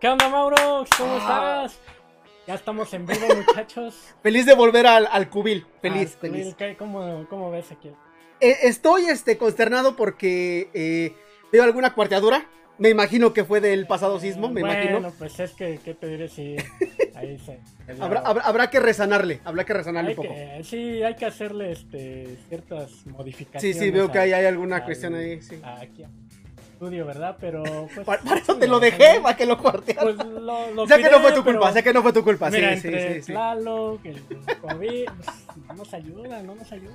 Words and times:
¿Qué 0.00 0.06
onda, 0.06 0.28
Mauro? 0.28 0.84
¿Cómo 0.96 1.18
ah. 1.20 1.64
estás? 1.66 1.80
Ya 2.46 2.54
estamos 2.54 2.94
en 2.94 3.04
vivo, 3.04 3.26
muchachos. 3.46 3.96
Feliz 4.22 4.46
de 4.46 4.54
volver 4.54 4.86
al, 4.86 5.08
al 5.10 5.28
cubil. 5.28 5.66
Feliz, 5.82 6.16
feliz. 6.20 6.54
¿Cómo, 6.78 7.26
¿Cómo, 7.28 7.50
ves 7.50 7.72
aquí? 7.72 7.90
Eh, 8.40 8.58
estoy 8.62 9.06
este, 9.06 9.36
consternado 9.36 9.96
porque 9.96 10.70
eh, 10.72 11.14
veo 11.52 11.64
alguna 11.64 11.94
cuarteadura. 11.94 12.46
Me 12.78 12.90
imagino 12.90 13.32
que 13.32 13.44
fue 13.44 13.60
del 13.60 13.88
pasado 13.88 14.20
sismo, 14.20 14.48
me 14.48 14.60
bueno, 14.60 14.80
imagino. 14.80 15.12
pues 15.18 15.40
es 15.40 15.50
que, 15.54 15.80
¿qué 15.84 15.94
te 15.94 16.06
diré 16.06 16.28
si 16.28 16.54
ahí 17.16 17.36
se... 17.36 17.58
habrá, 18.00 18.20
habrá, 18.20 18.70
que 18.70 18.78
resanarle, 18.78 19.40
habrá 19.44 19.64
que 19.64 19.74
resanarle 19.74 20.10
un 20.10 20.16
poco. 20.16 20.32
sí, 20.62 21.02
hay 21.02 21.16
que 21.16 21.26
hacerle 21.26 21.72
este, 21.72 22.38
ciertas 22.48 23.04
modificaciones. 23.06 23.76
Sí, 23.76 23.84
sí, 23.84 23.90
veo 23.90 24.12
que 24.12 24.20
hay, 24.20 24.32
hay 24.32 24.46
alguna 24.46 24.84
cuestión 24.84 25.16
ahí, 25.16 25.42
sí. 25.42 25.60
Aquí, 25.64 26.04
estudio, 26.78 27.04
¿verdad? 27.04 27.36
Pero. 27.40 27.62
Pues, 27.92 28.06
para, 28.06 28.38
eso 28.38 28.56
te 28.56 28.68
lo 28.68 28.78
dejé, 28.78 29.20
para 29.20 29.36
que 29.36 29.46
lo 29.46 29.58
cuartearas. 29.58 30.14
Pues 30.14 30.28
lo, 30.28 30.70
lo 30.70 30.86
sé 30.86 30.98
que 30.98 31.10
no 31.10 31.20
fue 31.20 31.32
tu 31.32 31.44
culpa, 31.44 31.72
sé 31.72 31.82
que 31.82 31.92
no 31.92 32.02
fue 32.02 32.12
tu 32.12 32.22
culpa. 32.22 32.50
Mira, 32.50 32.76
sí, 32.76 32.86
entre 32.86 33.14
sí, 33.14 33.22
sí, 33.22 33.32
Tlaloc, 33.32 34.04
el 34.04 34.22
COVID, 34.60 35.04
pues, 35.04 35.66
no 35.66 35.74
nos 35.74 35.94
ayuda, 35.94 36.42
no 36.42 36.54
nos 36.54 36.70
ayuda. 36.70 36.94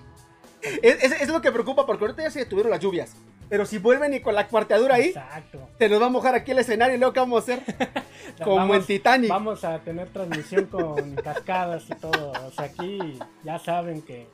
Es, 0.61 1.03
es, 1.03 1.21
es, 1.21 1.27
lo 1.27 1.41
que 1.41 1.51
preocupa 1.51 1.85
porque 1.85 2.05
ahorita 2.05 2.23
ya 2.23 2.31
se 2.31 2.39
detuvieron 2.39 2.71
las 2.71 2.79
lluvias. 2.79 3.13
Pero 3.49 3.65
si 3.65 3.77
vuelven 3.77 4.13
y 4.13 4.21
con 4.21 4.33
la 4.33 4.47
cuarteadura 4.47 4.95
ahí, 4.95 5.07
Exacto. 5.07 5.59
se 5.77 5.89
nos 5.89 6.01
va 6.01 6.05
a 6.05 6.09
mojar 6.09 6.33
aquí 6.33 6.51
el 6.51 6.59
escenario 6.59 6.95
y 6.95 6.97
luego 6.97 7.13
¿qué 7.13 7.19
vamos 7.19 7.37
a 7.37 7.43
hacer? 7.43 7.61
Como 8.43 8.55
vamos, 8.55 8.77
en 8.77 8.85
Titanic. 8.85 9.29
Vamos 9.29 9.65
a 9.65 9.79
tener 9.79 10.07
transmisión 10.07 10.65
con 10.67 11.15
cascadas 11.15 11.83
y 11.89 11.95
todo. 11.95 12.31
O 12.47 12.51
sea, 12.51 12.65
aquí 12.65 13.19
ya 13.43 13.59
saben 13.59 14.01
que 14.01 14.27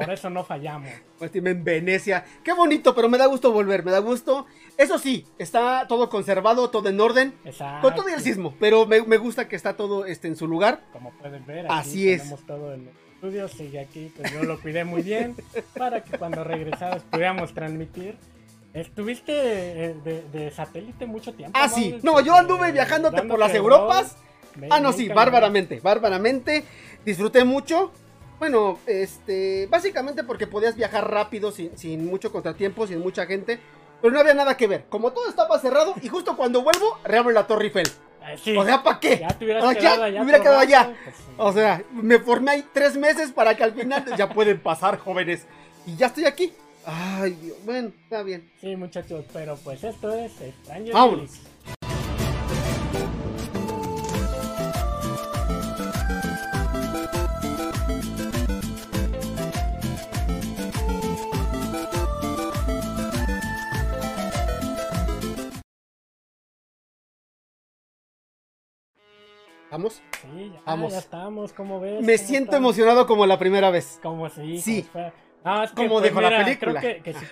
por 0.00 0.10
eso 0.10 0.30
no 0.30 0.44
fallamos. 0.44 0.90
Pues 1.18 1.34
en 1.34 1.62
Venecia. 1.62 2.24
Qué 2.42 2.52
bonito, 2.52 2.94
pero 2.94 3.08
me 3.08 3.18
da 3.18 3.26
gusto 3.26 3.52
volver, 3.52 3.84
me 3.84 3.90
da 3.90 3.98
gusto. 3.98 4.46
Eso 4.80 4.98
sí, 4.98 5.26
está 5.36 5.84
todo 5.86 6.08
conservado, 6.08 6.70
todo 6.70 6.88
en 6.88 6.98
orden. 6.98 7.34
Exacto. 7.44 7.82
Con 7.82 7.94
todo 7.94 8.08
el 8.08 8.22
sismo, 8.22 8.54
pero 8.58 8.86
me, 8.86 9.18
gusta 9.18 9.46
que 9.46 9.54
está 9.54 9.76
todo 9.76 10.06
este, 10.06 10.26
en 10.26 10.36
su 10.36 10.48
lugar. 10.48 10.80
Como 10.90 11.10
pueden 11.18 11.44
ver, 11.44 11.66
aquí 11.66 11.74
Así 11.74 12.10
es. 12.10 12.22
tenemos 12.22 12.46
todo 12.46 12.72
en 12.72 12.88
el 12.88 12.94
estudio, 13.14 13.48
sigue 13.48 13.78
aquí, 13.78 14.10
pues 14.16 14.32
yo 14.32 14.42
lo 14.42 14.58
cuidé 14.58 14.84
muy 14.86 15.02
bien 15.02 15.36
para 15.76 16.02
que 16.02 16.16
cuando 16.16 16.44
regresamos 16.44 17.02
pudiéramos 17.10 17.52
transmitir. 17.52 18.16
Estuviste 18.72 19.32
de, 19.32 20.24
de, 20.32 20.50
satélite 20.50 21.04
mucho 21.04 21.34
tiempo. 21.34 21.58
Ah, 21.60 21.68
sí. 21.68 21.98
No, 22.02 22.22
yo 22.22 22.34
anduve 22.34 22.72
viajándote 22.72 23.20
por 23.24 23.38
las 23.38 23.54
Europas. 23.54 24.16
ah, 24.70 24.80
no, 24.80 24.94
sí, 24.94 25.10
bárbaramente, 25.10 25.80
bárbaramente. 25.80 26.64
Disfruté 27.04 27.44
mucho. 27.44 27.92
Bueno, 28.40 28.78
este, 28.86 29.66
básicamente 29.70 30.24
porque 30.24 30.46
podías 30.46 30.74
viajar 30.74 31.10
rápido, 31.10 31.52
sin, 31.52 32.06
mucho 32.06 32.32
contratiempo, 32.32 32.86
sin 32.86 33.00
mucha 33.00 33.26
gente, 33.26 33.60
pero 34.00 34.12
no 34.12 34.20
había 34.20 34.34
nada 34.34 34.56
que 34.56 34.66
ver. 34.66 34.86
Como 34.88 35.12
todo 35.12 35.28
estaba 35.28 35.58
cerrado, 35.58 35.94
y 36.02 36.08
justo 36.08 36.36
cuando 36.36 36.62
vuelvo, 36.62 36.98
reabro 37.04 37.30
la 37.32 37.46
Torre 37.46 37.66
Eiffel. 37.66 37.88
Eh, 38.46 38.56
o 38.56 38.64
sea, 38.64 38.82
¿para 38.82 39.00
qué? 39.00 39.18
Ya 39.18 39.28
te 39.28 39.44
hubieras 39.44 39.76
quedado 39.76 40.02
allá. 40.04 40.18
Me 40.18 40.24
hubiera 40.24 40.40
quedado 40.40 40.58
allá. 40.58 40.94
Pues, 41.04 41.16
o 41.36 41.52
sea, 41.52 41.82
me 41.92 42.18
formé 42.18 42.50
ahí 42.52 42.64
tres 42.72 42.96
meses 42.96 43.32
para 43.32 43.56
que 43.56 43.64
al 43.64 43.72
final 43.72 44.04
ya 44.16 44.28
pueden 44.28 44.60
pasar, 44.60 44.98
jóvenes. 44.98 45.46
Y 45.86 45.96
ya 45.96 46.06
estoy 46.06 46.26
aquí. 46.26 46.52
Ay, 46.84 47.32
Dios. 47.32 47.56
Bueno, 47.64 47.92
está 48.02 48.22
bien. 48.22 48.50
Sí, 48.60 48.76
muchachos, 48.76 49.24
pero 49.32 49.56
pues 49.56 49.82
esto 49.84 50.14
es 50.14 50.40
extraño. 50.40 50.92
Vámonos. 50.92 51.30
¿Vamos? 69.70 70.02
Sí, 70.22 70.52
ya, 70.52 70.60
Vamos. 70.66 70.92
ya 70.92 70.98
estamos, 70.98 71.52
¿cómo 71.52 71.80
ves? 71.80 72.02
Me 72.04 72.18
siento 72.18 72.56
emocionado 72.56 73.06
como 73.06 73.24
la 73.26 73.38
primera 73.38 73.70
vez. 73.70 74.00
Como 74.02 74.28
sí. 74.28 74.60
Sí. 74.60 74.86
no, 75.44 75.62
es 75.62 75.70
que, 75.70 75.76
como 75.76 76.00
pues, 76.00 76.12
la 76.12 76.44
película. 76.44 76.80
Creo 76.80 77.02
que, 77.02 77.14
si 77.14 77.26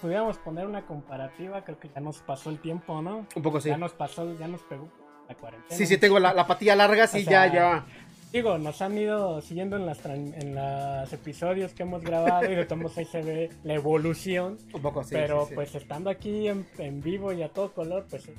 pudiéramos 0.00 0.38
poner 0.38 0.66
una 0.66 0.86
comparativa, 0.86 1.64
creo 1.64 1.78
que 1.78 1.90
ya 1.92 2.00
nos 2.00 2.18
pasó 2.18 2.50
el 2.50 2.60
tiempo, 2.60 3.02
¿no? 3.02 3.26
Un 3.34 3.42
poco 3.42 3.60
sí. 3.60 3.68
Ya 3.68 3.76
nos 3.76 3.92
pasó, 3.92 4.38
ya 4.38 4.46
nos 4.46 4.62
pegó 4.62 4.88
la 5.28 5.34
cuarentena. 5.34 5.76
Sí, 5.76 5.86
sí, 5.86 5.98
tengo 5.98 6.20
la, 6.20 6.32
la 6.32 6.46
patilla 6.46 6.76
larga, 6.76 7.06
sí, 7.06 7.24
ya, 7.24 7.52
ya. 7.52 7.84
Digo, 8.32 8.56
nos 8.56 8.80
han 8.80 8.96
ido 8.96 9.42
siguiendo 9.42 9.76
en 9.76 9.84
las 9.84 10.02
en 10.06 10.54
los 10.54 11.12
episodios 11.12 11.74
que 11.74 11.82
hemos 11.82 12.02
grabado 12.02 12.50
y 12.50 12.54
de 12.54 12.64
todos 12.64 12.96
ahí 12.96 13.04
se 13.04 13.20
ve 13.20 13.50
la 13.62 13.74
evolución. 13.74 14.56
Un 14.72 14.80
poco 14.80 15.04
sí. 15.04 15.10
Pero 15.12 15.48
pues 15.54 15.74
estando 15.74 16.08
aquí 16.08 16.48
en, 16.48 16.66
en, 16.78 17.02
vivo 17.02 17.34
y 17.34 17.42
a 17.42 17.50
todo 17.50 17.72
color, 17.74 18.06
pues 18.08 18.30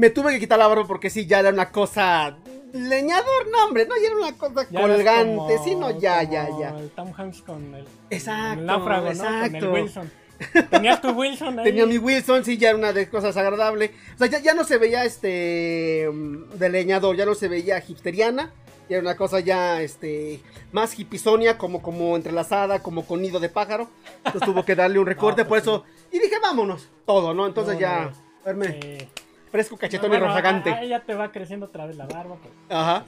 me 0.00 0.08
tuve 0.08 0.32
que 0.32 0.40
quitar 0.40 0.58
la 0.58 0.66
barba 0.66 0.86
porque 0.86 1.10
sí, 1.10 1.26
ya 1.26 1.40
era 1.40 1.50
una 1.50 1.70
cosa. 1.70 2.34
Leñador, 2.72 3.48
no, 3.52 3.66
hombre, 3.66 3.84
no, 3.86 3.94
ya 3.96 4.06
era 4.06 4.16
una 4.16 4.32
cosa 4.32 4.66
colgante, 4.66 5.58
sí, 5.62 5.74
no, 5.74 5.90
ya, 5.90 6.22
ya, 6.22 6.48
ya. 6.58 6.70
El 6.70 6.88
Tom 6.90 7.12
Hanks 7.14 7.42
con 7.42 7.74
el, 7.74 7.84
exacto, 8.08 8.60
el 8.60 8.66
náufrago, 8.66 9.08
exacto. 9.08 9.50
¿no? 9.52 9.60
Con 9.60 9.76
el 9.76 9.82
Wilson. 9.82 10.10
¿Tenías 10.70 11.02
tu 11.02 11.10
Wilson 11.10 11.58
ahí? 11.58 11.64
Tenía 11.66 11.84
mi 11.84 11.98
Wilson, 11.98 12.46
sí, 12.46 12.56
ya 12.56 12.70
era 12.70 12.78
una 12.78 12.94
de 12.94 13.10
cosas 13.10 13.36
agradables. 13.36 13.90
O 14.14 14.18
sea, 14.18 14.28
ya, 14.28 14.38
ya 14.38 14.54
no 14.54 14.64
se 14.64 14.78
veía 14.78 15.04
este. 15.04 16.08
de 16.54 16.68
leñador, 16.70 17.14
ya 17.16 17.26
no 17.26 17.34
se 17.34 17.48
veía 17.48 17.84
hipsteriana. 17.86 18.54
Ya 18.88 18.96
era 18.96 19.02
una 19.02 19.16
cosa 19.18 19.40
ya, 19.40 19.82
este. 19.82 20.40
más 20.72 20.98
hipisonia, 20.98 21.58
como, 21.58 21.82
como 21.82 22.16
entrelazada, 22.16 22.82
como 22.82 23.04
con 23.04 23.20
nido 23.20 23.38
de 23.38 23.50
pájaro. 23.50 23.90
Entonces 24.24 24.42
tuvo 24.46 24.64
que 24.64 24.74
darle 24.74 24.98
un 24.98 25.06
recorte, 25.14 25.42
por 25.42 25.48
pues 25.48 25.62
eso. 25.64 25.84
Y 26.10 26.18
dije, 26.20 26.36
vámonos, 26.40 26.88
todo, 27.04 27.34
¿no? 27.34 27.46
Entonces 27.46 27.78
ya. 27.78 28.10
Verme. 28.46 29.10
Fresco, 29.50 29.76
cachetón 29.76 30.12
y 30.14 30.16
rozagante. 30.16 30.88
ya 30.88 31.00
te 31.00 31.14
va 31.14 31.32
creciendo 31.32 31.66
otra 31.66 31.86
vez 31.86 31.96
la 31.96 32.06
barba. 32.06 32.36
Pues, 32.36 32.54
Ajá. 32.68 33.04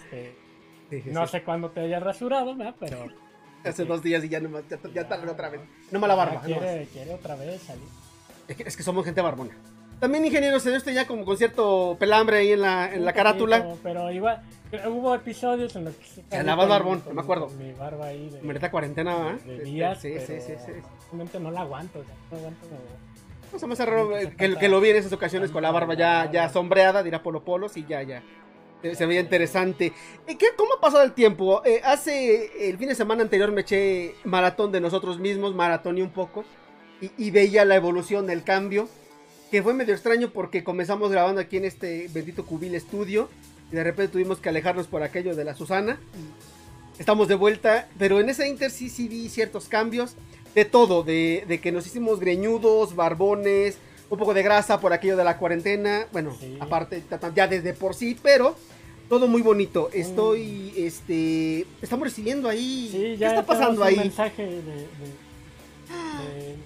Este, 0.91 1.11
no 1.11 1.27
sé 1.27 1.43
cuándo 1.43 1.71
te 1.71 1.81
hayas 1.81 2.03
rasurado, 2.03 2.57
¿verdad? 2.57 2.75
Pero. 2.79 3.07
Hace 3.65 3.85
dos 3.85 4.03
días 4.03 4.25
y 4.25 4.29
ya, 4.29 4.41
no, 4.41 4.59
ya, 4.69 4.79
ya, 4.93 5.09
ya 5.09 5.31
otra 5.31 5.49
vez. 5.49 5.61
No 5.93 6.01
mala 6.01 6.17
barba. 6.17 6.41
Quiere, 6.41 6.89
quiere 6.93 7.15
otra 7.15 7.37
vez 7.37 7.63
salir. 7.63 7.85
Es 8.49 8.57
que, 8.57 8.65
es 8.65 8.77
que 8.77 8.83
somos 8.83 9.05
gente 9.05 9.21
barbona. 9.21 9.57
También, 10.01 10.25
ingeniero, 10.25 10.59
se 10.59 10.71
dio 10.71 10.79
usted 10.79 10.93
ya 10.93 11.07
como 11.07 11.25
con 11.25 11.37
cierto 11.37 11.97
pelambre 11.97 12.39
ahí 12.39 12.51
en 12.51 12.61
la, 12.61 12.93
en 12.93 13.05
la 13.05 13.13
carátula. 13.13 13.77
pero 13.85 14.11
igual, 14.11 14.43
hubo 14.89 15.15
episodios 15.15 15.77
en 15.77 15.85
los 15.85 15.95
que 15.95 16.05
se. 16.05 16.37
Andaba 16.37 16.67
barbón, 16.67 17.05
no 17.07 17.15
me 17.15 17.21
acuerdo. 17.21 17.49
Mi 17.51 17.73
barba 17.73 18.07
ahí. 18.07 18.29
De, 18.29 18.43
Mereta 18.43 18.69
cuarentena, 18.69 19.17
¿verdad? 19.17 19.41
De 19.43 19.59
días. 19.61 20.01
Sí, 20.01 20.13
sí, 20.19 20.41
sí, 20.41 20.55
sí. 20.59 20.73
Realmente 21.07 21.39
no 21.39 21.53
la 21.53 21.61
aguanto, 21.61 22.01
o 22.01 22.05
sea, 22.05 22.15
no 22.33 22.37
aguanto. 22.37 22.67
Raro 23.61 24.17
eh, 24.17 24.35
que, 24.37 24.57
que, 24.57 24.69
lo 24.69 24.81
vi 24.81 24.91
en 24.91 24.97
esas 24.97 25.13
ocasiones 25.13 25.51
con 25.51 25.63
la 25.63 25.71
barba 25.71 25.95
ya, 25.95 26.31
ya 26.31 26.49
sombreada, 26.49 27.03
dirá 27.03 27.23
Polo 27.23 27.45
Polos, 27.45 27.77
y 27.77 27.85
ya, 27.85 28.03
ya. 28.03 28.23
Se 28.95 29.07
veía 29.07 29.21
interesante. 29.21 29.93
Eh, 30.27 30.37
¿Qué, 30.37 30.47
¿Cómo 30.57 30.75
ha 30.75 30.81
pasado 30.81 31.05
el 31.05 31.13
tiempo? 31.13 31.63
Eh, 31.65 31.81
hace 31.85 32.69
el 32.69 32.79
fin 32.79 32.89
de 32.89 32.95
semana 32.95 33.23
anterior 33.23 33.53
me 33.53 33.61
eché 33.61 34.15
maratón 34.25 34.73
de 34.73 34.81
nosotros 34.81 35.19
mismos, 35.19 35.55
maratón 35.55 35.99
y 35.99 36.03
un 36.03 36.11
poco, 36.11 36.45
y, 37.01 37.11
y, 37.17 37.31
veía 37.31 37.65
la 37.65 37.77
evolución, 37.77 38.29
el 38.31 38.43
cambio, 38.43 38.89
que 39.51 39.63
fue 39.63 39.75
medio 39.75 39.95
extraño 39.95 40.31
porque 40.31 40.65
comenzamos 40.65 41.11
grabando 41.11 41.41
aquí 41.41 41.59
en 41.59 41.65
este 41.65 42.09
bendito 42.13 42.47
Cubil 42.47 42.75
Estudio, 42.75 43.29
y 43.71 43.77
de 43.77 43.85
repente 43.85 44.13
tuvimos 44.13 44.39
que 44.39 44.49
alejarnos 44.49 44.87
por 44.87 45.03
aquello 45.03 45.37
de 45.37 45.45
la 45.45 45.55
Susana. 45.55 46.01
Estamos 46.99 47.29
de 47.29 47.35
vuelta, 47.35 47.89
pero 47.99 48.21
en 48.21 48.29
ese 48.29 48.49
inter 48.49 48.71
sí, 48.71 48.89
sí 48.89 49.09
vi 49.09 49.29
ciertos 49.29 49.69
cambios 49.69 50.17
de 50.55 50.65
todo, 50.65 51.03
de, 51.03 51.61
que 51.63 51.73
nos 51.73 51.87
hicimos 51.87 52.21
greñudos, 52.21 52.95
barbones, 52.95 53.79
un 54.11 54.19
poco 54.19 54.35
de 54.35 54.43
grasa 54.43 54.81
por 54.81 54.93
aquello 54.93 55.17
de 55.17 55.25
la 55.25 55.39
cuarentena, 55.39 56.07
bueno, 56.13 56.37
aparte 56.61 57.03
ya 57.35 57.49
desde 57.49 57.73
por 57.73 57.95
sí, 57.95 58.17
pero 58.23 58.55
todo 59.09 59.29
muy 59.29 59.43
bonito. 59.43 59.91
Mm. 59.93 59.99
Estoy, 59.99 60.75
este, 60.77 61.67
estamos 61.81 62.05
recibiendo 62.05 62.49
ahí. 62.49 62.89
Sí, 62.91 63.17
ya 63.17 63.29
¿Qué 63.29 63.35
está 63.35 63.47
pasando 63.47 63.85
ahí? 63.85 63.95
Un 63.95 64.01
mensaje 64.01 64.43
de, 64.47 64.63
de, 64.63 64.87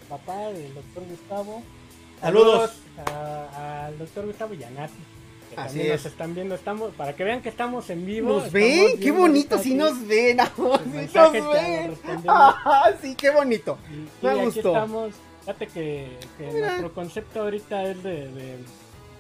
papá, 0.08 0.48
del 0.50 0.74
doctor 0.74 1.02
Gustavo. 1.08 1.62
Saludos, 2.20 2.70
al 3.06 3.98
doctor 3.98 4.26
Gustavo 4.26 4.54
Yanati. 4.54 4.94
Así 5.56 5.80
es. 5.82 5.88
nos 5.88 6.06
están 6.06 6.34
viendo, 6.34 6.54
estamos, 6.54 6.92
para 6.94 7.14
que 7.14 7.24
vean 7.24 7.42
que 7.42 7.48
estamos 7.48 7.88
en 7.90 8.04
vivo. 8.04 8.40
¿Nos 8.40 8.52
ven? 8.52 8.98
Qué 9.00 9.10
bonito, 9.10 9.58
sí 9.58 9.74
nos 9.74 10.06
ven, 10.06 10.38
sí 10.38 10.62
nos 11.14 11.52
ven. 11.52 11.94
sí, 13.02 13.14
qué 13.14 13.30
bonito. 13.30 13.78
Me 14.22 14.36
y 14.36 14.44
gustó. 14.44 14.76
Aquí 14.76 14.84
estamos, 14.84 15.14
fíjate 15.40 15.66
que, 15.68 16.18
nuestro 16.38 16.92
concepto 16.92 17.42
ahorita 17.42 17.84
es 17.84 18.02
de, 18.02 18.28
de, 18.28 18.56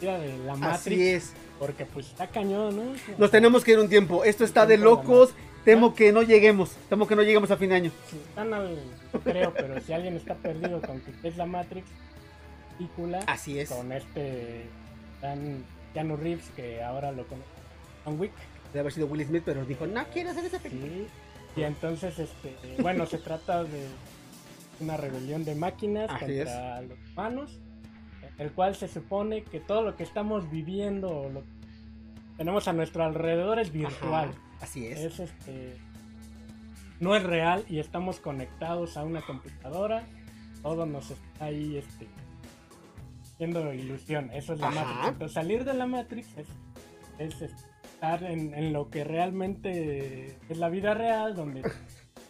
de, 0.00 0.38
la 0.44 0.56
Matrix. 0.56 0.80
Así 0.80 1.08
es. 1.08 1.32
Porque 1.58 1.86
pues 1.86 2.06
está 2.06 2.26
cañón, 2.26 2.76
¿no? 2.76 2.82
Nos 3.16 3.30
tenemos 3.30 3.64
que 3.64 3.72
ir 3.72 3.78
un 3.78 3.88
tiempo. 3.88 4.24
Esto 4.24 4.44
está 4.44 4.66
de 4.66 4.76
locos. 4.76 5.32
Temo 5.64 5.94
que 5.94 6.12
no 6.12 6.22
lleguemos. 6.22 6.70
Temo 6.88 7.08
que 7.08 7.16
no 7.16 7.22
lleguemos 7.22 7.50
a 7.50 7.56
fin 7.56 7.70
de 7.70 7.76
año. 7.76 7.90
Sí, 8.08 8.18
están 8.28 8.54
al, 8.54 8.78
no 9.12 9.20
creo, 9.20 9.52
pero 9.52 9.80
si 9.80 9.92
alguien 9.92 10.16
está 10.16 10.34
perdido 10.34 10.80
con 10.80 11.00
que 11.00 11.28
es 11.28 11.36
la 11.36 11.46
Matrix, 11.46 11.88
película. 12.76 13.20
Así 13.26 13.58
es. 13.58 13.70
Con 13.70 13.90
este 13.90 14.66
tan 15.20 15.64
Keanu 15.96 16.16
Reeves, 16.18 16.50
que 16.54 16.82
ahora 16.82 17.10
lo 17.10 17.26
conoce 17.26 17.48
John 18.04 18.20
Wick. 18.20 18.32
Debe 18.66 18.80
haber 18.80 18.92
sido 18.92 19.06
Will 19.06 19.24
Smith, 19.24 19.42
pero 19.46 19.64
dijo, 19.64 19.86
no 19.86 20.04
quiero 20.12 20.28
hacer 20.30 20.44
esa 20.44 20.58
película. 20.58 20.92
Sí. 20.92 21.60
Y 21.60 21.62
entonces, 21.62 22.18
este, 22.18 22.54
bueno, 22.82 23.06
se 23.06 23.16
trata 23.16 23.64
de 23.64 23.86
una 24.80 24.98
rebelión 24.98 25.46
de 25.46 25.54
máquinas 25.54 26.08
contra 26.08 26.82
los 26.82 26.98
humanos, 27.12 27.58
el 28.36 28.52
cual 28.52 28.76
se 28.76 28.88
supone 28.88 29.42
que 29.42 29.58
todo 29.58 29.80
lo 29.80 29.96
que 29.96 30.02
estamos 30.02 30.50
viviendo, 30.50 31.30
lo 31.32 31.42
tenemos 32.36 32.68
a 32.68 32.74
nuestro 32.74 33.02
alrededor 33.02 33.58
es 33.58 33.72
virtual. 33.72 34.28
Ajá, 34.28 34.64
así 34.64 34.86
es. 34.86 34.98
Es 34.98 35.20
este. 35.20 35.78
No 37.00 37.16
es 37.16 37.22
real 37.22 37.64
y 37.70 37.78
estamos 37.78 38.20
conectados 38.20 38.98
a 38.98 39.04
una 39.04 39.22
computadora. 39.22 40.04
Todo 40.62 40.84
nos 40.84 41.10
está 41.10 41.46
ahí 41.46 41.78
este, 41.78 42.06
haciendo 43.36 43.72
ilusión. 43.72 44.30
Eso 44.32 44.54
es 44.54 44.60
la 44.60 44.68
Ajá. 44.68 44.84
Matrix. 44.84 45.08
Entonces, 45.08 45.32
salir 45.34 45.64
de 45.64 45.74
la 45.74 45.86
Matrix 45.86 46.26
es, 46.38 46.46
es 47.18 47.42
estar 47.42 48.22
en, 48.24 48.54
en 48.54 48.72
lo 48.72 48.90
que 48.90 49.04
realmente 49.04 50.36
es 50.48 50.58
la 50.58 50.68
vida 50.68 50.94
real, 50.94 51.34
donde 51.34 51.62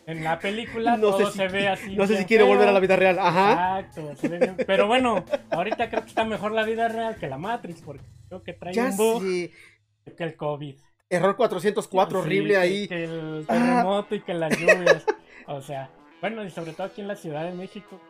en 0.07 0.23
la 0.25 0.39
película 0.39 0.97
No 0.97 1.11
todo 1.13 1.31
si 1.31 1.39
se 1.39 1.49
ve 1.49 1.69
así. 1.69 1.97
No 1.97 2.07
sé 2.07 2.17
si 2.19 2.25
quiere 2.25 2.45
feo. 2.45 2.53
volver 2.53 2.69
a 2.69 2.73
la 2.73 2.81
vida 2.81 2.97
real. 2.97 3.19
Ajá. 3.19 3.81
Exacto, 3.81 4.17
se 4.17 4.29
ve 4.29 4.39
bien. 4.39 4.57
Pero 4.67 4.87
bueno, 4.87 5.25
ahorita 5.51 5.89
creo 5.89 6.03
que 6.03 6.09
está 6.09 6.25
mejor 6.25 6.53
la 6.53 6.65
vida 6.65 6.89
real 6.89 7.17
que 7.17 7.29
la 7.29 7.39
Matrix, 7.39 7.83
porque 7.83 8.05
creo 8.29 8.43
que 8.43 8.53
trae 8.53 8.75
Ya 8.75 8.87
un 8.87 8.97
bug 8.97 9.23
que 9.23 10.25
el 10.25 10.37
COVID. 10.37 10.77
Error 11.09 11.37
404, 11.37 12.19
Sí, 12.21 12.27
horrible 12.27 12.57
ahí. 12.57 12.89
Que 12.89 13.05
el 13.05 13.45
Ah. 13.49 13.53
terremoto 13.55 14.15
y 14.17 14.21
que 14.23 14.35
las 14.35 14.59
lluvias. 14.59 15.05
o 15.47 15.61
sea, 15.63 15.89
bueno, 16.21 16.43
y 16.45 16.51
sobre 16.51 16.73
todo 16.73 16.89
aquí 16.89 17.01
en 17.01 17.07
la 17.09 17.15
Ciudad 17.17 17.45
de 17.45 17.53
México. 17.53 18.01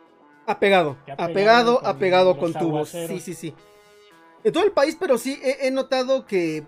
Ha 0.47 0.59
pegado, 0.59 0.97
Que 1.05 1.11
ha 1.11 1.15
ha 1.15 1.27
pegado 1.27 1.81
pegado, 1.99 2.37
con 2.37 2.53
con 2.53 2.61
tubos. 2.61 2.89
Sí, 2.89 3.19
sí, 3.19 3.33
sí. 3.35 3.53
En 4.43 4.53
todo 4.53 4.63
el 4.63 4.71
país, 4.71 4.95
pero 4.99 5.17
sí 5.17 5.39
he, 5.43 5.67
he 5.67 5.71
notado 5.71 6.25
que 6.25 6.63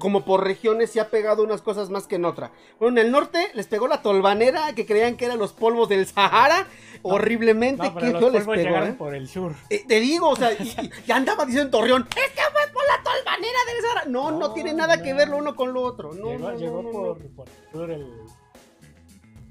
como 0.00 0.24
por 0.24 0.44
regiones 0.44 0.90
sí 0.90 0.98
ha 0.98 1.08
pegado 1.08 1.42
unas 1.42 1.62
cosas 1.62 1.88
más 1.90 2.06
que 2.06 2.16
en 2.16 2.24
otra. 2.24 2.50
Bueno, 2.80 2.98
en 3.00 3.06
el 3.06 3.12
norte 3.12 3.48
les 3.54 3.66
pegó 3.66 3.86
la 3.86 4.02
tolvanera 4.02 4.74
que 4.74 4.84
creían 4.86 5.16
que 5.16 5.24
eran 5.26 5.38
los 5.38 5.52
polvos 5.52 5.88
del 5.88 6.06
Sahara. 6.06 6.66
horriblemente, 7.02 7.82
No, 7.84 7.94
qué 7.94 8.00
pero 8.00 8.12
los 8.12 8.20
feo 8.20 8.30
les 8.54 8.64
pegó. 8.64 8.76
¿eh? 8.84 8.92
por 8.98 9.14
el 9.14 9.28
sur. 9.28 9.54
Eh, 9.70 9.84
te 9.86 10.00
digo, 10.00 10.28
o 10.30 10.36
sea, 10.36 10.52
y, 10.52 10.56
y- 10.62 10.90
y 11.06 11.12
andaba 11.12 11.44
diciendo 11.44 11.66
en 11.66 11.70
Torreón, 11.70 12.08
es 12.10 12.32
que 12.32 12.42
fue 12.52 12.72
por 12.72 12.82
la 12.86 13.02
tolvanera 13.04 13.58
del 13.72 13.82
Sahara. 13.82 14.04
No, 14.08 14.30
no, 14.30 14.38
No, 14.38 14.52
tiene 14.54 14.72
nada 14.74 15.00
que 15.02 15.14
ver 15.14 15.28
lo 15.28 15.36
no. 15.36 15.42
uno 15.42 15.56
con 15.56 15.72
lo 15.72 15.82
otro. 15.82 16.12
No, 16.14 16.30
llegó 16.32 16.38
no, 16.38 16.50
no, 16.52 16.58
llegó 16.58 16.82
no, 16.82 16.88
no. 16.88 16.92
por, 16.92 17.18
por 17.34 17.48
el 17.48 17.70
sur 17.72 17.90
el. 17.90 18.12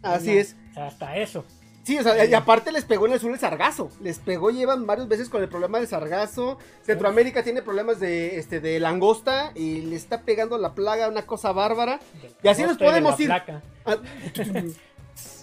Así 0.04 0.34
no, 0.34 0.40
es. 0.40 0.56
O 0.72 0.74
sea, 0.74 0.88
hasta 0.88 1.18
eso. 1.18 1.46
Sí, 1.88 1.98
o 1.98 2.04
sea, 2.04 2.26
y 2.26 2.34
aparte 2.34 2.74
les 2.74 2.84
pegó 2.84 3.06
en 3.08 3.14
el 3.14 3.20
sur 3.22 3.32
el 3.32 3.40
sargazo. 3.40 3.90
Les 4.02 4.20
pegó, 4.20 4.50
llevan 4.52 4.86
varias 4.86 5.08
veces 5.08 5.30
con 5.30 5.42
el 5.42 5.48
problema 5.48 5.78
del 5.80 5.88
sargazo. 5.88 6.58
Centroamérica 6.84 7.44
tiene 7.44 7.62
problemas 7.62 8.02
de, 8.02 8.38
este, 8.38 8.60
de 8.60 8.78
langosta 8.82 9.54
y 9.56 9.80
le 9.84 9.96
está 9.96 10.24
pegando 10.24 10.58
la 10.58 10.74
plaga, 10.74 11.08
una 11.08 11.26
cosa 11.26 11.54
bárbara. 11.54 12.02
Y 12.44 12.48
así 12.50 12.64
nos 12.64 12.78
podemos 12.78 13.18
ir. 13.22 13.32
Ah, 13.32 13.46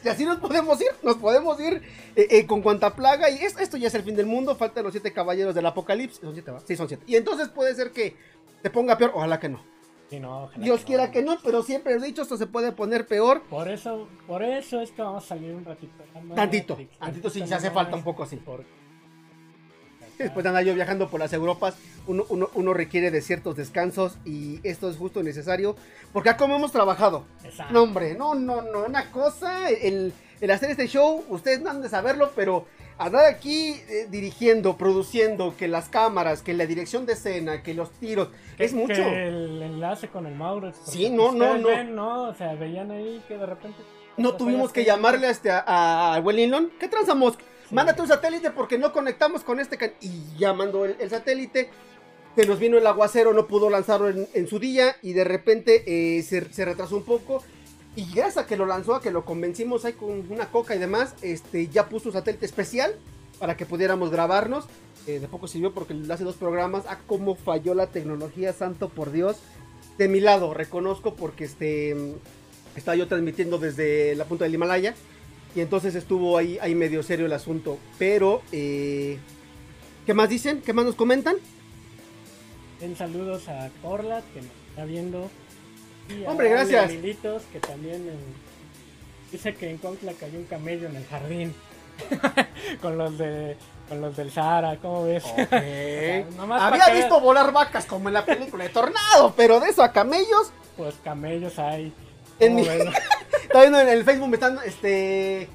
Y 0.04 0.08
así 0.08 0.26
nos 0.26 0.36
podemos 0.36 0.78
ir, 0.82 0.88
nos 1.02 1.16
podemos 1.16 1.58
ir 1.58 1.80
eh, 2.14 2.26
eh, 2.30 2.46
con 2.46 2.60
cuanta 2.60 2.94
plaga. 2.94 3.30
Y 3.30 3.38
es- 3.38 3.58
esto 3.58 3.78
ya 3.78 3.88
es 3.88 3.94
el 3.94 4.02
fin 4.02 4.14
del 4.14 4.26
mundo. 4.26 4.54
Faltan 4.54 4.84
los 4.84 4.92
siete 4.92 5.14
caballeros 5.14 5.54
del 5.54 5.64
apocalipsis. 5.64 6.20
Son 6.20 6.34
siete, 6.34 6.50
¿va? 6.50 6.60
Sí, 6.60 6.76
son 6.76 6.88
siete. 6.88 7.04
Y 7.06 7.16
entonces 7.16 7.48
puede 7.48 7.74
ser 7.74 7.90
que 7.90 8.14
se 8.62 8.68
ponga 8.68 8.98
peor. 8.98 9.12
Ojalá 9.14 9.40
que 9.40 9.48
no. 9.48 9.64
Sí, 10.14 10.20
no, 10.20 10.44
ojalá 10.44 10.64
Dios 10.64 10.80
quiera 10.84 11.10
que 11.10 11.22
no, 11.22 11.36
pero 11.42 11.62
siempre 11.62 11.94
he 11.94 11.98
dicho, 12.00 12.22
esto 12.22 12.36
se 12.36 12.46
puede 12.46 12.72
poner 12.72 13.06
peor. 13.06 13.42
Por 13.42 13.68
eso, 13.68 14.08
por 14.26 14.42
eso 14.42 14.80
es 14.80 14.90
que 14.92 15.02
vamos 15.02 15.24
a 15.24 15.28
salir 15.28 15.52
un 15.54 15.64
ratito. 15.64 15.92
Tantito, 16.34 16.74
tantito 16.74 16.76
sí, 16.76 16.88
tantito 16.98 17.30
se 17.30 17.54
hace 17.54 17.70
falta 17.70 17.96
un 17.96 18.04
poco 18.04 18.22
así. 18.22 18.40
Después 20.18 20.44
de 20.44 20.48
andar 20.48 20.64
yo 20.64 20.74
viajando 20.74 21.08
por 21.10 21.18
las 21.18 21.32
Europas, 21.32 21.74
uno, 22.06 22.24
uno- 22.28 22.48
uno 22.54 22.72
requiere 22.72 23.10
de 23.10 23.20
ciertos 23.20 23.56
descansos 23.56 24.16
y 24.24 24.60
esto 24.62 24.88
es 24.88 24.96
justo 24.96 25.20
y 25.20 25.24
necesario. 25.24 25.74
Porque 26.12 26.28
a 26.30 26.36
cómo 26.36 26.54
hemos 26.54 26.70
trabajado. 26.70 27.24
Exacto. 27.42 27.72
No, 27.72 27.82
hombre, 27.82 28.14
no, 28.14 28.36
no, 28.36 28.62
no. 28.62 28.84
Una 28.84 29.10
cosa, 29.10 29.68
el, 29.70 30.12
el 30.40 30.50
hacer 30.52 30.70
este 30.70 30.86
show, 30.86 31.24
ustedes 31.28 31.60
no 31.62 31.70
han 31.70 31.82
de 31.82 31.88
saberlo, 31.88 32.30
pero 32.36 32.66
andar 32.98 33.24
aquí 33.26 33.76
eh, 33.88 34.06
dirigiendo, 34.10 34.76
produciendo, 34.76 35.54
que 35.56 35.68
las 35.68 35.88
cámaras, 35.88 36.42
que 36.42 36.54
la 36.54 36.66
dirección 36.66 37.06
de 37.06 37.14
escena, 37.14 37.62
que 37.62 37.74
los 37.74 37.90
tiros, 37.92 38.28
Que- 38.56 38.64
es 38.64 38.72
mucho. 38.72 38.94
que 38.94 39.28
el 39.28 39.62
enlace 39.62 40.08
con 40.08 40.26
el 40.26 40.34
Mauro. 40.34 40.70
porque 40.72 40.90
Sí, 40.90 41.10
no, 41.10 41.32
no, 41.32 41.58
no. 41.58 41.68
ven, 41.68 41.94
no. 41.94 42.28
O 42.28 42.34
sea, 42.34 42.54
veían 42.54 42.90
ahí 42.90 43.22
que 43.28 43.36
de 43.36 43.46
repente. 43.46 43.78
No 44.16 44.30
pues, 44.30 44.38
tuvimos 44.38 44.72
que 44.72 44.84
llamarle 44.84 45.26
a, 45.26 45.30
este, 45.30 45.50
a, 45.50 46.14
a 46.14 46.20
Wellington. 46.20 46.70
¿Qué 46.78 46.86
transamos? 46.88 47.34
Sí. 47.68 47.74
Mándate 47.74 48.02
un 48.02 48.08
satélite 48.08 48.50
porque 48.50 48.78
no 48.78 48.92
conectamos 48.92 49.42
con 49.42 49.58
este. 49.58 49.76
can-". 49.76 49.94
Y 50.00 50.36
ya 50.38 50.52
mandó 50.52 50.84
el, 50.84 50.96
el 51.00 51.10
satélite. 51.10 51.70
Se 52.36 52.46
nos 52.46 52.58
vino 52.58 52.76
el 52.78 52.86
aguacero, 52.86 53.32
no 53.32 53.46
pudo 53.46 53.70
lanzarlo 53.70 54.08
en, 54.08 54.28
en 54.34 54.46
su 54.48 54.58
día. 54.58 54.96
Y 55.02 55.12
de 55.14 55.24
repente 55.24 55.82
eh, 55.86 56.22
se, 56.22 56.52
se 56.52 56.64
retrasó 56.64 56.96
un 56.96 57.04
poco. 57.04 57.42
Y 57.96 58.06
gracias 58.12 58.38
a 58.38 58.46
que 58.46 58.56
lo 58.56 58.66
lanzó, 58.66 58.94
a 58.94 59.00
que 59.00 59.10
lo 59.10 59.24
convencimos 59.24 59.84
ahí 59.84 59.92
con 59.92 60.30
una 60.30 60.46
coca 60.50 60.74
y 60.74 60.78
demás, 60.78 61.14
este, 61.22 61.68
ya 61.68 61.88
puso 61.88 62.08
un 62.08 62.14
satélite 62.14 62.44
especial 62.44 62.96
para 63.38 63.56
que 63.56 63.66
pudiéramos 63.66 64.10
grabarnos. 64.10 64.66
Eh, 65.06 65.20
de 65.20 65.28
poco 65.28 65.46
sirvió 65.46 65.72
porque 65.72 65.94
hace 66.10 66.24
dos 66.24 66.36
programas. 66.36 66.84
Ah, 66.88 66.98
cómo 67.06 67.36
falló 67.36 67.74
la 67.74 67.88
tecnología, 67.88 68.52
santo 68.52 68.88
por 68.88 69.12
Dios. 69.12 69.36
De 69.98 70.08
mi 70.08 70.20
lado, 70.20 70.54
reconozco 70.54 71.14
porque 71.14 71.44
este 71.44 72.14
estaba 72.74 72.96
yo 72.96 73.06
transmitiendo 73.06 73.58
desde 73.58 74.16
la 74.16 74.24
punta 74.24 74.44
del 74.44 74.54
Himalaya. 74.54 74.94
Y 75.54 75.60
entonces 75.60 75.94
estuvo 75.94 76.36
ahí, 76.36 76.58
ahí 76.60 76.74
medio 76.74 77.02
serio 77.04 77.26
el 77.26 77.32
asunto. 77.32 77.78
Pero, 77.98 78.42
eh, 78.50 79.18
¿qué 80.04 80.14
más 80.14 80.28
dicen? 80.28 80.62
¿Qué 80.62 80.72
más 80.72 80.84
nos 80.84 80.96
comentan? 80.96 81.36
En 82.80 82.96
saludos 82.96 83.48
a 83.48 83.70
Corla, 83.82 84.22
que 84.32 84.40
nos 84.40 84.50
está 84.70 84.84
viendo. 84.84 85.30
Y 86.08 86.24
Hombre, 86.26 86.48
gracias. 86.50 86.90
Militos, 86.90 87.42
que 87.52 87.60
también 87.60 87.96
en- 88.08 88.34
dice 89.32 89.54
que 89.54 89.70
en 89.70 89.78
Cuautla 89.78 90.12
cayó 90.18 90.38
un 90.38 90.44
camello 90.44 90.88
en 90.88 90.96
el 90.96 91.06
jardín. 91.06 91.54
con 92.82 92.98
los 92.98 93.16
de 93.18 93.56
con 93.88 94.00
los 94.00 94.16
del 94.16 94.30
Sahara, 94.32 94.78
¿cómo 94.80 95.04
ves? 95.04 95.22
Había 95.48 96.84
que 96.86 96.94
visto 96.94 97.20
volar 97.20 97.52
vacas 97.52 97.84
como 97.86 98.08
en 98.08 98.14
la 98.14 98.24
película 98.24 98.64
de 98.64 98.70
Tornado, 98.70 99.34
pero 99.36 99.60
de 99.60 99.68
eso 99.68 99.82
a 99.82 99.92
camellos. 99.92 100.50
Pues 100.76 100.94
camellos 101.04 101.58
hay. 101.58 101.92
En 102.40 102.54
¿Cómo 102.56 102.64
mi- 102.64 103.60
viendo 103.60 103.78
en 103.80 103.88
el 103.88 104.04
Facebook, 104.04 104.28
me 104.28 104.34
están, 104.34 104.58
este, 104.64 105.48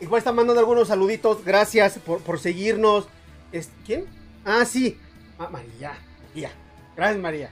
igual 0.00 0.18
están 0.20 0.34
mandando 0.34 0.60
algunos 0.60 0.88
saluditos. 0.88 1.44
Gracias 1.44 1.98
por, 1.98 2.20
por 2.20 2.38
seguirnos. 2.40 3.06
Es- 3.52 3.70
¿Quién? 3.84 4.06
Ah, 4.44 4.64
sí. 4.64 4.98
Ah, 5.38 5.48
María. 5.50 5.92
María. 6.28 6.50
Gracias, 6.96 7.18
María. 7.20 7.50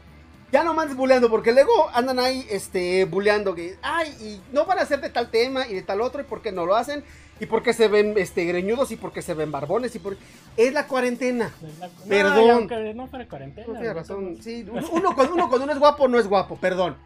Ya 0.53 0.65
no 0.65 0.75
mandes 0.75 0.97
buleando, 0.97 1.31
porque 1.31 1.53
luego 1.53 1.89
andan 1.95 2.19
ahí, 2.19 2.45
este, 2.51 3.05
buleando 3.05 3.55
que, 3.55 3.77
ay, 3.83 4.09
y 4.21 4.41
no 4.53 4.65
van 4.67 4.79
a 4.81 4.83
hacer 4.83 5.01
de 5.01 5.09
tal 5.11 5.31
tema 5.31 5.67
y 5.69 5.75
de 5.75 5.83
tal 5.83 6.01
otro, 6.01 6.21
y 6.21 6.25
por 6.25 6.43
qué 6.43 6.51
no 6.51 6.67
lo 6.67 6.75
hacen, 6.75 7.05
y 7.39 7.47
por 7.47 7.63
qué 7.63 7.73
se 7.73 7.87
ven, 7.87 8.15
este, 8.19 8.45
greñudos, 8.45 8.91
y 8.91 8.97
por 8.97 9.13
qué 9.13 9.23
se 9.23 9.35
ven 9.35 9.53
barbones, 9.53 9.95
y 9.95 10.01
por... 10.01 10.17
Es 10.57 10.73
la 10.73 10.89
cuarentena. 10.89 11.53
Es 11.63 11.79
la- 11.79 11.87
no, 11.87 11.93
Perdón. 12.09 12.97
no 12.97 13.07
fuera 13.07 13.29
cuarentena. 13.29 13.67
No, 13.73 13.81
¿no? 13.81 13.95
razón. 13.95 14.39
Sí, 14.43 14.67
uno, 14.69 14.85
uno 14.91 15.15
con 15.15 15.33
uno 15.33 15.49
cuando 15.49 15.65
uno 15.65 15.73
es 15.73 15.79
guapo, 15.79 16.09
no 16.09 16.19
es 16.19 16.27
guapo, 16.27 16.57
perdón. 16.57 16.97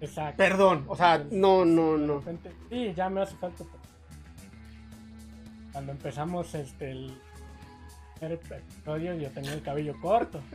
Exacto. 0.00 0.36
Perdón, 0.36 0.84
o 0.88 0.94
sea, 0.96 1.24
no, 1.30 1.64
no, 1.64 1.96
no. 1.96 2.18
repente- 2.18 2.52
sí, 2.68 2.92
ya 2.94 3.08
me 3.08 3.22
hace 3.22 3.34
falta. 3.36 3.64
pues. 3.64 3.82
Cuando 5.72 5.92
empezamos 5.92 6.54
este 6.54 6.90
el 6.90 7.18
primer 8.22 8.38
episodio 8.38 9.14
yo 9.14 9.28
tenía 9.30 9.52
el 9.52 9.62
cabello 9.62 9.94
corto. 10.00 10.40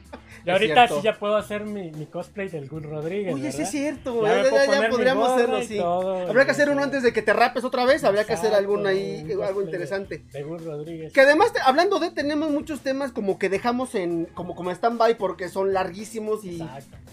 Y 0.46 0.50
ahorita 0.50 0.88
sí 0.88 0.96
ya 1.04 1.18
puedo 1.18 1.36
hacer 1.36 1.66
mi, 1.66 1.92
mi 1.92 2.06
cosplay 2.06 2.48
del 2.48 2.70
Gus 2.70 2.84
Rodríguez. 2.84 3.34
Oye, 3.34 3.52
sí 3.52 3.64
es 3.64 3.72
cierto, 3.72 4.24
Ya 4.24 4.44
ya, 4.44 4.66
ya- 4.66 4.82
ya 4.84 4.90
podríamos 4.90 5.30
hacerlo 5.30 5.58
y 5.60 5.62
así. 5.64 5.78
todo, 5.78 6.28
Habrá 6.30 6.46
que 6.46 6.52
hacer 6.52 6.68
uno 6.70 6.76
todo. 6.78 6.86
antes 6.86 7.04
de 7.04 7.12
que 7.12 7.22
te 7.22 7.34
rapes 7.34 7.64
otra 7.66 7.84
vez, 7.86 8.04
habría 8.04 8.24
que 8.24 8.34
hacer 8.34 8.54
algún 8.54 8.86
ahí, 8.88 9.28
algo 9.46 9.62
interesante. 9.62 10.20
De, 10.20 10.40
de 10.40 10.44
Gus 10.44 10.64
Rodríguez. 10.64 11.12
Que 11.12 11.22
además, 11.22 11.52
te- 11.54 11.60
hablando 11.66 12.00
de, 12.00 12.12
tenemos 12.12 12.50
muchos 12.52 12.82
temas 12.82 13.12
como 13.12 13.38
que 13.40 13.50
dejamos 13.50 13.96
en, 13.96 14.26
como, 14.26 14.56
como 14.56 14.72
stand-by 14.72 15.18
porque 15.18 15.50
son 15.50 15.74
larguísimos 15.74 16.46
y 16.46 16.62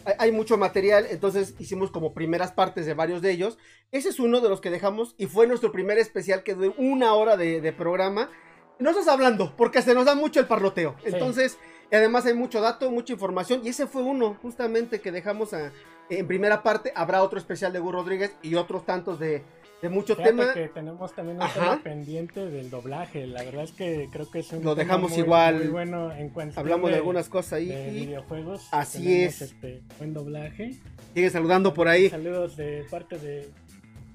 hay, 0.04 0.14
hay 0.18 0.32
mucho 0.32 0.56
material, 0.58 1.06
entonces 1.10 1.54
hicimos 1.58 1.90
como 1.90 2.12
primeras 2.14 2.52
partes 2.52 2.86
de 2.86 2.94
varios 2.94 3.20
de 3.22 3.30
ellos. 3.32 3.58
Ese 3.90 4.10
es 4.10 4.20
uno 4.20 4.40
de 4.40 4.48
los 4.48 4.60
que 4.60 4.70
dejamos 4.70 5.14
y 5.18 5.26
fue 5.26 5.46
nuestro 5.48 5.72
primer 5.72 5.98
especial 5.98 6.42
que 6.44 6.54
duró 6.54 6.74
una 6.78 7.14
hora 7.14 7.36
de, 7.36 7.60
de 7.60 7.72
programa. 7.72 8.30
No 8.78 8.90
estás 8.90 9.08
hablando, 9.08 9.54
porque 9.56 9.82
se 9.82 9.94
nos 9.94 10.04
da 10.04 10.14
mucho 10.14 10.40
el 10.40 10.46
parloteo. 10.46 10.96
Sí. 11.04 11.10
Entonces, 11.12 11.58
y 11.92 11.94
además 11.94 12.26
hay 12.26 12.34
mucho 12.34 12.60
dato, 12.60 12.90
mucha 12.90 13.12
información. 13.12 13.60
Y 13.64 13.68
ese 13.68 13.86
fue 13.86 14.02
uno, 14.02 14.36
justamente, 14.42 15.00
que 15.00 15.12
dejamos 15.12 15.52
a- 15.54 15.70
en 16.10 16.26
primera 16.26 16.62
parte. 16.62 16.92
Habrá 16.94 17.22
otro 17.22 17.38
especial 17.38 17.72
de 17.72 17.78
Gus 17.78 17.92
Rodríguez 17.92 18.32
y 18.42 18.56
otros 18.56 18.84
tantos 18.84 19.18
de, 19.20 19.42
de 19.80 19.88
mucho 19.88 20.16
Fíjate 20.16 20.30
tema. 20.36 20.52
que 20.54 20.68
tenemos 20.68 21.14
también 21.14 21.40
un 21.40 21.48
tema 21.48 21.80
pendiente 21.82 22.44
del 22.46 22.68
doblaje. 22.68 23.26
La 23.26 23.42
verdad 23.44 23.62
es 23.64 23.72
que 23.72 24.08
creo 24.12 24.28
que 24.30 24.40
es 24.40 24.50
un 24.52 24.64
Lo 24.64 24.74
tema 24.74 24.84
dejamos 24.84 25.10
muy- 25.12 25.20
igual. 25.20 25.54
muy 25.56 25.66
bueno 25.68 26.12
en 26.12 26.28
cuanto 26.30 26.58
Hablamos 26.60 26.90
de 26.90 26.96
algunas 26.96 27.28
cosas 27.28 27.54
ahí. 27.54 27.66
de 27.68 27.88
y 27.92 28.06
videojuegos. 28.06 28.66
Así 28.72 29.02
Tenemos, 29.04 29.34
es. 29.34 29.42
Este, 29.42 29.82
buen 29.98 30.12
doblaje. 30.14 30.74
Sigue 31.14 31.30
saludando 31.30 31.72
por 31.72 31.86
ahí. 31.88 32.10
Saludos 32.10 32.56
de 32.56 32.84
parte 32.90 33.18
de 33.18 33.48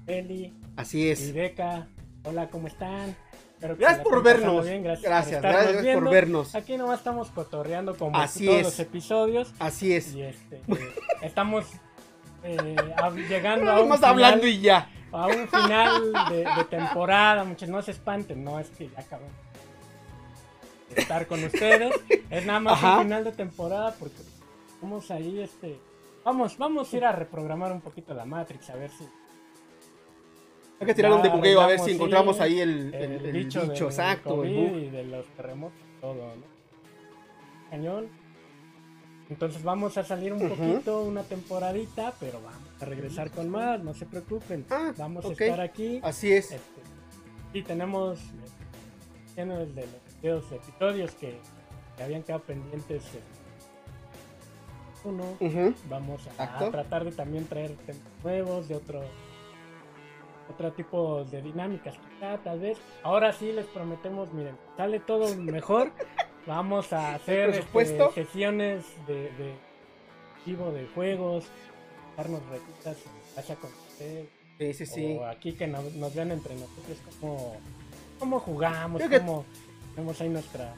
Eli 0.06 0.52
Así 0.76 1.04
y 1.04 1.08
es. 1.10 1.32
Beca. 1.32 1.88
Hola, 2.24 2.50
¿cómo 2.50 2.66
están? 2.68 3.16
Gracias 3.60 3.98
por 4.00 4.22
vernos. 4.22 4.64
bien, 4.64 4.82
Gracias, 4.82 5.42
Gracias, 5.42 5.94
por 5.94 6.10
vernos. 6.10 6.54
Aquí 6.54 6.76
nomás 6.76 6.98
estamos 6.98 7.30
cotorreando 7.30 7.96
como 7.96 8.16
Así 8.16 8.46
todos 8.46 8.58
es. 8.58 8.64
los 8.64 8.80
episodios. 8.80 9.52
Así 9.58 9.94
es. 9.94 10.14
Y 10.14 10.22
este, 10.22 10.56
eh, 10.56 10.94
estamos 11.22 11.66
eh, 12.42 12.76
llegando 13.28 13.70
a 13.70 13.80
un, 13.80 13.92
final, 13.92 14.04
hablando 14.04 14.46
y 14.46 14.60
ya. 14.60 14.88
a 15.12 15.26
un 15.26 15.48
final 15.48 16.12
de, 16.30 16.36
de 16.56 16.64
temporada. 16.70 17.44
Muchos 17.44 17.68
no 17.68 17.82
se 17.82 17.90
espanten, 17.90 18.42
no 18.42 18.58
es 18.58 18.70
que 18.70 18.88
ya 18.88 19.00
acabamos 19.00 19.32
de 20.94 21.00
estar 21.02 21.26
con 21.26 21.44
ustedes. 21.44 21.94
Es 22.30 22.46
nada 22.46 22.60
más 22.60 22.72
Ajá. 22.74 22.96
un 22.96 23.02
final 23.04 23.24
de 23.24 23.32
temporada 23.32 23.94
porque 23.98 24.16
estamos 24.74 25.10
ahí 25.10 25.40
este, 25.40 25.78
Vamos, 26.24 26.58
vamos 26.58 26.92
a 26.92 26.96
ir 26.96 27.04
a 27.04 27.12
reprogramar 27.12 27.72
un 27.72 27.80
poquito 27.80 28.12
la 28.14 28.24
Matrix, 28.26 28.68
a 28.70 28.76
ver 28.76 28.90
si 28.90 29.08
Hay 30.80 30.86
que 30.86 30.94
tirar 30.94 31.12
un 31.12 31.18
Ya 31.18 31.24
debugueo 31.24 31.60
a 31.60 31.66
ver 31.66 31.78
si 31.78 31.84
sí, 31.86 31.90
encontramos 31.92 32.40
ahí 32.40 32.58
el, 32.60 32.94
el, 32.94 33.02
el- 33.02 33.26
el 33.26 33.32
bicho, 33.32 33.60
bicho, 33.62 33.72
del 33.84 33.92
exacto, 33.92 34.44
el 34.44 34.54
bug. 34.54 34.76
y 34.78 34.88
de 34.88 35.04
los 35.04 35.26
terremotos, 35.36 35.78
todo, 36.00 36.14
¿no? 36.36 36.42
Cañón. 37.70 38.08
Entonces 39.28 39.62
vamos 39.62 39.96
a 39.98 40.02
salir 40.04 40.32
un 40.32 40.42
Ujú. 40.42 40.54
poquito, 40.56 41.02
una 41.02 41.22
temporadita, 41.22 42.14
pero 42.18 42.40
vamos 42.40 42.68
a 42.80 42.84
regresar 42.86 43.30
con 43.30 43.48
más, 43.50 43.80
no 43.82 43.92
se 43.94 44.06
preocupen. 44.06 44.64
Ah, 44.70 44.92
vamos 44.96 45.24
ok. 45.24 45.40
a 45.40 45.44
estar 45.44 45.60
aquí. 45.60 46.00
Así 46.02 46.32
es. 46.32 46.50
Este, 46.50 46.80
y 47.52 47.62
tenemos 47.62 48.18
eh, 48.18 48.22
llenos 49.36 49.72
de 49.74 49.86
los 50.22 50.50
episodios 50.50 51.12
que, 51.12 51.38
que 51.96 52.02
habían 52.02 52.22
quedado 52.22 52.42
pendientes. 52.42 53.04
eh, 53.14 53.20
uno, 55.04 55.24
Ujú. 55.40 55.74
vamos 55.88 56.22
a, 56.38 56.58
a 56.66 56.70
tratar 56.70 57.04
de 57.04 57.12
también 57.12 57.46
traer 57.46 57.70
temas 57.86 58.02
nuevos, 58.24 58.68
de 58.68 58.74
otro 58.76 59.00
otro 60.50 60.72
tipo 60.72 61.24
de 61.24 61.42
dinámicas 61.42 61.96
quizá, 61.98 62.38
tal 62.38 62.60
vez. 62.60 62.78
Ahora 63.02 63.32
sí 63.32 63.52
les 63.52 63.66
prometemos, 63.66 64.32
miren, 64.32 64.56
sale 64.76 65.00
todo 65.00 65.34
mejor. 65.36 65.92
Vamos 66.46 66.92
a 66.92 67.14
hacer 67.16 67.50
este, 67.50 68.12
sesiones 68.14 68.84
de, 69.06 69.14
de 69.32 69.54
vivo 70.46 70.72
de 70.72 70.86
juegos, 70.94 71.44
darnos 72.16 72.40
retitas, 72.46 72.96
vaya 73.36 73.54
con 73.56 73.70
usted, 73.88 74.24
Sí, 74.58 74.72
sí, 74.74 74.86
sí. 74.86 75.16
o 75.18 75.24
aquí 75.26 75.52
que 75.52 75.66
nos, 75.66 75.84
nos 75.94 76.14
vean 76.14 76.32
entre 76.32 76.54
nosotros 76.54 76.98
cómo, 77.20 77.56
cómo 78.18 78.40
jugamos, 78.40 78.98
Creo 78.98 79.10
que- 79.10 79.18
cómo 79.20 79.44
tenemos 79.94 80.20
ahí 80.20 80.28
nuestra 80.30 80.74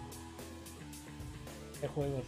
de 1.81 1.89
juegos. 1.89 2.25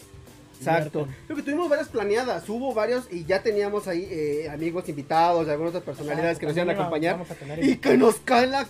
Exacto. 0.72 1.08
Creo 1.26 1.36
que 1.36 1.42
tuvimos 1.42 1.68
varias 1.68 1.88
planeadas, 1.88 2.48
hubo 2.48 2.74
varios 2.74 3.06
y 3.10 3.24
ya 3.24 3.42
teníamos 3.42 3.88
ahí 3.88 4.06
eh, 4.10 4.48
amigos 4.50 4.88
invitados, 4.88 5.46
de 5.46 5.52
algunas 5.52 5.74
otras 5.74 5.84
personalidades 5.84 6.38
que 6.38 6.46
nos 6.46 6.56
iban 6.56 6.70
a 6.70 6.72
acompañar. 6.72 7.14
vamos 7.14 7.30
a 7.30 7.34
tener 7.34 7.64
Y 7.64 7.76
que 7.76 7.96
nos 7.96 8.16
cae 8.16 8.46
la, 8.46 8.66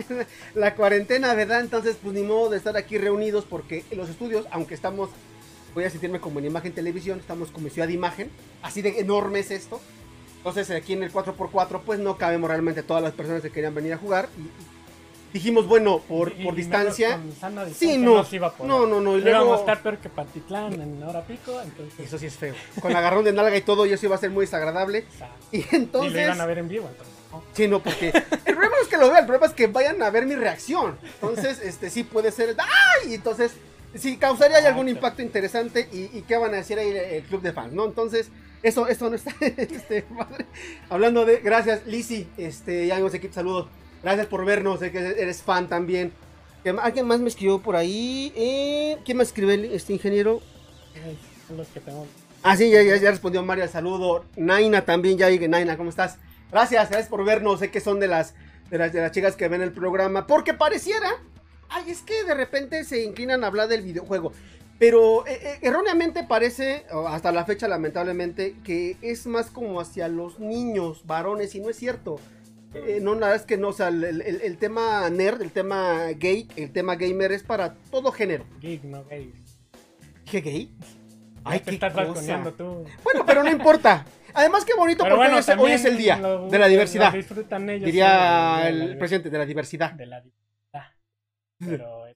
la 0.54 0.74
cuarentena, 0.74 1.34
¿verdad? 1.34 1.60
Entonces, 1.60 1.96
pues 2.02 2.14
ni 2.14 2.22
modo 2.22 2.50
de 2.50 2.58
estar 2.58 2.76
aquí 2.76 2.98
reunidos 2.98 3.44
porque 3.44 3.84
los 3.92 4.08
estudios, 4.08 4.46
aunque 4.50 4.74
estamos, 4.74 5.10
voy 5.74 5.84
a 5.84 5.90
sentirme 5.90 6.20
como 6.20 6.38
en 6.38 6.46
imagen 6.46 6.72
televisión, 6.72 7.18
estamos 7.18 7.50
como 7.50 7.66
en 7.66 7.72
ciudad 7.72 7.88
de 7.88 7.94
imagen, 7.94 8.30
así 8.62 8.82
de 8.82 9.00
enorme 9.00 9.40
es 9.40 9.50
esto. 9.50 9.80
Entonces, 10.38 10.70
aquí 10.70 10.92
en 10.92 11.02
el 11.02 11.12
4x4, 11.12 11.80
pues 11.84 11.98
no 11.98 12.18
cabemos 12.18 12.48
realmente 12.48 12.82
todas 12.84 13.02
las 13.02 13.12
personas 13.12 13.42
que 13.42 13.50
querían 13.50 13.74
venir 13.74 13.92
a 13.94 13.98
jugar. 13.98 14.28
Y, 14.38 14.42
y 14.42 14.75
dijimos, 15.36 15.66
bueno, 15.66 16.00
por, 16.08 16.32
Y- 16.38 16.44
por 16.44 16.54
y 16.54 16.56
distancia. 16.58 17.18
Sí, 17.74 17.98
no. 17.98 18.24
iba 18.32 18.48
a. 18.58 18.64
No, 18.64 18.86
no, 18.86 19.00
no. 19.00 19.16
Y 19.16 19.20
íbamos 19.20 19.34
a 19.34 19.38
luego, 19.38 19.54
estar 19.56 19.82
peor 19.82 19.98
que 19.98 20.08
Pantitlán 20.08 20.72
en 20.80 21.02
hora 21.02 21.22
pico, 21.24 21.60
entonces. 21.62 22.00
eso 22.06 22.18
sí 22.18 22.26
es 22.26 22.34
feo. 22.36 22.54
Con 22.80 22.94
agarrón 22.94 23.24
de 23.24 23.32
nalga 23.32 23.56
y 23.56 23.62
todo, 23.62 23.86
y 23.86 23.92
eso 23.92 24.06
iba 24.06 24.14
a 24.16 24.18
ser 24.18 24.30
muy 24.30 24.44
desagradable. 24.46 25.04
o 25.14 25.18
sea, 25.18 25.30
Y 25.52 25.58
y 25.58 25.62
lo 25.62 25.68
entonces. 25.72 26.22
iban 26.24 26.40
a 26.40 26.46
ver 26.46 26.58
en 26.58 26.68
vivo, 26.68 26.88
entonces. 26.88 27.14
¿no? 27.32 27.42
Sí, 27.52 27.68
no, 27.68 27.82
porque 27.82 28.08
el 28.08 28.54
problema 28.54 28.76
no 28.76 28.82
es 28.82 28.88
que 28.88 28.96
lo 28.96 29.06
vean, 29.08 29.18
el 29.20 29.26
problema 29.26 29.46
es 29.46 29.52
que 29.52 29.66
vayan 29.66 30.02
a 30.02 30.10
ver 30.10 30.26
mi 30.26 30.34
reacción. 30.36 30.98
Entonces, 31.20 31.60
este 31.62 31.90
sí 31.90 32.04
puede 32.04 32.30
ser. 32.32 32.56
¡Ay! 32.58 33.14
Entonces, 33.14 33.52
sí, 33.94 34.16
causaría 34.16 34.58
algún 34.66 34.88
impacto 34.88 35.22
interesante. 35.22 35.88
Y, 35.92 36.16
y 36.16 36.24
qué 36.26 36.36
van 36.36 36.54
a 36.54 36.58
decir 36.58 36.78
ahí 36.78 36.88
el, 36.88 36.96
el 36.96 37.22
club 37.24 37.42
de 37.42 37.52
fans, 37.52 37.72
¿no? 37.74 37.84
Entonces, 37.84 38.30
eso, 38.62 38.86
eso 38.88 39.10
no 39.10 39.16
está. 39.16 39.34
Este, 39.40 40.02
padre. 40.02 40.46
Hablando 40.88 41.24
de. 41.26 41.38
Gracias, 41.40 41.86
Lizzy. 41.86 42.26
Este, 42.38 42.86
ya 42.86 42.98
no 42.98 43.08
sé 43.10 43.20
qué 43.20 43.30
saludos. 43.30 43.68
Gracias 44.06 44.28
por 44.28 44.44
vernos, 44.44 44.78
sé 44.78 44.92
que 44.92 44.98
eres 45.00 45.42
fan 45.42 45.66
también. 45.68 46.12
¿Qué 46.62 46.72
ma- 46.72 46.82
¿Alguien 46.82 47.08
más 47.08 47.18
me 47.18 47.26
escribió 47.28 47.58
por 47.58 47.74
ahí? 47.74 48.32
Eh, 48.36 48.98
¿Quién 49.04 49.16
me 49.16 49.24
escribe 49.24 49.74
este 49.74 49.94
ingeniero? 49.94 50.40
Son 51.48 51.56
los 51.56 51.66
que 51.66 51.80
tengo. 51.80 52.06
Ah, 52.44 52.56
sí, 52.56 52.70
ya, 52.70 52.84
ya, 52.84 52.94
ya 52.98 53.10
respondió 53.10 53.40
el 53.40 53.68
saludo. 53.68 54.24
Naina 54.36 54.84
también, 54.84 55.18
ya 55.18 55.28
llegué. 55.28 55.48
Naina, 55.48 55.76
¿cómo 55.76 55.90
estás? 55.90 56.18
Gracias, 56.52 56.88
gracias 56.88 57.08
por 57.10 57.24
vernos. 57.24 57.58
Sé 57.58 57.72
que 57.72 57.80
son 57.80 57.98
de 57.98 58.06
las, 58.06 58.34
de 58.70 58.78
las, 58.78 58.92
de 58.92 59.00
las 59.00 59.10
chicas 59.10 59.34
que 59.34 59.48
ven 59.48 59.60
el 59.60 59.72
programa. 59.72 60.28
Porque 60.28 60.54
pareciera. 60.54 61.10
Ay, 61.68 61.90
es 61.90 62.02
que 62.02 62.22
de 62.22 62.34
repente 62.34 62.84
se 62.84 63.02
inclinan 63.02 63.42
a 63.42 63.48
hablar 63.48 63.66
del 63.66 63.82
videojuego. 63.82 64.32
Pero 64.78 65.26
eh, 65.26 65.40
eh, 65.42 65.58
erróneamente 65.62 66.22
parece, 66.22 66.86
hasta 67.08 67.32
la 67.32 67.44
fecha 67.44 67.66
lamentablemente, 67.66 68.54
que 68.62 68.98
es 69.02 69.26
más 69.26 69.46
como 69.50 69.80
hacia 69.80 70.06
los 70.06 70.38
niños, 70.38 71.04
varones, 71.06 71.56
y 71.56 71.60
no 71.60 71.70
es 71.70 71.76
cierto. 71.76 72.20
Eh, 72.86 72.98
no, 73.00 73.14
la 73.14 73.20
verdad 73.28 73.36
es 73.36 73.46
que 73.46 73.56
no, 73.56 73.68
o 73.68 73.72
sea, 73.72 73.88
el, 73.88 74.02
el- 74.04 74.40
el 74.42 74.58
tema 74.58 75.08
nerd, 75.10 75.42
el 75.42 75.52
tema 75.52 76.06
gay, 76.16 76.48
el 76.56 76.72
tema 76.72 76.96
gamer 76.96 77.32
es 77.32 77.42
para 77.42 77.74
todo 77.90 78.12
género. 78.12 78.44
Geek, 78.60 78.84
no 78.84 79.04
gay. 79.04 79.32
¿Dije 80.24 80.40
gay? 80.40 80.70
Ay, 81.44 81.60
te 81.60 81.72
estás 81.74 81.94
balconeando 81.94 82.52
tú. 82.52 82.84
Bueno, 83.04 83.24
pero 83.26 83.42
no 83.44 83.50
importa. 83.50 84.04
Además, 84.34 84.64
qué 84.64 84.74
bonito 84.74 85.04
Pero 85.04 85.16
porque 85.16 85.28
bueno, 85.30 85.36
hoy, 85.36 85.40
es, 85.40 85.48
hoy 85.48 85.54
también 85.54 85.72
es 85.72 85.84
el 85.86 85.96
día 85.96 86.16
de 86.50 86.58
la 86.58 86.68
diversidad. 86.68 87.12
disfrutan 87.12 87.70
ellos. 87.70 87.86
Diría 87.86 88.58
sí, 88.62 88.68
el 88.68 88.98
presidente 88.98 89.30
de 89.30 89.38
la 89.38 89.46
diversidad. 89.46 89.92
De 89.92 90.06
la 90.06 90.20
diversidad. 90.20 90.92
Pero. 91.58 92.06
eh, 92.08 92.14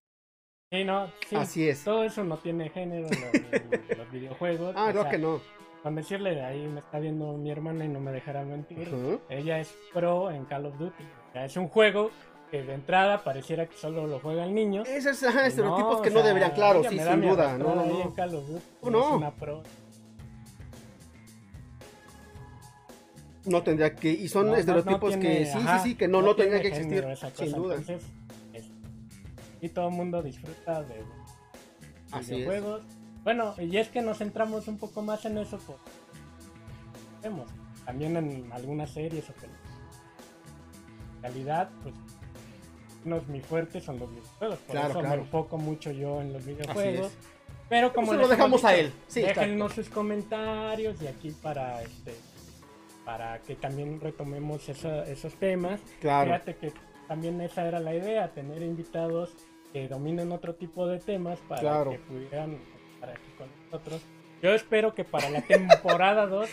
Sí, 0.73 0.85
no, 0.85 1.11
sí. 1.29 1.35
Así 1.37 1.69
es. 1.69 1.83
Todo 1.83 2.05
eso 2.05 2.23
no 2.23 2.39
tiene 2.39 2.69
género 2.71 3.09
en 3.09 3.21
los, 3.91 3.99
los 3.99 4.13
videojuegos. 4.13 4.73
Ah, 4.77 4.93
no, 4.95 5.03
sea, 5.03 5.11
que 5.11 5.19
no. 5.19 5.41
Con 5.83 5.95
decirle, 5.95 6.43
ahí 6.45 6.67
me 6.69 6.81
está 6.81 6.99
viendo 6.99 7.33
mi 7.39 7.51
hermana 7.51 7.85
y 7.85 7.89
no 7.89 8.01
me 8.01 8.13
dejará 8.13 8.45
mentir. 8.45 8.89
Ella 9.31 9.61
es 9.61 9.75
pro 9.95 10.31
en 10.31 10.45
Call 10.45 10.67
of 10.67 10.79
Duty. 10.79 11.05
O 11.31 11.33
sea, 11.33 11.45
es 11.47 11.57
un 11.57 11.69
juego 11.69 12.11
que 12.51 12.63
de 12.63 12.75
entrada 12.75 13.25
pareciera 13.25 13.65
que 13.67 13.77
solo 13.77 14.07
lo 14.07 14.19
juegan 14.21 14.55
niños. 14.55 14.87
Esos 14.89 15.23
ajá, 15.23 15.47
estereotipos 15.47 15.97
No, 15.97 16.03
que 16.03 16.11
no 16.11 16.17
sea, 16.19 16.27
deberían, 16.27 16.51
claro, 16.51 16.83
sí, 16.83 16.99
sin 16.99 17.21
duda. 17.23 17.57
No, 17.57 17.75
no, 17.77 17.81
ahí 17.83 17.91
en 18.03 18.09
no. 18.09 18.15
Call 18.15 18.35
of 18.35 18.47
Duty, 18.49 18.65
¿Cómo 18.81 18.91
no? 18.99 19.07
Es 19.09 19.13
una 19.17 19.31
pro. 19.31 19.63
No 23.47 23.63
tendría 23.63 23.95
que. 23.95 24.11
Y 24.11 24.29
son 24.29 24.43
No, 24.47 24.49
no, 24.49 24.53
no 24.57 24.61
estereotipos 24.61 25.11
tiene- 25.19 25.39
que 25.39 25.47
sí, 25.47 25.59
ajá, 25.59 25.79
sí, 25.79 25.91
sí, 25.91 25.95
que 25.97 26.09
no, 26.09 26.21
no, 26.21 26.35
tendrían 26.37 26.61
que 26.61 26.69
existir. 26.69 27.03
género 27.05 27.17
Sin 27.17 27.53
duda. 27.53 27.77
Entonces, 27.77 28.03
es- 28.53 28.71
y 29.63 29.69
todo 29.71 29.89
el 29.89 29.95
mundo 29.95 30.23
disfruta 30.23 30.83
de 30.83 31.03
Así 32.13 32.43
es. 32.43 32.49
Bueno, 33.25 33.55
y 33.59 33.77
es 33.77 33.89
que 33.89 34.01
nos 34.03 34.19
centramos 34.19 34.67
un 34.69 34.79
poco 34.79 35.03
más 35.03 35.25
en 35.25 35.39
eso, 35.39 35.59
pues. 35.67 35.79
Vemos. 37.23 37.51
También 37.85 38.17
en 38.17 38.51
algunas 38.53 38.91
series 38.91 39.29
o 39.29 39.33
películas. 39.35 39.61
En 41.17 41.23
realidad, 41.23 41.71
pues. 41.83 41.95
No 43.05 43.17
es 43.17 43.27
mi 43.29 43.41
fuerte, 43.41 43.81
son 43.81 43.99
los 43.99 44.11
videojuegos. 44.11 44.59
Por 44.59 44.73
Claro, 44.73 44.91
eso 44.91 45.01
claro. 45.01 45.17
me 45.17 45.23
enfoco 45.23 45.57
mucho 45.59 45.91
yo 45.91 46.21
en 46.21 46.33
los 46.35 46.45
videojuegos. 46.45 47.13
Pero 47.69 47.93
como 47.95 48.09
Eso 48.13 48.15
les 48.21 48.23
lo 48.23 48.29
dejamos 48.29 48.65
a 48.65 48.75
él. 48.75 48.93
Sí, 49.07 49.23
déjennos 49.23 49.73
sus 49.73 49.89
comentarios 49.89 51.01
y 51.01 51.07
aquí 51.07 51.31
para 51.43 51.83
este 51.83 52.15
para 53.05 53.41
que 53.41 53.57
también 53.57 53.99
retomemos 54.01 54.69
esa- 54.69 55.05
esos 55.05 55.35
temas. 55.37 55.81
Claro. 56.01 56.27
Fíjate 56.33 56.57
que 56.57 56.73
también 57.09 57.41
esa 57.41 57.67
era 57.67 57.81
la 57.81 57.95
idea, 57.95 58.29
tener 58.33 58.63
invitados 58.63 59.35
que 59.73 59.89
dominen 59.89 60.31
otro 60.33 60.55
tipo 60.55 60.87
de 60.87 60.99
temas 60.99 61.39
para 61.49 61.61
Claro. 61.61 61.91
que 61.93 61.99
pudieran 62.01 62.59
estar 63.01 63.11
aquí 63.11 63.33
con 63.39 63.49
nosotros. 63.71 64.03
Yo 64.43 64.55
espero 64.55 64.95
que 64.95 65.05
para 65.05 65.31
la 65.31 65.43
temporada 65.43 66.27
2 66.27 66.49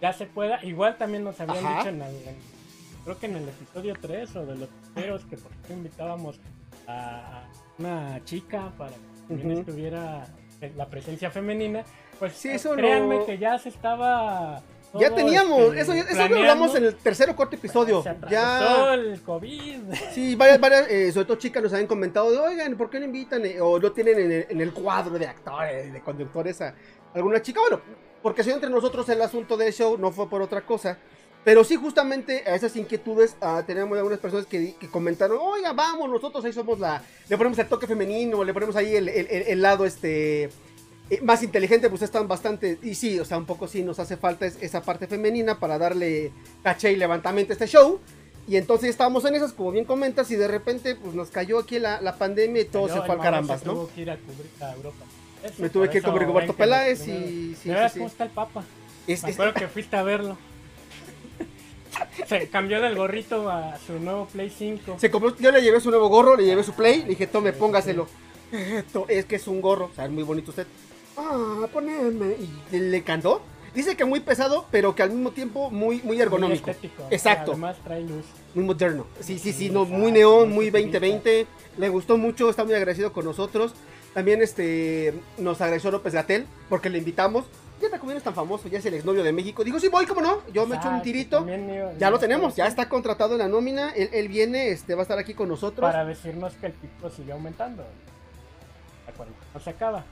ya 0.00 0.12
se 0.12 0.26
pueda. 0.26 0.62
Igual 0.64 0.96
también 0.98 1.24
nos 1.24 1.40
habían 1.40 1.64
Ajá. 1.64 1.76
dicho 1.78 1.88
en, 1.90 2.02
el- 2.02 2.28
en- 2.28 2.36
creo 3.04 3.18
que 3.18 3.26
en 3.26 3.36
el 3.36 3.48
episodio 3.48 3.94
3 4.00 4.36
o 4.36 4.46
de 4.46 4.56
los 4.56 4.68
primeros 4.94 5.24
que 5.24 5.36
por 5.36 5.50
qué 5.66 5.72
invitábamos 5.72 6.40
a 6.86 7.44
una 7.78 8.20
chica 8.24 8.72
para 8.76 8.90
que 8.92 9.34
también 9.36 9.58
estuviera 9.60 10.26
la 10.76 10.86
presencia 10.86 11.30
femenina. 11.30 11.84
Pues 12.18 12.34
Sí, 12.34 12.48
eh, 12.48 12.54
eso 12.54 12.74
créanme 12.74 13.16
lo- 13.18 13.26
que 13.26 13.38
ya 13.38 13.58
se 13.58 13.68
estaba 13.70 14.62
Ya 14.94 15.14
teníamos, 15.14 15.74
este, 15.74 15.80
eso, 15.80 15.92
eso 15.94 16.28
lo 16.28 16.36
hablamos 16.36 16.74
en 16.74 16.84
el 16.84 16.94
tercer 16.96 17.30
o 17.30 17.36
cuarto 17.36 17.56
episodio. 17.56 18.02
Se 18.02 18.14
Ya. 18.30 18.92
el 18.94 19.20
COVID. 19.22 19.80
Sí, 20.12 20.34
varias, 20.34 20.60
varias, 20.60 20.88
eh, 20.90 21.10
sobre 21.12 21.26
todo 21.26 21.36
chicas 21.38 21.62
nos 21.62 21.72
habían 21.72 21.86
comentado, 21.86 22.30
de, 22.30 22.38
oigan, 22.38 22.76
¿por 22.76 22.90
qué 22.90 22.98
no 22.98 23.06
invitan? 23.06 23.44
eh, 23.46 23.60
o 23.60 23.78
no 23.78 23.92
tienen 23.92 24.18
en 24.18 24.32
el, 24.32 24.46
en 24.50 24.60
el 24.60 24.72
cuadro 24.72 25.18
de 25.18 25.26
actores, 25.26 25.92
de 25.92 26.00
conductores 26.02 26.60
a 26.60 26.74
alguna 27.14 27.40
chica. 27.40 27.60
Bueno, 27.60 27.80
porque 28.22 28.44
si 28.44 28.50
entre 28.50 28.68
nosotros 28.70 29.08
el 29.08 29.22
asunto 29.22 29.56
del 29.56 29.72
show 29.72 29.96
no 29.98 30.10
fue 30.12 30.28
por 30.28 30.42
otra 30.42 30.60
cosa. 30.60 30.98
Pero 31.44 31.64
sí, 31.64 31.74
justamente 31.74 32.44
a 32.46 32.54
esas 32.54 32.76
inquietudes 32.76 33.34
ah, 33.40 33.64
teníamos 33.66 33.96
algunas 33.98 34.20
personas 34.20 34.46
que, 34.46 34.76
que 34.76 34.88
comentaron, 34.88 35.38
oiga, 35.40 35.72
vamos, 35.72 36.08
nosotros 36.08 36.44
ahí 36.44 36.52
somos 36.52 36.78
la... 36.78 37.02
Le 37.28 37.36
ponemos 37.36 37.58
el 37.58 37.66
toque 37.66 37.88
femenino, 37.88 38.44
le 38.44 38.54
ponemos 38.54 38.76
ahí 38.76 38.94
el, 38.94 39.08
el- 39.08 39.26
el- 39.28 39.42
el 39.48 39.60
lado 39.62 39.84
este... 39.84 40.50
eh, 41.10 41.20
más 41.22 41.42
inteligente, 41.42 41.88
pues 41.90 42.02
están 42.02 42.26
bastante... 42.28 42.78
Y 42.82 42.94
sí, 42.94 43.18
o 43.18 43.24
sea, 43.24 43.36
un 43.38 43.44
poco 43.46 43.68
sí 43.68 43.82
nos 43.82 43.98
hace 43.98 44.16
falta 44.16 44.46
es- 44.46 44.56
esa 44.62 44.82
parte 44.82 45.06
femenina 45.06 45.58
para 45.58 45.78
darle 45.78 46.32
caché 46.62 46.92
y 46.92 46.96
levantamiento 46.96 47.52
a 47.52 47.54
este 47.54 47.66
show. 47.66 48.00
Y 48.48 48.56
entonces 48.56 48.90
estábamos 48.90 49.24
en 49.24 49.34
esas, 49.36 49.52
como 49.52 49.70
bien 49.70 49.84
comentas, 49.84 50.30
y 50.30 50.36
de 50.36 50.48
repente 50.48 50.96
pues 50.96 51.14
nos 51.14 51.28
cayó 51.30 51.58
aquí 51.60 51.78
la, 51.78 52.00
la 52.00 52.16
pandemia 52.16 52.62
y 52.62 52.64
todo 52.64 52.88
se 52.88 53.00
fue 53.02 53.14
al 53.14 53.20
carambas, 53.20 53.64
¿no? 53.64 53.72
Tuvo 53.74 53.90
que 53.94 54.00
ir 54.00 54.10
a 54.10 54.16
cubrir 54.16 54.50
a 54.60 54.72
Europa. 54.74 55.04
Eso, 55.44 55.54
Me 55.62 55.68
tuve 55.70 55.88
que 55.90 55.98
ir 55.98 56.04
con 56.04 56.18
Rigoberto 56.18 56.52
Peláez 56.54 57.06
y- 57.06 57.54
sí, 57.54 57.68
¿De 57.68 57.74
veras 57.74 57.92
sí, 57.92 57.94
sí. 57.94 58.00
cómo 58.00 58.08
está 58.10 58.24
el 58.24 58.30
Papa? 58.30 58.64
Es- 59.06 59.22
Me 59.22 59.30
es- 59.30 59.36
acuerdo 59.36 59.54
que 59.54 59.68
fuiste 59.68 59.94
a 59.96 60.02
verlo. 60.02 60.36
Se 62.26 62.48
cambió 62.48 62.80
del 62.80 62.96
gorrito 62.96 63.48
a 63.50 63.78
su 63.86 63.98
nuevo 63.98 64.26
Play 64.26 64.50
5. 64.50 64.96
se 64.98 65.10
compró- 65.10 65.36
yo 65.38 65.50
le 65.52 65.60
llevé 65.62 65.80
su 65.80 65.90
nuevo 65.90 66.08
gorro, 66.08 66.36
le 66.36 66.44
llevé 66.44 66.62
su 66.64 66.72
play, 66.72 67.02
le 67.02 67.08
dije, 67.10 67.26
tome, 67.26 67.52
póngaselo. 67.52 68.08
Esto 68.52 69.06
es 69.08 69.24
que 69.26 69.36
es 69.36 69.46
un 69.46 69.60
gorro, 69.60 69.86
o 69.86 69.94
sea, 69.94 70.04
es 70.06 70.10
muy 70.10 70.22
bonito 70.22 70.50
usted. 70.50 70.66
Ah, 71.16 71.66
poneme. 71.72 72.36
Y 72.70 72.78
le 72.78 73.02
cantó. 73.02 73.42
Dice 73.74 73.96
que 73.96 74.04
muy 74.04 74.20
pesado, 74.20 74.66
pero 74.70 74.94
que 74.94 75.02
al 75.02 75.10
mismo 75.10 75.30
tiempo 75.30 75.70
muy, 75.70 76.02
muy 76.02 76.20
ergonómico. 76.20 76.66
Muy 76.66 76.70
estético. 76.72 77.06
Exacto. 77.10 77.52
Además 77.52 77.76
trae 77.82 78.02
luz. 78.02 78.26
Muy 78.54 78.64
moderno. 78.64 79.06
Sí, 79.20 79.38
sí, 79.38 79.52
sí, 79.52 79.70
no, 79.70 79.86
muy 79.86 80.12
neón, 80.12 80.48
muy 80.50 80.70
muy 80.70 80.82
futurista. 80.82 80.98
2020. 80.98 81.46
Le 81.78 81.88
gustó 81.88 82.18
mucho, 82.18 82.50
está 82.50 82.64
muy 82.64 82.74
agradecido 82.74 83.12
con 83.12 83.24
nosotros. 83.24 83.72
También 84.12 84.42
este 84.42 85.14
nos 85.38 85.58
agradeció 85.62 85.90
López 85.90 86.12
Gatel 86.12 86.46
porque 86.68 86.90
le 86.90 86.98
invitamos. 86.98 87.46
Ya 87.80 87.88
también 87.90 88.12
no 88.12 88.18
es 88.18 88.22
tan 88.22 88.34
famoso, 88.34 88.68
ya 88.68 88.78
es 88.78 88.86
el 88.86 88.94
exnovio 88.94 89.24
de 89.24 89.32
México. 89.32 89.64
Digo, 89.64 89.80
sí 89.80 89.88
voy, 89.88 90.06
¿cómo 90.06 90.20
no? 90.20 90.42
Yo 90.52 90.66
me 90.66 90.76
echo 90.76 90.88
un 90.88 91.02
tirito. 91.02 91.44
Ya 91.98 92.10
lo 92.10 92.18
tenemos, 92.18 92.54
ya 92.54 92.66
está 92.66 92.88
contratado 92.88 93.32
en 93.32 93.38
la 93.38 93.48
nómina. 93.48 93.90
Él, 93.90 94.10
él 94.12 94.28
viene, 94.28 94.68
este, 94.68 94.94
va 94.94 95.00
a 95.00 95.02
estar 95.02 95.18
aquí 95.18 95.34
con 95.34 95.48
nosotros. 95.48 95.90
Para 95.90 96.04
decirnos 96.04 96.52
que 96.60 96.66
el 96.66 96.72
pico 96.74 97.10
sigue 97.10 97.32
aumentando. 97.32 97.82
La 99.06 99.12
cuarentena 99.14 99.46
no 99.52 99.60
se 99.60 99.70
acaba. 99.70 100.04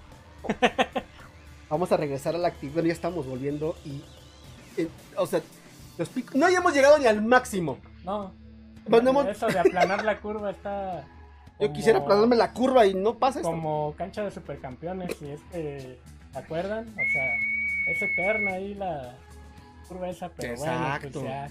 Vamos 1.69 1.93
a 1.93 1.97
regresar 1.97 2.35
a 2.35 2.39
la 2.39 2.49
actividad, 2.49 2.83
ya 2.83 2.93
estamos 2.93 3.27
volviendo 3.27 3.77
y... 3.85 4.03
eh, 4.81 4.89
o 5.17 5.27
sea, 5.27 5.41
los 5.99 6.09
picos... 6.09 6.35
No 6.35 6.47
hayamos 6.47 6.75
llegado 6.75 6.99
ni 6.99 7.07
al 7.07 7.23
máximo. 7.23 7.79
No. 8.05 8.33
Bueno, 8.89 9.11
hemos- 9.11 9.27
Eso 9.29 9.47
de 9.47 9.59
aplanar 9.59 10.05
la 10.05 10.21
curva 10.21 10.51
está. 10.51 11.05
Yo 11.61 11.73
quisiera 11.73 11.99
aplanarme 11.99 12.37
la 12.37 12.53
curva 12.53 12.87
y 12.87 12.95
no 12.95 13.19
pasa 13.19 13.41
esto. 13.41 13.51
Como 13.51 13.95
cancha 13.97 14.25
de 14.25 14.31
supercampeones, 14.31 15.15
si 15.19 15.29
es 15.31 15.41
que. 15.53 15.99
¿Se 16.33 16.39
acuerdan? 16.39 16.89
O 16.89 17.13
sea, 17.13 17.93
es 17.93 18.03
eterna 18.03 18.53
ahí 18.53 18.75
la 18.75 19.15
curva 19.87 20.09
esa, 20.09 20.31
pero 20.31 20.55
Exacto. 20.55 21.21
bueno, 21.21 21.25
pues 21.25 21.25
ya. 21.25 21.51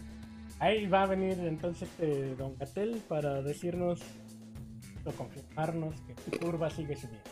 Ahí 0.60 0.88
va 0.88 1.03
a 1.03 1.05
venir 1.05 1.38
entonces 1.39 1.88
este 1.89 2.36
Don 2.36 2.58
Gatel 2.58 3.01
para 3.08 3.41
decirnos 3.41 4.00
o 5.05 5.12
confirmarnos 5.12 5.96
que 6.01 6.13
tu 6.15 6.39
curva 6.39 6.69
sigue 6.69 6.96
subiendo. 6.96 7.24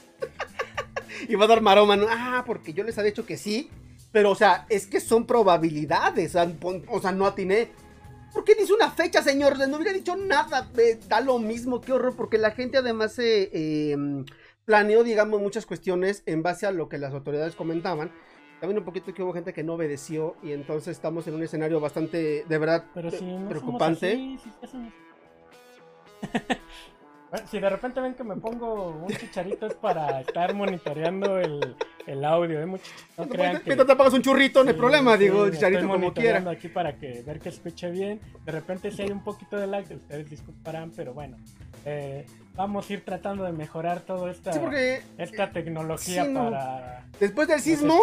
Y 1.28 1.36
va 1.36 1.46
a 1.46 1.48
dar 1.48 1.62
maroma. 1.62 1.96
¿no? 1.96 2.08
Ah, 2.10 2.44
porque 2.46 2.74
yo 2.74 2.84
les 2.84 2.98
había 2.98 3.12
dicho 3.12 3.26
que 3.26 3.38
sí. 3.38 3.70
Pero, 4.12 4.32
o 4.32 4.36
sea, 4.36 4.66
es 4.70 4.88
que 4.88 5.00
son 5.00 5.26
probabilidades. 5.28 6.36
O 6.36 7.00
sea, 7.02 7.12
no 7.12 7.26
atiné. 7.26 7.70
¿Por 8.34 8.44
qué 8.44 8.56
dice 8.56 8.74
una 8.74 8.92
fecha, 8.92 9.22
señor? 9.22 9.58
No 9.68 9.78
hubiera 9.78 9.94
dicho 9.94 10.16
nada. 10.16 10.70
eh, 10.78 11.00
da 11.08 11.22
lo 11.22 11.40
mismo, 11.40 11.82
qué 11.82 11.94
horror. 11.94 12.16
Porque 12.16 12.38
la 12.38 12.52
gente 12.52 12.78
además 12.78 13.14
se 13.14 13.50
eh, 13.52 13.98
planeó, 14.66 15.04
digamos, 15.04 15.42
muchas 15.42 15.66
cuestiones 15.66 16.24
en 16.26 16.44
base 16.44 16.66
a 16.66 16.72
lo 16.72 16.88
que 16.90 16.98
las 16.98 17.14
autoridades 17.14 17.56
comentaban. 17.56 18.12
También 18.60 18.80
un 18.80 18.86
poquito 18.86 19.14
que 19.14 19.22
hubo 19.22 19.34
gente 19.34 19.54
que 19.54 19.64
no 19.64 19.74
obedeció. 19.74 20.36
Y 20.42 20.52
entonces 20.52 20.90
estamos 20.90 21.28
en 21.28 21.36
un 21.36 21.44
escenario 21.44 21.80
bastante, 21.80 22.46
de 22.48 22.58
verdad, 22.58 22.86
Pero 22.94 23.12
si 23.12 23.24
no 23.24 23.48
preocupante. 23.50 24.12
somos 24.14 24.42
así, 24.46 24.50
si 24.72 24.88
si 27.50 27.60
de 27.60 27.70
repente 27.70 28.00
ven 28.02 28.14
que 28.14 28.24
me 28.24 28.36
pongo 28.36 28.90
un 29.06 29.08
chicharito 29.16 29.68
es 29.68 29.74
para 29.76 30.22
estar 30.22 30.54
monitoreando 30.54 31.40
el, 31.40 31.76
el 32.06 32.26
audio, 32.26 32.62
¿eh? 32.62 32.66
muchachos? 32.66 32.94
No 33.18 33.28
crean 33.28 33.62
que... 33.62 33.76
Te 33.76 33.96
pagas 33.96 34.14
un 34.14 34.22
churrito, 34.22 34.64
no 34.64 34.70
hay 34.70 34.76
Sí, 34.76 34.80
problema. 34.80 35.14
sí, 35.18 35.24
digo, 35.24 35.50
chicharito 35.50 35.80
estoy 35.82 35.92
como 36.00 36.14
quiera. 36.14 36.50
aquí 36.50 36.68
para 36.68 36.98
que 36.98 37.22
ver 37.26 37.40
que 37.40 37.50
escuche 37.50 37.90
bien. 37.92 38.20
De 38.46 38.52
repente 38.52 38.92
si 38.92 39.02
hay 39.04 39.12
un 39.12 39.24
poquito 39.24 39.58
de 39.58 39.68
lag, 39.68 39.86
ustedes 39.90 40.30
disculparán, 40.30 40.92
pero 40.96 41.14
bueno. 41.14 41.38
eh, 41.86 42.26
vamos 42.56 42.90
a 42.90 42.94
ir 42.94 43.06
tratando 43.06 43.44
de 43.44 43.52
mejorar 43.52 44.00
toda 44.02 44.32
esta, 44.32 44.52
Sí, 44.52 44.60
porque 44.60 45.02
esta 45.18 45.52
tecnología 45.52 46.26
Sí, 46.26 46.32
no. 46.32 46.50
para 46.50 47.06
después 47.20 47.48
del 47.48 47.60
sismo. 47.62 48.02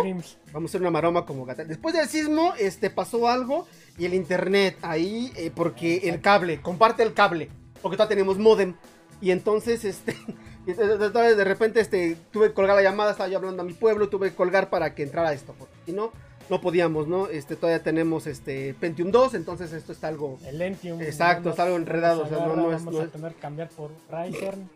Vamos 0.52 0.70
a 0.70 0.70
hacer 0.70 0.80
una 0.80 0.90
maroma 0.90 1.26
como 1.26 1.44
gata. 1.44 1.64
Después 1.64 1.94
del 1.94 2.06
sismo, 2.08 2.54
este, 2.58 2.88
pasó 2.88 3.28
algo 3.28 3.66
y 3.98 4.04
el 4.06 4.14
internet 4.14 4.76
ahí, 4.82 5.32
eh, 5.36 5.50
porque 5.54 5.96
el 6.08 6.20
cable, 6.20 6.60
comparte 6.62 7.02
el 7.02 7.14
cable, 7.14 7.50
porque 7.82 7.96
todavía 7.96 8.16
tenemos 8.16 8.38
modem. 8.38 8.74
Y 9.20 9.30
entonces, 9.30 9.84
este, 9.84 10.14
de- 10.66 11.44
repente, 11.44 11.80
este, 11.80 12.16
tuve 12.32 12.48
que 12.48 12.54
colgar 12.54 12.76
la 12.76 12.82
llamada, 12.82 13.12
estaba 13.12 13.28
yo 13.28 13.38
hablando 13.38 13.62
a 13.62 13.66
mi 13.66 13.72
pueblo, 13.74 14.08
tuve 14.08 14.30
que 14.30 14.36
colgar 14.36 14.70
para 14.70 14.94
que 14.94 15.02
entrara 15.02 15.32
esto, 15.32 15.54
porque 15.58 15.74
si 15.86 15.92
no, 15.92 16.12
no 16.50 16.60
podíamos, 16.60 17.08
¿no? 17.08 17.28
Este, 17.28 17.56
todavía 17.56 17.82
tenemos, 17.82 18.26
este, 18.26 18.74
Pentium 18.74 19.10
2, 19.10 19.34
entonces 19.34 19.72
esto 19.72 19.92
está 19.92 20.08
algo... 20.08 20.38
El 20.44 20.58
Lentium. 20.58 21.00
Exacto, 21.00 21.50
está 21.50 21.62
algo 21.64 21.76
enredado, 21.76 22.24
o 22.24 22.28
sea, 22.28 22.38
no- 22.38 22.56
no 22.56 22.70
es- 22.72 22.78
Vamos 22.84 22.94
no 22.94 23.00
a 23.00 23.04
es- 23.04 23.12
tener 23.12 23.32
que 23.34 23.40
cambiar 23.40 23.68
por 23.70 23.90
Ryzen. 24.10 24.68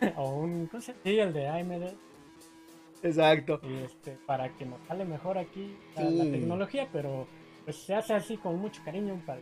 o 0.16 0.30
un. 0.34 0.66
¿Cómo 0.66 0.82
se 0.82 0.94
Sí, 1.04 1.18
el 1.20 1.32
de 1.32 1.46
AMD. 1.46 1.94
Exacto. 3.04 3.60
Y 3.62 3.84
este, 3.84 4.18
para 4.26 4.48
que 4.56 4.64
nos 4.64 4.80
sale 4.88 5.04
mejor 5.04 5.38
aquí 5.38 5.76
la, 5.96 6.02
Sí. 6.08 6.16
la 6.18 6.24
tecnología, 6.24 6.88
pero 6.92 7.26
pues 7.64 7.76
se 7.76 7.94
hace 7.94 8.14
así 8.14 8.36
con 8.36 8.58
mucho 8.58 8.82
cariño 8.84 9.20
para 9.26 9.40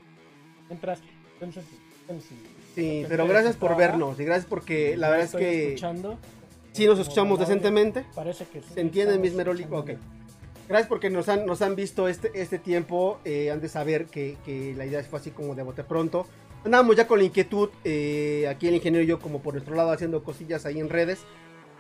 mientras. 0.69 1.01
Entonces, 1.41 1.65
entonces, 2.03 2.33
Sí, 2.75 3.05
pero 3.09 3.27
gracias 3.27 3.57
por 3.57 3.77
vernos 3.77 4.19
y 4.21 4.25
gracias 4.25 4.47
porque 4.47 4.97
la 4.97 5.11
verdad 5.11 5.27
es 5.27 5.33
que 5.35 5.69
escuchando, 5.69 6.19
sí 6.73 6.87
nos 6.87 6.99
escuchamos 6.99 7.39
decentemente. 7.39 8.05
Parece 8.15 8.45
que 8.47 8.61
sí, 8.61 8.75
¿Se 8.75 8.81
entiende, 8.81 9.19
Miss 9.19 9.35
Merolico? 9.35 9.79
Ok. 9.79 9.91
Gracias 10.69 10.89
porque 10.89 11.11
nos 11.11 11.29
han, 11.29 11.47
nos 11.47 11.63
han 11.63 11.75
visto 11.75 12.07
este, 12.07 12.31
este 12.35 12.59
tiempo. 12.61 13.19
eh, 13.25 13.51
han 13.51 13.61
de 13.61 13.69
saber 13.69 14.07
que, 14.07 14.37
que 14.45 14.73
la 14.77 14.87
idea 14.87 15.03
fue 15.03 15.19
así 15.19 15.33
como 15.33 15.57
de 15.57 15.65
bote 15.65 15.83
pronto. 15.83 16.27
Andábamos 16.65 16.95
ya 16.95 17.09
con 17.09 17.19
la 17.19 17.25
inquietud. 17.25 17.71
eh, 17.85 18.47
aquí 18.49 18.69
el 18.69 18.75
ingeniero 18.77 19.03
y 19.05 19.09
yo, 19.09 19.19
como 19.19 19.41
por 19.41 19.55
nuestro 19.55 19.75
lado, 19.75 19.91
haciendo 19.91 20.23
cosillas 20.23 20.67
ahí 20.67 20.79
en 20.79 20.89
redes. 20.89 21.21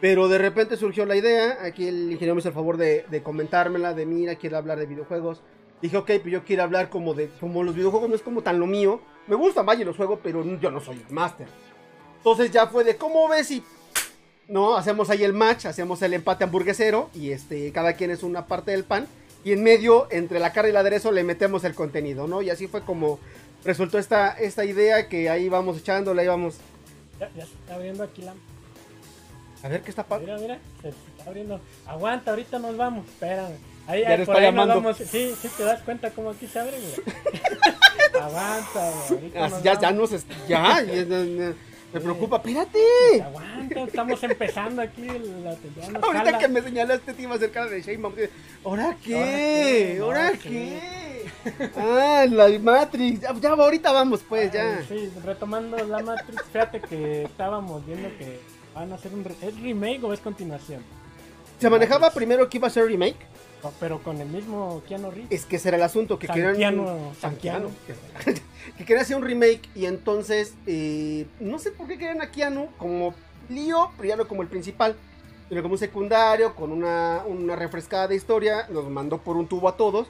Pero 0.00 0.28
de 0.28 0.38
repente 0.38 0.76
surgió 0.76 1.06
la 1.06 1.14
idea. 1.14 1.58
Aquí 1.62 1.86
el 1.86 2.04
ingeniero 2.10 2.34
me 2.34 2.40
hizo 2.40 2.48
el 2.48 2.54
favor 2.54 2.78
de, 2.78 3.04
de 3.10 3.22
comentármela. 3.22 3.94
De 3.94 4.06
mira, 4.06 4.34
quiero 4.34 4.56
hablar 4.56 4.78
de 4.78 4.86
videojuegos. 4.86 5.40
Dije, 5.82 5.96
ok, 5.96 6.06
pero 6.06 6.28
yo 6.30 6.44
quiero 6.44 6.62
hablar 6.64 6.88
como 6.90 7.14
de. 7.14 7.28
Como 7.38 7.62
los 7.62 7.76
videojuegos 7.76 8.08
no 8.08 8.16
es 8.16 8.22
como 8.22 8.42
tan 8.42 8.58
lo 8.58 8.66
mío. 8.66 9.00
Me 9.30 9.36
gustan, 9.36 9.64
vaya, 9.64 9.84
los 9.84 9.96
juegos, 9.96 10.18
pero 10.24 10.44
yo 10.58 10.72
no 10.72 10.80
soy 10.80 10.96
el 11.08 11.14
máster. 11.14 11.46
Entonces 12.16 12.50
ya 12.50 12.66
fue 12.66 12.82
de, 12.82 12.96
¿cómo 12.96 13.28
ves? 13.28 13.48
Y 13.52 13.62
no, 14.48 14.74
hacemos 14.76 15.08
ahí 15.08 15.22
el 15.22 15.32
match, 15.32 15.66
hacemos 15.66 16.02
el 16.02 16.14
empate 16.14 16.42
hamburguesero 16.42 17.10
y 17.14 17.30
este, 17.30 17.70
cada 17.70 17.92
quien 17.92 18.10
es 18.10 18.24
una 18.24 18.46
parte 18.46 18.72
del 18.72 18.82
pan 18.82 19.06
y 19.44 19.52
en 19.52 19.62
medio, 19.62 20.08
entre 20.10 20.40
la 20.40 20.52
carne 20.52 20.70
y 20.70 20.72
el 20.72 20.78
aderezo, 20.78 21.12
le 21.12 21.22
metemos 21.22 21.62
el 21.62 21.76
contenido, 21.76 22.26
¿no? 22.26 22.42
Y 22.42 22.50
así 22.50 22.66
fue 22.66 22.80
como 22.80 23.20
resultó 23.64 24.00
esta, 24.00 24.32
esta 24.32 24.64
idea 24.64 25.08
que 25.08 25.30
ahí 25.30 25.48
vamos 25.48 25.78
echándole, 25.78 26.22
ahí 26.22 26.28
vamos... 26.28 26.56
Ya, 27.20 27.30
ya 27.36 27.46
se 27.46 27.52
está 27.52 27.76
abriendo 27.76 28.02
aquí 28.02 28.22
la. 28.22 28.34
A 29.62 29.68
ver 29.68 29.82
qué 29.82 29.90
está 29.90 30.02
pasando. 30.02 30.32
Mira, 30.32 30.42
mira, 30.42 30.58
se 30.82 30.88
está 30.88 31.30
abriendo. 31.30 31.60
Aguanta, 31.86 32.32
ahorita 32.32 32.58
nos 32.58 32.76
vamos, 32.76 33.06
espérame. 33.06 33.54
Ahí, 33.86 34.02
Ya 34.02 34.08
ahí, 34.08 34.26
por 34.26 34.36
ahí 34.36 34.52
nos 34.52 34.66
vamos. 34.66 34.96
Sí, 34.96 35.36
sí, 35.40 35.48
te 35.56 35.62
das 35.62 35.82
cuenta 35.82 36.10
cómo 36.10 36.30
aquí 36.30 36.48
se 36.48 36.58
abre, 36.58 36.76
mira. 36.80 37.76
Aguanta, 38.26 38.92
nos 39.34 39.62
ya, 39.62 39.74
ya 39.80 39.90
vamos. 39.90 40.12
nos... 40.12 40.24
Ya, 40.48 40.82
ya, 40.82 40.94
ya, 40.94 41.04
ya, 41.04 41.52
me 41.92 42.00
preocupa, 42.00 42.36
espérate. 42.36 43.22
Aguanta, 43.22 43.80
estamos 43.82 44.22
empezando 44.22 44.80
aquí. 44.82 45.06
La, 45.42 45.52
ya 45.52 45.98
Ahorita 46.00 46.38
que 46.38 46.48
me 46.48 46.62
señalaste 46.62 47.12
te 47.14 47.22
iba 47.22 47.32
a 47.32 47.36
hacer 47.36 47.50
cara 47.50 47.66
de 47.66 47.82
Shane 47.82 48.30
¿Ahora 48.64 48.96
qué? 49.02 49.98
¿Ahora 50.00 50.32
qué? 50.40 51.24
Ah, 51.76 52.26
la 52.28 52.48
Matrix. 52.60 53.20
Ya, 53.22 53.34
ya, 53.34 53.50
ahorita 53.50 53.90
vamos, 53.92 54.20
pues, 54.28 54.52
ya. 54.52 54.82
Sí, 54.88 55.10
retomando 55.24 55.76
la 55.78 55.98
Matrix, 56.00 56.42
fíjate 56.52 56.80
que 56.80 57.24
estábamos 57.24 57.84
viendo 57.84 58.08
que 58.18 58.38
van 58.74 58.92
a 58.92 58.94
hacer 58.94 59.12
un... 59.12 59.24
re- 59.24 59.34
¿Es 59.42 59.58
remake 59.60 60.04
o 60.04 60.12
es 60.12 60.20
continuación? 60.20 60.82
Se 61.58 61.68
manejaba 61.68 62.10
primero 62.10 62.48
que 62.48 62.58
iba 62.58 62.68
a 62.68 62.70
ser 62.70 62.86
remake. 62.86 63.16
Pero 63.78 64.02
con 64.02 64.20
el 64.20 64.28
mismo 64.28 64.82
Keanu 64.88 65.10
Reeves. 65.10 65.30
Es 65.30 65.46
que 65.46 65.56
ese 65.56 65.68
era 65.68 65.76
el 65.76 65.82
asunto, 65.82 66.18
que 66.18 66.26
querían... 66.34 66.56
Que 68.76 68.84
querían 68.84 69.00
hacer 69.00 69.16
un 69.16 69.22
remake 69.22 69.62
y 69.74 69.86
entonces, 69.86 70.54
eh, 70.66 71.26
no 71.40 71.58
sé 71.58 71.70
por 71.70 71.86
qué 71.88 71.96
querían 71.98 72.20
a 72.22 72.30
Keanu 72.30 72.68
como 72.78 73.14
lío, 73.48 73.90
pero 73.96 74.08
ya 74.08 74.16
no 74.16 74.28
como 74.28 74.42
el 74.42 74.48
principal, 74.48 74.94
sino 75.48 75.62
como 75.62 75.74
un 75.74 75.78
secundario, 75.78 76.54
con 76.54 76.70
una, 76.72 77.22
una 77.26 77.56
refrescada 77.56 78.06
de 78.08 78.16
historia, 78.16 78.66
nos 78.70 78.88
mandó 78.88 79.18
por 79.18 79.36
un 79.36 79.46
tubo 79.48 79.68
a 79.68 79.76
todos 79.76 80.08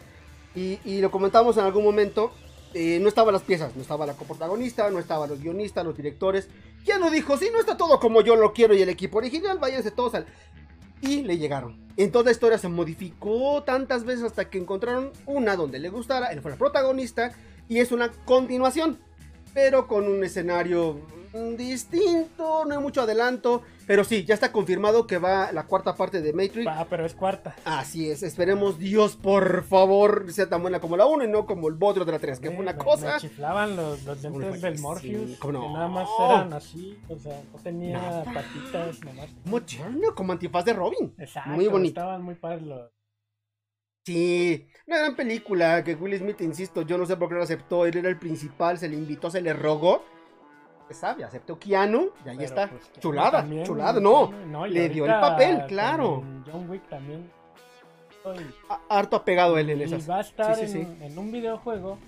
y, 0.55 0.79
y 0.85 1.01
lo 1.01 1.11
comentamos 1.11 1.57
en 1.57 1.65
algún 1.65 1.85
momento. 1.85 2.33
eh, 2.75 2.99
no 3.01 3.09
estaban 3.09 3.33
las 3.33 3.43
piezas, 3.43 3.75
no 3.75 3.83
estaba 3.83 4.07
la 4.07 4.15
coprotagonista, 4.15 4.89
no 4.91 4.99
estaban 5.01 5.29
los 5.29 5.41
guionistas, 5.41 5.85
los 5.85 5.97
directores. 5.97 6.49
Keanu 6.85 7.11
dijo, 7.11 7.37
sí, 7.37 7.49
no 7.53 7.59
está 7.59 7.77
todo 7.77 7.99
como 7.99 8.21
yo 8.21 8.37
lo 8.37 8.53
quiero 8.53 8.75
y 8.75 8.83
el 8.83 8.89
equipo 8.89 9.19
original, 9.19 9.59
váyanse 9.59 9.91
todos 9.91 10.15
al... 10.15 10.27
Y 11.03 11.23
le 11.23 11.39
llegaron. 11.39 11.79
Entonces 11.97 12.27
la 12.27 12.33
historia 12.33 12.59
se 12.59 12.69
modificó 12.69 13.63
tantas 13.63 14.05
veces 14.05 14.25
hasta 14.25 14.49
que 14.49 14.59
encontraron 14.59 15.11
una 15.27 15.57
donde 15.57 15.79
le 15.79 15.89
gustara, 15.89 16.29
él 16.29 16.41
fue 16.41 16.55
protagonista 16.57 17.33
y 17.69 17.79
es 17.79 17.93
una 17.93 18.11
continuación, 18.25 18.99
pero 19.53 19.87
con 19.87 20.07
un 20.07 20.25
escenario 20.25 21.01
distinto, 21.57 22.65
no 22.65 22.75
hay 22.75 22.81
mucho 22.83 23.03
adelanto, 23.03 23.63
pero 23.87 24.03
sí, 24.05 24.25
ya 24.25 24.35
está 24.35 24.51
confirmado 24.53 25.07
que 25.07 25.19
va 25.19 25.53
la 25.53 25.65
cuarta 25.67 25.95
parte 25.95 26.21
de 26.21 26.33
Matrix. 26.33 26.67
Ah, 26.69 26.87
pero 26.91 27.07
es 27.07 27.15
cuarta. 27.15 27.55
Así 27.65 28.11
es, 28.11 28.23
esperemos 28.23 28.79
Dios, 28.79 29.17
por 29.17 29.63
favor, 29.65 30.33
sea 30.33 30.49
tan 30.49 30.63
buena 30.63 30.81
como 30.81 30.97
la 30.97 31.07
1 31.07 31.25
y 31.25 31.29
no 31.29 31.47
como 31.47 31.69
el 31.69 31.75
bodrio 31.75 32.05
de 32.05 32.13
la 32.13 32.19
3, 32.19 32.41
que 32.41 32.49
Sí, 32.49 32.55
fue 32.55 32.63
una 32.63 32.73
me- 32.73 32.79
cosa. 32.79 33.15
Me 33.15 33.21
chiflaban 33.21 33.77
los, 33.77 34.03
los 34.05 34.25
Uy, 34.25 34.31
dientes 34.31 34.63
del 34.63 34.77
sí, 34.77 34.83
Morpheus. 34.83 35.31
no. 35.45 35.61
Que 35.61 35.69
nada 35.73 35.89
más 35.89 36.09
eran 36.19 36.53
así. 36.53 36.99
O 37.09 37.17
sea, 37.19 37.41
no 37.53 37.59
tenía 37.63 37.99
Nada. 37.99 38.25
patitas 38.25 39.01
nomás. 39.05 39.29
Moderno, 39.45 40.15
como 40.15 40.33
antifaz 40.33 40.65
de 40.65 40.73
Robin. 40.73 41.15
Exacto. 41.19 41.51
Muy 41.51 41.69
bonito. 41.69 42.01
Estaban 42.01 42.23
muy 42.23 42.35
padres 42.35 42.63
los. 42.63 42.91
Sí, 44.07 44.67
una 44.87 44.99
gran 44.99 45.15
película 45.15 45.85
que 45.85 45.95
Will 45.95 46.17
Smith, 46.19 46.41
insisto, 46.41 46.83
yo 46.83 46.97
no 46.99 47.05
sé 47.07 47.17
por 47.17 47.29
qué 47.29 47.35
lo 47.35 47.43
aceptó, 47.43 47.85
él 47.87 47.97
era 47.99 48.09
el 48.09 48.19
principal, 48.19 48.79
se 48.79 48.89
le 48.89 48.97
invitó, 48.97 49.31
se 49.31 49.43
le 49.43 49.53
rogó. 49.53 50.03
Sabe, 50.91 51.25
aceptó 51.25 51.59
Keanu 51.59 52.11
y 52.25 52.29
ahí 52.29 52.37
pero, 52.37 52.49
está. 52.49 52.69
pues, 52.69 52.93
chulada, 52.99 53.41
también, 53.43 53.65
chulada, 53.65 54.01
no. 54.01 54.67
Le 54.67 54.89
dio 54.89 55.07
el 55.07 55.13
papel, 55.13 55.65
claro. 55.67 56.25
John 56.51 56.69
Wick 56.69 56.89
también. 56.89 57.31
harto 58.89 59.17
apegado 59.17 59.57
él 59.59 59.71
en 59.71 59.83
esas. 59.83 60.05
Y 60.05 60.09
va 60.09 60.19
a 60.19 60.21
estar 60.21 60.59
en, 60.59 61.19
un 61.19 61.33
videojuego 61.33 61.99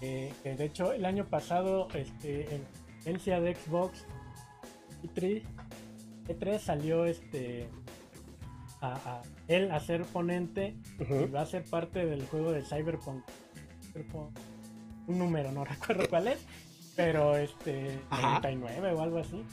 que 0.00 0.54
de 0.56 0.64
hecho 0.64 0.92
el 0.92 1.04
año 1.06 1.24
pasado 1.24 1.88
este, 1.94 2.54
en 2.54 2.66
agencia 3.00 3.40
de 3.40 3.54
Xbox 3.54 4.04
E3, 5.02 5.42
E3 6.28 6.58
salió 6.58 7.06
este 7.06 7.68
a, 8.80 9.22
él 9.48 9.70
a 9.70 9.80
ser 9.80 10.02
ponente 10.04 10.74
y 10.98 11.26
va 11.26 11.42
a 11.42 11.46
ser 11.46 11.64
parte 11.64 12.04
del 12.04 12.26
juego 12.26 12.52
de 12.52 12.62
Cyberpunk. 12.62 13.24
Un 15.06 15.18
número, 15.18 15.52
no 15.52 15.64
recuerdo 15.64 16.08
cuál 16.08 16.28
es, 16.28 16.38
pero 16.96 17.36
este 17.36 17.98
99 18.10 18.92
o 18.92 19.00
algo 19.00 19.18
así. 19.18 19.44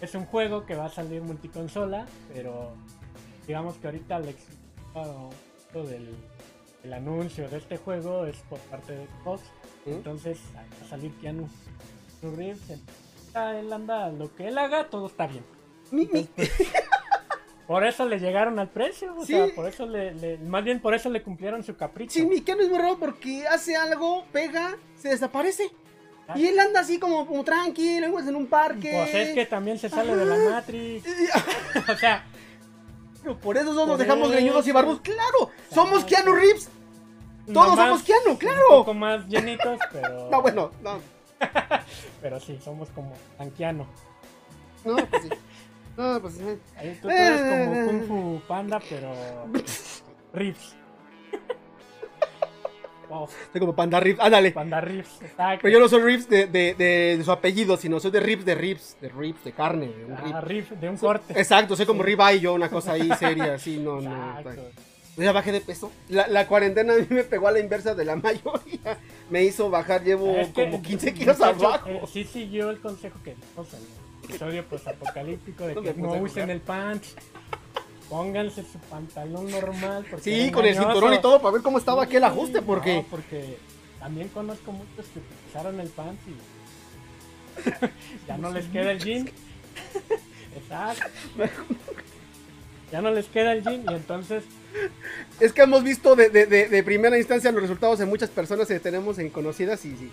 Es 0.00 0.14
un 0.14 0.24
juego 0.24 0.64
que 0.64 0.74
va 0.74 0.86
a 0.86 0.90
salir 0.90 1.22
multiconsola, 1.22 2.06
pero 2.32 2.72
digamos 3.46 3.76
que 3.76 3.86
ahorita 3.86 4.16
el 4.16 4.34
del 5.86 6.14
el 6.82 6.92
anuncio 6.92 7.48
de 7.48 7.58
este 7.58 7.76
juego 7.76 8.24
es 8.24 8.36
por 8.48 8.58
parte 8.60 8.94
de 8.94 9.06
Xbox. 9.06 9.42
Entonces 9.86 10.38
va 10.56 10.62
a 10.84 10.88
salir 10.88 11.12
Keanu 11.20 11.48
Reeves. 12.22 12.60
Él 13.34 13.72
anda, 13.72 14.10
lo 14.10 14.34
que 14.34 14.48
él 14.48 14.58
haga, 14.58 14.88
todo 14.88 15.06
está 15.06 15.26
bien. 15.26 15.44
Por 17.66 17.86
eso 17.86 18.04
le 18.04 18.18
llegaron 18.18 18.58
al 18.58 18.68
precio, 18.68 19.14
o 19.16 19.24
sea, 19.24 19.46
por 19.54 19.68
eso 19.68 19.86
le, 19.86 20.38
más 20.38 20.64
bien 20.64 20.80
por 20.80 20.92
eso 20.92 21.08
le 21.08 21.22
cumplieron 21.22 21.62
su 21.62 21.76
capricho. 21.76 22.14
Sí, 22.14 22.26
mi 22.26 22.40
Keanu 22.40 22.62
es 22.62 22.68
muy 22.68 22.78
raro 22.78 22.98
porque 22.98 23.46
hace 23.46 23.76
algo, 23.76 24.24
pega, 24.32 24.76
se 24.96 25.10
desaparece. 25.10 25.70
Y 26.36 26.46
él 26.46 26.58
anda 26.58 26.80
así 26.80 26.98
como, 26.98 27.26
como 27.26 27.44
tranquilo, 27.44 28.18
en 28.18 28.36
un 28.36 28.46
parque. 28.46 28.90
Pues 28.92 29.14
es 29.14 29.34
que 29.34 29.46
también 29.46 29.78
se 29.78 29.88
sale 29.88 30.14
de 30.16 30.24
la 30.24 30.36
Matrix. 30.50 31.06
o 31.88 31.96
sea, 31.96 32.24
por 33.42 33.56
eso 33.56 33.72
todos 33.72 33.88
nos 33.88 33.98
dejamos 33.98 34.30
greñudos 34.30 34.66
y 34.66 34.72
barbos. 34.72 35.00
¡Claro! 35.00 35.50
¡Somos 35.72 36.04
Keanu 36.04 36.32
Reeves! 36.32 36.70
Todos 37.52 37.76
somos 37.76 38.02
Keanu, 38.02 38.38
claro. 38.38 38.60
Un 38.70 38.76
poco 38.78 38.94
más 38.94 39.26
llenitos, 39.26 39.78
pero. 39.92 40.28
no, 40.30 40.42
bueno, 40.42 40.70
no. 40.82 41.00
pero 42.20 42.38
sí, 42.38 42.58
somos 42.62 42.88
como 42.90 43.14
Anquiano. 43.38 43.86
No, 44.84 44.96
pues 44.96 45.22
sí. 45.22 45.28
No, 45.96 46.20
pues 46.20 46.34
sí. 46.34 46.58
Ahí 46.76 46.98
tú, 47.00 47.10
eres 47.10 47.40
como. 47.40 47.86
Kung 47.86 48.06
Fu 48.06 48.42
Panda, 48.46 48.80
pero. 48.88 49.12
Reeves. 50.32 50.76
Soy 53.52 53.60
como 53.60 53.74
Panda 53.74 54.00
Rips, 54.00 54.20
ándale. 54.20 54.52
Panda 54.52 54.80
Rips, 54.80 55.22
exacto. 55.22 55.60
Pero 55.62 55.72
yo 55.72 55.80
no 55.80 55.88
soy 55.88 56.02
Rips 56.02 56.28
de, 56.28 56.46
de, 56.46 56.74
de, 56.74 57.22
su 57.24 57.32
apellido, 57.32 57.76
sino 57.76 58.00
soy 58.00 58.10
de 58.10 58.20
Rips 58.20 58.44
de 58.44 58.54
Rips, 58.54 58.96
de 59.00 59.08
Rips, 59.08 59.44
de 59.44 59.52
carne. 59.52 59.88
De 59.88 60.04
un 60.04 60.12
ah, 60.12 60.42
de 60.80 60.88
un 60.88 60.96
corte. 60.96 61.38
Exacto, 61.38 61.76
soy 61.76 61.86
como 61.86 62.04
y 62.06 62.40
yo, 62.40 62.54
una 62.54 62.68
cosa 62.68 62.92
ahí 62.92 63.10
seria, 63.18 63.54
así, 63.54 63.78
no, 63.78 64.00
no. 64.00 64.36
Ya 65.16 65.32
bajé 65.32 65.52
de 65.52 65.60
peso. 65.60 65.90
La, 66.08 66.28
la, 66.28 66.46
cuarentena 66.46 66.94
a 66.94 66.96
mí 66.96 67.06
me 67.10 67.24
pegó 67.24 67.48
a 67.48 67.52
la 67.52 67.58
inversa 67.58 67.94
de 67.94 68.04
la 68.04 68.16
mayoría. 68.16 68.98
Me 69.28 69.44
hizo 69.44 69.68
bajar, 69.68 70.02
llevo 70.02 70.34
como 70.54 70.80
15 70.80 71.12
kilos 71.12 71.40
abajo. 71.40 71.88
Eh, 71.88 72.00
sí 72.10 72.24
siguió 72.24 72.70
el 72.70 72.80
consejo 72.80 73.18
que 73.22 73.34
dimos 73.34 73.72
en 73.74 73.80
el 73.80 74.30
episodio 74.30 74.64
pues, 74.68 74.86
apocalíptico 74.86 75.66
de 75.66 75.74
que 75.74 75.94
no 75.94 76.14
usen 76.14 76.50
el 76.50 76.60
punch 76.60 77.14
pónganse 78.10 78.64
su 78.64 78.78
pantalón 78.90 79.50
normal. 79.50 80.04
Porque 80.10 80.24
sí, 80.24 80.50
con 80.50 80.66
el 80.66 80.76
cinturón 80.76 81.14
y 81.14 81.20
todo 81.20 81.40
para 81.40 81.52
ver 81.52 81.62
cómo 81.62 81.78
estaba 81.78 82.02
aquel 82.02 82.24
ajuste, 82.24 82.60
porque... 82.60 82.96
No, 82.96 83.02
porque 83.04 83.56
también 83.98 84.28
conozco 84.28 84.72
muchos 84.72 85.06
que 85.06 85.20
utilizaron 85.20 85.80
el 85.80 85.88
pants 85.88 86.20
y 86.26 87.60
ya 88.28 88.36
no 88.36 88.50
les 88.50 88.66
queda 88.66 88.92
el 88.92 88.98
jean. 88.98 89.30
Exacto. 90.54 91.04
Ya 92.92 93.00
no 93.00 93.12
les 93.12 93.26
queda 93.26 93.52
el 93.52 93.62
jean 93.62 93.84
y 93.88 93.94
entonces... 93.94 94.42
Es 95.38 95.52
que 95.52 95.62
hemos 95.62 95.84
visto 95.84 96.16
de, 96.16 96.28
de, 96.28 96.46
de, 96.46 96.82
primera 96.82 97.16
instancia 97.16 97.52
los 97.52 97.62
resultados 97.62 98.00
de 98.00 98.06
muchas 98.06 98.30
personas 98.30 98.66
que 98.66 98.80
tenemos 98.80 99.20
en 99.20 99.30
conocidas 99.30 99.84
y, 99.84 99.90
y 99.90 100.10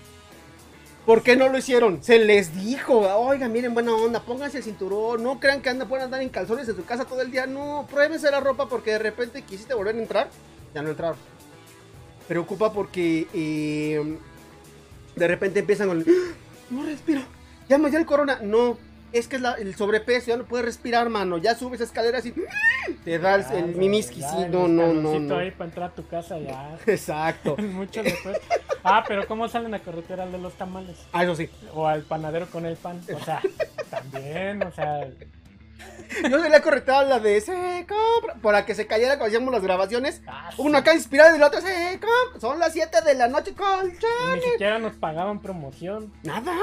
¿Por 1.07 1.23
qué 1.23 1.37
no 1.37 1.47
lo 1.47 1.57
hicieron? 1.57 2.03
Se 2.03 2.19
les 2.19 2.53
dijo, 2.53 2.99
oiga, 2.99 3.47
miren, 3.47 3.73
buena 3.73 3.95
onda, 3.95 4.19
pónganse 4.19 4.57
el 4.57 4.63
cinturón, 4.65 5.23
no 5.23 5.39
crean 5.39 5.61
que 5.61 5.69
anda, 5.69 5.87
pueden 5.87 6.03
andar 6.03 6.21
en 6.21 6.27
calzones 6.27 6.67
en 6.67 6.75
su 6.75 6.83
casa 6.83 7.05
todo 7.05 7.21
el 7.21 7.31
día, 7.31 7.47
no, 7.47 7.87
pruébense 7.89 8.29
la 8.29 8.41
ropa 8.41 8.67
porque 8.67 8.91
de 8.91 8.99
repente 8.99 9.41
quisiste 9.41 9.73
volver 9.73 9.95
a 9.95 9.99
entrar, 9.99 10.29
ya 10.75 10.81
no 10.81 10.89
entraron. 10.89 11.15
Preocupa 12.27 12.73
porque 12.73 13.25
eh, 13.33 14.17
de 15.15 15.27
repente 15.29 15.61
empiezan 15.61 15.87
con, 15.87 16.01
¡Ah! 16.01 16.35
no 16.71 16.83
respiro, 16.83 17.21
ya 17.69 17.77
me 17.77 17.89
dio 17.89 17.99
el 17.99 18.05
corona, 18.05 18.39
no, 18.43 18.77
es 19.11 19.27
que 19.27 19.37
es 19.37 19.43
el 19.59 19.75
sobrepeso, 19.75 20.27
ya 20.27 20.37
no 20.37 20.45
puedes 20.45 20.65
respirar, 20.65 21.09
mano. 21.09 21.37
Ya 21.37 21.55
subes 21.55 21.81
escaleras 21.81 22.25
y 22.25 22.33
te 23.03 23.19
da 23.19 23.35
el, 23.35 23.75
mimiski. 23.75 24.21
Sí, 24.21 24.45
no, 24.49 24.67
no, 24.67 24.93
no, 24.93 25.19
no. 25.19 25.37
ahí 25.37 25.51
para 25.51 25.65
entrar 25.69 25.89
a 25.91 25.93
tu 25.93 26.07
casa 26.07 26.37
ya. 26.39 26.77
Exacto. 26.85 27.55
Mucho 27.61 28.03
después. 28.03 28.39
Ah, 28.83 29.03
pero 29.07 29.27
¿cómo 29.27 29.47
salen 29.47 29.73
a 29.73 29.79
carretera 29.79 30.27
de 30.27 30.37
los 30.37 30.53
tamales? 30.53 30.97
Ah, 31.13 31.23
eso 31.23 31.35
sí. 31.35 31.49
O 31.73 31.87
al 31.87 32.03
panadero 32.03 32.47
con 32.47 32.65
el 32.65 32.75
pan. 32.75 33.01
O 33.13 33.23
sea, 33.23 33.41
también, 33.89 34.63
o 34.63 34.71
sea. 34.71 35.07
Yo 36.29 36.41
se 36.41 36.49
le 36.49 36.61
correctado 36.61 37.07
la 37.07 37.19
de 37.19 37.39
se 37.41 37.85
compra. 37.87 38.35
Para 38.41 38.65
que 38.65 38.75
se 38.75 38.87
cayera 38.87 39.17
cuando 39.17 39.27
hacíamos 39.27 39.53
las 39.53 39.63
grabaciones. 39.63 40.21
Ah, 40.27 40.49
Uno 40.57 40.77
acá 40.77 40.93
inspirado 40.93 41.33
y 41.33 41.37
el 41.37 41.43
otro 41.43 41.61
se 41.61 41.99
compra. 41.99 42.39
Son 42.39 42.59
las 42.59 42.73
7 42.73 43.01
de 43.05 43.13
la 43.15 43.27
noche, 43.27 43.53
colchones. 43.53 44.01
Ni 44.35 44.51
siquiera 44.51 44.79
nos 44.79 44.93
pagaban 44.93 45.41
promoción. 45.41 46.13
Nada. 46.23 46.53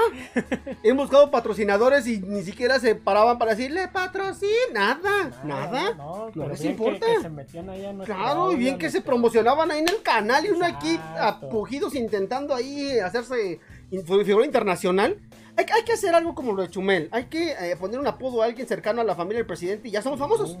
Hemos 0.83 1.05
buscado 1.05 1.31
patrocinadores 1.31 2.07
y 2.07 2.19
ni 2.19 2.43
siquiera 2.43 2.79
se 2.79 2.95
paraban 2.95 3.37
para 3.37 3.55
decirle 3.55 3.87
patrocin. 3.87 4.49
Nada, 4.73 5.31
nada. 5.43 5.93
No, 5.93 6.31
no, 6.33 6.49
les 6.49 6.63
importa. 6.63 7.05
Que, 7.05 7.21
se 7.21 7.29
metían 7.29 7.69
ahí 7.69 7.85
a 7.85 7.93
claro, 8.03 8.51
y 8.51 8.55
bien 8.55 8.77
que 8.77 8.89
se 8.89 9.01
promocionaban 9.01 9.71
ahí 9.71 9.79
en 9.79 9.89
el 9.89 10.01
canal 10.01 10.45
y 10.45 10.49
uno 10.49 10.65
aquí 10.65 10.99
apugidos 11.19 11.95
intentando 11.95 12.53
ahí 12.53 12.99
hacerse 12.99 13.59
figura 13.89 14.45
internacional. 14.45 15.17
Hay, 15.57 15.83
que 15.83 15.93
hacer 15.93 16.13
algo 16.13 16.35
como 16.35 16.53
lo 16.53 16.61
de 16.61 16.69
Chumel. 16.69 17.09
Hay 17.11 17.25
que 17.25 17.51
eh, 17.51 17.75
poner 17.79 17.99
un 17.99 18.07
apodo 18.07 18.41
a 18.41 18.45
alguien 18.45 18.67
cercano 18.67 19.01
a 19.01 19.03
la 19.03 19.15
familia 19.15 19.39
del 19.39 19.47
presidente 19.47 19.87
y 19.87 19.91
ya 19.91 20.01
somos 20.01 20.19
famosos. 20.19 20.57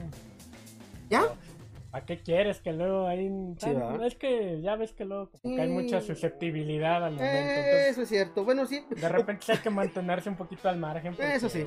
¿Ya? 1.09 1.23
¿A 1.91 2.01
qué 2.01 2.17
quieres 2.17 2.59
que 2.59 2.73
luego 2.73 3.07
hay 3.07 3.31
es 4.05 4.15
que 4.15 4.59
ya 4.61 4.75
ves 4.75 4.91
que 4.91 5.05
luego 5.05 5.29
hay 5.43 5.69
mucha 5.69 6.01
susceptibilidad 6.01 7.05
al 7.05 7.13
momento. 7.13 7.23
eso 7.23 8.01
es 8.01 8.09
cierto. 8.09 8.43
Bueno, 8.43 8.65
sí. 8.65 8.83
De 8.89 9.07
repente 9.07 9.45
hay 9.49 9.59
que 9.59 9.69
mantenerse 9.69 10.29
un 10.29 10.35
poquito 10.35 10.67
al 10.67 10.77
margen. 10.77 11.15
Eso 11.17 11.47
sí. 11.47 11.65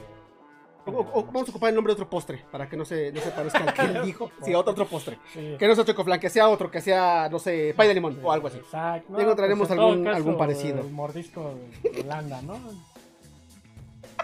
O, 0.84 1.24
vamos 1.24 1.48
a 1.48 1.50
ocupar 1.50 1.70
el 1.70 1.74
nombre 1.74 1.92
de 1.92 1.94
otro 1.94 2.10
postre 2.10 2.44
para 2.50 2.68
que 2.68 2.76
no 2.76 2.84
se, 2.84 3.12
no 3.12 3.20
se 3.20 3.30
parezca 3.30 3.58
al 3.58 3.74
que 3.74 3.82
él 3.82 4.02
dijo. 4.04 4.30
Sí, 4.42 4.54
otro, 4.54 4.72
otro 4.72 4.86
postre. 4.86 5.18
Que 5.32 5.66
no 5.66 5.74
sea 5.74 5.84
chocoflan, 5.84 6.20
que 6.20 6.30
sea 6.30 6.48
otro, 6.48 6.70
que 6.70 6.80
sea, 6.80 7.28
no 7.30 7.38
sé, 7.38 7.74
pay 7.76 7.88
de 7.88 7.94
limón 7.94 8.18
o 8.22 8.30
algo 8.30 8.48
así. 8.48 8.58
Exacto. 8.58 9.12
No, 9.12 9.20
encontraremos 9.20 9.68
pues 9.68 9.78
algún, 9.78 10.06
algún 10.08 10.36
parecido. 10.36 10.80
El 10.80 10.90
mordisco 10.90 11.54
de 11.82 12.00
Holanda, 12.02 12.42
¿no? 12.42 12.58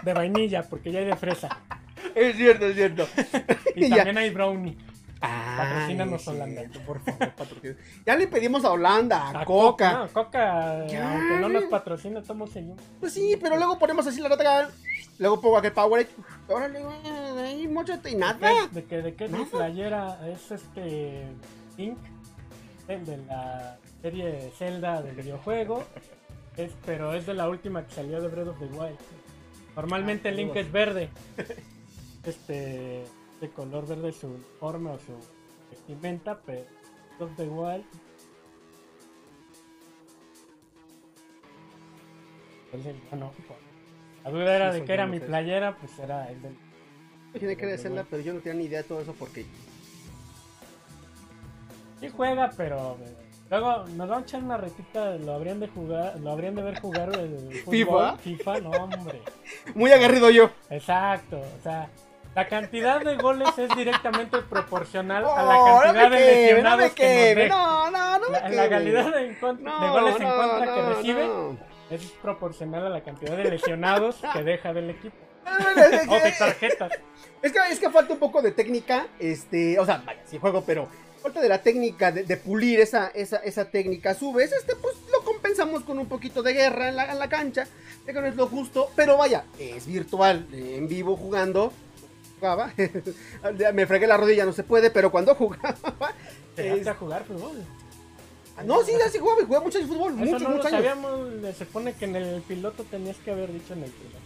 De 0.03 0.13
vainilla, 0.13 0.63
porque 0.63 0.91
ya 0.91 0.99
hay 0.99 1.05
de 1.05 1.15
fresa. 1.15 1.49
Es 2.13 2.35
cierto, 2.35 2.65
es 2.67 2.75
cierto. 2.75 3.07
y 3.75 3.89
también 3.89 4.17
hay 4.17 4.29
brownie. 4.29 4.77
Patrocínanos 5.19 6.27
Holanda, 6.27 6.63
por 6.85 6.99
favor, 6.99 7.33
Ya 8.05 8.15
le 8.15 8.27
pedimos 8.27 8.63
a 8.65 8.71
Holanda, 8.71 9.41
a, 9.41 9.45
Coca. 9.45 9.93
No, 9.93 10.07
Coca, 10.09 10.81
aunque 10.81 11.39
no 11.39 11.49
nos 11.49 11.63
patrocina, 11.65 12.19
estamos 12.19 12.55
en 12.55 12.75
Pues 12.99 13.13
sí, 13.13 13.37
pero 13.41 13.57
luego 13.57 13.79
ponemos 13.79 14.05
así 14.05 14.21
la 14.21 14.29
nota. 14.29 14.69
Luego 15.17 15.39
pongo 15.39 15.57
aquel 15.57 15.71
Power. 15.71 16.07
Órale, 16.47 16.83
ahí, 17.39 17.67
mochate 17.67 18.11
y 18.11 18.15
nada. 18.15 18.67
¿De 18.71 18.83
qué, 18.83 19.01
de 19.01 19.15
qué 19.15 19.27
mi 19.29 19.45
playera? 19.45 20.19
Es 20.27 20.51
este. 20.51 21.27
Pink, 21.77 21.97
el 22.87 23.05
de 23.05 23.17
la 23.17 23.77
serie 24.01 24.51
Zelda 24.57 25.01
del 25.01 25.15
videojuego. 25.15 25.83
Es, 26.57 26.71
pero 26.85 27.13
es 27.13 27.25
de 27.25 27.33
la 27.33 27.49
última 27.49 27.85
que 27.85 27.93
salió 27.93 28.21
de 28.21 28.27
Breath 28.27 28.47
of 28.49 28.59
the 28.59 28.65
Wild. 28.65 28.97
Normalmente 29.75 30.29
el 30.29 30.37
link 30.37 30.55
es 30.55 30.71
verde. 30.71 31.09
Este, 32.25 33.03
de 33.39 33.49
color 33.49 33.85
verde 33.85 34.11
su 34.11 34.25
uniforme 34.25 34.89
o 34.89 34.97
su 34.97 35.13
vestimenta, 35.69 36.41
pero 36.43 36.65
de 37.37 37.45
igual. 37.45 37.85
bueno, 43.11 43.31
la 44.23 44.31
duda 44.31 44.55
era 44.55 44.73
de 44.73 44.83
que 44.83 44.91
era 44.93 45.05
mi 45.05 45.19
playera, 45.19 45.77
pues 45.77 45.99
era 45.99 46.31
el 46.31 46.41
del. 46.41 46.57
Tiene 47.37 47.55
que 47.55 47.67
decirla, 47.67 48.07
pero 48.09 48.23
yo 48.23 48.33
no 48.33 48.39
tenía 48.39 48.59
ni 48.59 48.65
idea 48.65 48.81
de 48.81 48.87
todo 48.87 49.01
eso 49.01 49.13
porque. 49.13 49.45
Sí 51.99 52.09
juega, 52.09 52.49
pero 52.57 52.97
Luego 53.59 53.85
nos 53.95 54.09
van 54.09 54.19
a 54.19 54.21
echar 54.23 54.43
una 54.43 54.57
retita, 54.57 55.11
lo 55.11 55.33
habrían 55.33 55.61
de 55.61 55.69
jugar, 55.69 56.19
lo 56.19 56.31
habrían 56.31 56.55
de 56.55 56.61
ver 56.61 56.79
jugar 56.81 57.09
el 57.17 57.53
FIFA. 57.69 58.17
FIFA, 58.17 58.59
no 58.59 58.69
hombre. 58.71 59.21
Muy 59.73 59.93
agarrido 59.93 60.29
yo. 60.29 60.49
Exacto, 60.69 61.37
o 61.37 61.63
sea, 61.63 61.89
la 62.35 62.47
cantidad 62.49 62.99
de 62.99 63.15
goles 63.15 63.57
es 63.57 63.73
directamente 63.77 64.39
proporcional 64.41 65.23
a 65.23 65.41
la 65.41 65.57
oh, 65.57 65.81
cantidad 65.81 66.11
de 66.11 66.19
lesionados 66.19 66.91
que 66.91 67.35
nos 67.35 67.47
No, 67.49 67.91
no, 67.91 68.19
no 68.19 68.29
la, 68.29 68.49
la 68.49 68.69
calidad 68.69 69.05
de, 69.05 69.35
goles 69.39 70.19
en 70.19 70.27
contra 70.27 70.75
que 70.75 70.81
recibe 70.81 71.29
es 71.91 72.01
proporcional 72.21 72.87
a 72.87 72.89
la 72.89 73.03
cantidad 73.03 73.37
de 73.37 73.45
lesionados 73.45 74.17
que 74.33 74.43
deja 74.43 74.73
del 74.73 74.89
equipo. 74.89 75.15
o 76.09 76.15
de 76.15 76.31
tarjetas. 76.37 76.91
Es 77.41 77.53
que, 77.53 77.59
es 77.69 77.79
que 77.79 77.89
falta 77.89 78.13
un 78.13 78.19
poco 78.19 78.41
de 78.41 78.51
técnica, 78.51 79.07
este, 79.17 79.79
o 79.79 79.85
sea, 79.85 80.01
vaya, 80.05 80.19
sí 80.25 80.39
juego, 80.39 80.63
pero 80.65 80.89
falta 81.25 81.41
de 81.41 81.49
la 81.49 81.63
técnica 81.63 82.11
de, 82.11 82.37
pulir 82.37 82.79
esa, 82.79 83.07
esa, 83.07 83.37
esa, 83.37 83.65
técnica. 83.71 84.11
A 84.11 84.13
su 84.13 84.31
vez, 84.31 84.51
este, 84.51 84.75
pues 84.75 84.95
lo 85.11 85.23
compensamos 85.23 85.83
con 85.83 85.97
un 85.97 86.05
poquito 86.07 86.43
de 86.43 86.53
guerra 86.53 86.89
en 86.89 86.95
la, 86.95 87.11
en 87.11 87.17
la 87.17 87.27
cancha, 87.27 87.67
que 88.05 88.13
no 88.13 88.27
es 88.27 88.35
lo 88.35 88.45
justo, 88.45 88.91
pero 88.95 89.17
vaya, 89.17 89.43
es 89.57 89.87
virtual, 89.87 90.47
en 90.53 90.87
vivo 90.87 91.17
jugando. 91.17 91.73
Jugaba, 92.39 92.71
me 93.73 93.87
fregué 93.87 94.05
la 94.05 94.17
rodilla, 94.17 94.45
no 94.45 94.53
se 94.53 94.63
puede, 94.63 94.91
pero 94.91 95.09
cuando 95.09 95.33
jugaba. 95.33 96.13
¿Te 96.55 96.87
a 96.87 96.93
jugar 96.93 97.23
fútbol? 97.25 97.63
Ah, 98.57 98.63
no, 98.63 98.83
sí, 98.83 98.93
sí 99.11 99.17
jugaba, 99.17 99.43
jugaba 99.43 99.65
mucho 99.65 99.81
fútbol, 99.87 100.13
muchos, 100.13 100.41
no 100.43 100.49
muchos 100.49 100.65
años. 100.67 100.85
Sabíamos, 100.85 101.29
se 101.41 101.65
supone 101.65 101.93
que 101.93 102.05
en 102.05 102.15
el 102.17 102.41
piloto 102.43 102.83
tenías 102.83 103.17
que 103.17 103.31
haber 103.31 103.51
dicho 103.51 103.73
en 103.73 103.83
el 103.83 103.89
piloto. 103.89 104.17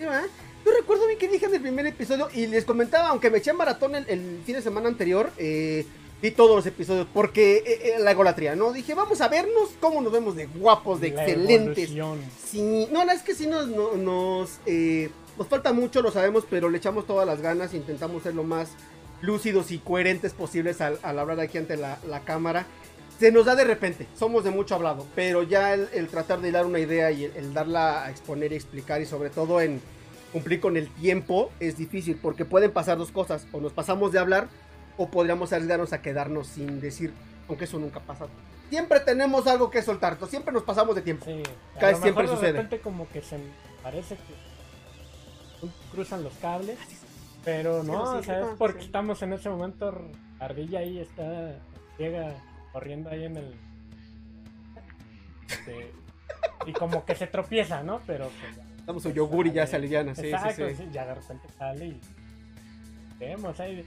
Eso. 0.00 0.28
Yo 0.66 0.72
recuerdo 0.72 1.06
bien 1.06 1.16
que 1.16 1.28
dije 1.28 1.46
en 1.46 1.54
el 1.54 1.60
primer 1.60 1.86
episodio 1.86 2.28
y 2.34 2.48
les 2.48 2.64
comentaba, 2.64 3.10
aunque 3.10 3.30
me 3.30 3.38
eché 3.38 3.52
en 3.52 3.56
maratón 3.56 3.94
el, 3.94 4.40
fin 4.44 4.56
de 4.56 4.62
semana 4.62 4.88
anterior, 4.88 5.30
eh, 5.38 5.86
vi 6.20 6.32
todos 6.32 6.56
los 6.56 6.66
episodios 6.66 7.06
porque 7.14 7.58
eh, 7.58 7.64
eh, 7.64 7.94
la 8.00 8.10
egolatría, 8.10 8.56
¿no? 8.56 8.72
Dije, 8.72 8.94
vamos 8.94 9.20
a 9.20 9.28
vernos 9.28 9.70
cómo 9.78 10.00
nos 10.00 10.12
vemos 10.12 10.34
de 10.34 10.46
guapos, 10.46 11.00
de 11.00 11.08
excelentes. 11.08 11.90
Sí, 12.50 12.88
no, 12.90 13.02
es 13.02 13.22
que 13.22 13.36
sí 13.36 13.46
nos, 13.46 13.68
nos, 13.68 14.58
nos 14.66 15.48
falta 15.48 15.72
mucho, 15.72 16.02
lo 16.02 16.10
sabemos, 16.10 16.44
pero 16.50 16.68
le 16.68 16.78
echamos 16.78 17.06
todas 17.06 17.28
las 17.28 17.40
ganas, 17.40 17.72
intentamos 17.72 18.24
ser 18.24 18.34
lo 18.34 18.42
más 18.42 18.70
lúcidos 19.20 19.70
y 19.70 19.78
coherentes 19.78 20.32
posibles 20.32 20.80
al, 20.80 20.98
hablar 21.04 21.38
aquí 21.38 21.58
ante 21.58 21.76
la, 21.76 22.22
cámara. 22.24 22.66
Se 23.20 23.30
nos 23.30 23.46
da 23.46 23.54
de 23.54 23.64
repente, 23.64 24.08
somos 24.18 24.42
de 24.42 24.50
mucho 24.50 24.74
hablado, 24.74 25.06
pero 25.14 25.44
ya 25.44 25.74
el, 25.74 26.08
tratar 26.08 26.40
de 26.40 26.50
dar 26.50 26.66
una 26.66 26.80
idea 26.80 27.12
y 27.12 27.24
el 27.24 27.54
darla 27.54 28.04
a 28.04 28.10
exponer 28.10 28.52
y 28.52 28.56
explicar 28.56 29.00
y 29.00 29.06
sobre 29.06 29.30
todo 29.30 29.60
en 29.60 29.80
cumplir 30.32 30.60
con 30.60 30.76
el 30.76 30.88
tiempo 30.88 31.50
es 31.60 31.76
difícil 31.76 32.18
porque 32.20 32.44
pueden 32.44 32.72
pasar 32.72 32.98
dos 32.98 33.12
cosas, 33.12 33.46
o 33.52 33.60
nos 33.60 33.72
pasamos 33.72 34.12
de 34.12 34.18
hablar 34.18 34.48
o 34.96 35.08
podríamos 35.08 35.52
arriesgarnos 35.52 35.92
a 35.92 36.02
quedarnos 36.02 36.48
sin 36.48 36.80
decir, 36.80 37.12
aunque 37.48 37.64
eso 37.64 37.78
nunca 37.78 38.00
pasa. 38.00 38.26
Siempre 38.68 39.00
tenemos 39.00 39.46
algo 39.46 39.70
que 39.70 39.82
soltar, 39.82 40.18
siempre 40.28 40.52
nos 40.52 40.64
pasamos 40.64 40.94
de 40.96 41.02
tiempo. 41.02 41.24
Sí, 41.24 41.42
Cada 41.74 41.92
vez 41.92 42.00
siempre 42.00 42.26
sucede. 42.26 42.52
De 42.52 42.62
repente 42.62 42.80
como 42.80 43.08
que 43.08 43.22
se 43.22 43.38
parece 43.82 44.16
que 44.16 45.68
cruzan 45.92 46.24
los 46.24 46.34
cables, 46.34 46.78
pero 47.44 47.82
no, 47.82 48.22
¿sabes? 48.22 48.48
Porque 48.58 48.80
estamos 48.80 49.22
en 49.22 49.32
ese 49.32 49.48
momento, 49.48 49.96
Ardilla 50.40 50.80
ahí 50.80 50.98
está, 50.98 51.58
llega 51.98 52.34
corriendo 52.72 53.10
ahí 53.10 53.24
en 53.24 53.36
el... 53.36 53.54
Este, 55.48 55.92
y 56.66 56.72
como 56.72 57.04
que 57.04 57.14
se 57.14 57.28
tropieza, 57.28 57.82
¿no? 57.84 58.00
Pero 58.06 58.28
pues, 58.40 58.65
Damos 58.86 59.02
su 59.02 59.12
yogur 59.12 59.46
y 59.46 59.52
ya 59.52 59.66
se 59.66 59.76
aliviana. 59.76 60.14
Sí, 60.14 60.30
sí, 60.54 60.62
sí. 60.76 60.88
Ya 60.92 61.06
de 61.06 61.14
repente 61.14 61.48
sale 61.58 61.86
y. 61.86 62.00
Vemos, 63.18 63.58
hay... 63.60 63.84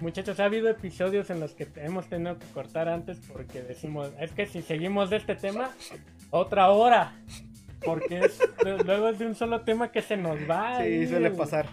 Muchachos, 0.00 0.38
ha 0.38 0.44
habido 0.44 0.68
episodios 0.68 1.28
en 1.30 1.40
los 1.40 1.54
que 1.54 1.66
hemos 1.76 2.08
tenido 2.08 2.38
que 2.38 2.46
cortar 2.48 2.88
antes 2.88 3.18
porque 3.32 3.62
decimos, 3.62 4.12
es 4.20 4.30
que 4.30 4.46
si 4.46 4.62
seguimos 4.62 5.10
de 5.10 5.16
este 5.16 5.34
tema, 5.34 5.70
otra 6.30 6.70
hora. 6.70 7.14
Porque 7.84 8.20
es, 8.20 8.38
luego 8.84 9.08
es 9.08 9.18
de 9.18 9.26
un 9.26 9.34
solo 9.34 9.62
tema 9.62 9.90
que 9.90 10.02
se 10.02 10.16
nos 10.16 10.38
va. 10.48 10.84
Sí, 10.84 11.06
suele 11.08 11.30
pasar. 11.32 11.68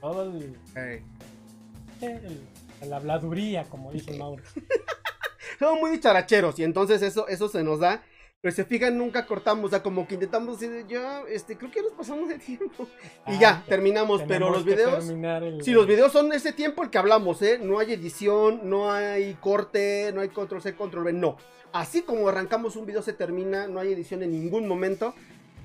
todo 0.00 0.30
el, 0.30 1.02
la 2.86 2.96
habladuría, 2.96 3.64
como 3.64 3.92
dice 3.92 4.12
Mauro. 4.18 4.42
Somos 5.58 5.80
muy 5.80 5.90
dicharacheros 5.90 6.58
y 6.58 6.64
entonces 6.64 7.02
eso, 7.02 7.28
eso 7.28 7.48
se 7.48 7.62
nos 7.62 7.80
da. 7.80 8.02
Pero 8.42 8.54
se 8.54 8.64
fijan, 8.64 8.96
nunca 8.96 9.26
cortamos, 9.26 9.66
o 9.66 9.68
sea, 9.68 9.82
como 9.82 10.08
que 10.08 10.14
intentamos 10.14 10.58
decir, 10.58 10.86
ya, 10.88 11.22
este, 11.28 11.58
creo 11.58 11.70
que 11.70 11.82
nos 11.82 11.92
pasamos 11.92 12.26
de 12.30 12.38
tiempo. 12.38 12.86
y 13.26 13.38
ya, 13.38 13.50
ah, 13.50 13.64
terminamos, 13.68 14.22
pero 14.26 14.50
los 14.50 14.64
videos... 14.64 15.12
Si 15.62 15.72
los 15.72 15.86
videos 15.86 16.10
son 16.10 16.32
ese 16.32 16.54
tiempo 16.54 16.82
el 16.82 16.88
que 16.88 16.96
hablamos, 16.96 17.42
¿eh? 17.42 17.60
No 17.62 17.78
hay 17.78 17.92
edición, 17.92 18.62
no 18.64 18.90
hay 18.90 19.34
corte, 19.34 20.10
no 20.14 20.22
hay 20.22 20.30
control 20.30 20.62
C, 20.62 20.74
control 20.74 21.04
V, 21.04 21.12
no. 21.12 21.36
Así 21.72 22.00
como 22.00 22.28
arrancamos 22.28 22.76
un 22.76 22.86
video 22.86 23.02
se 23.02 23.12
termina, 23.12 23.68
no 23.68 23.78
hay 23.78 23.92
edición 23.92 24.22
en 24.22 24.30
ningún 24.30 24.66
momento. 24.66 25.14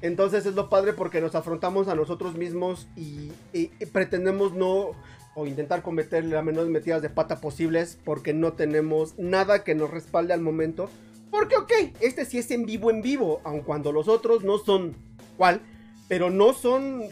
Entonces 0.01 0.45
es 0.45 0.53
lo 0.55 0.69
padre 0.69 0.91
porque 0.91 1.21
nos 1.21 1.33
afrontamos 1.33 1.87
a 1.87 1.95
nosotros 1.95 2.35
mismos 2.35 2.89
y, 2.97 3.31
y 3.53 3.67
pretendemos 3.93 4.53
no 4.53 4.91
o 5.33 5.45
intentar 5.47 5.81
cometer 5.81 6.25
las 6.25 6.43
menores 6.43 6.69
metidas 6.69 7.01
de 7.01 7.09
pata 7.09 7.39
posibles 7.39 7.97
porque 8.03 8.33
no 8.33 8.53
tenemos 8.53 9.17
nada 9.17 9.63
que 9.63 9.75
nos 9.75 9.89
respalde 9.89 10.33
al 10.33 10.41
momento 10.41 10.89
porque, 11.35 11.57
ok, 11.57 11.71
este 11.99 12.23
sí 12.23 12.37
es 12.37 12.49
en 12.51 12.65
vivo, 12.65 12.89
en 12.89 13.01
vivo, 13.01 13.41
aun 13.43 13.59
cuando 13.59 13.91
los 13.91 14.07
otros 14.07 14.45
no 14.45 14.57
son 14.57 14.95
cual, 15.35 15.59
pero 16.07 16.29
no 16.29 16.53
son, 16.53 17.03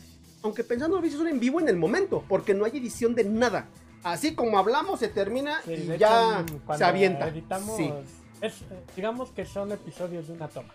aunque 0.41 0.63
pensando 0.63 1.01
veces 1.01 1.17
son 1.17 1.27
en 1.27 1.41
vivo 1.41 1.59
en 1.59 1.67
el 1.67 1.75
momento, 1.75 2.23
porque 2.29 2.53
no 2.53 2.63
hay 2.63 2.71
edición 2.77 3.15
de 3.15 3.25
nada. 3.25 3.67
Así 4.01 4.33
como 4.33 4.57
hablamos, 4.57 5.01
se 5.01 5.09
termina 5.09 5.59
y 5.67 5.97
ya 5.97 6.45
se 6.77 6.83
avienta. 6.85 7.27
Editamos, 7.27 7.77
digamos 8.95 9.31
que 9.31 9.45
son 9.45 9.73
episodios 9.73 10.27
de 10.27 10.33
una 10.33 10.47
toma. 10.47 10.73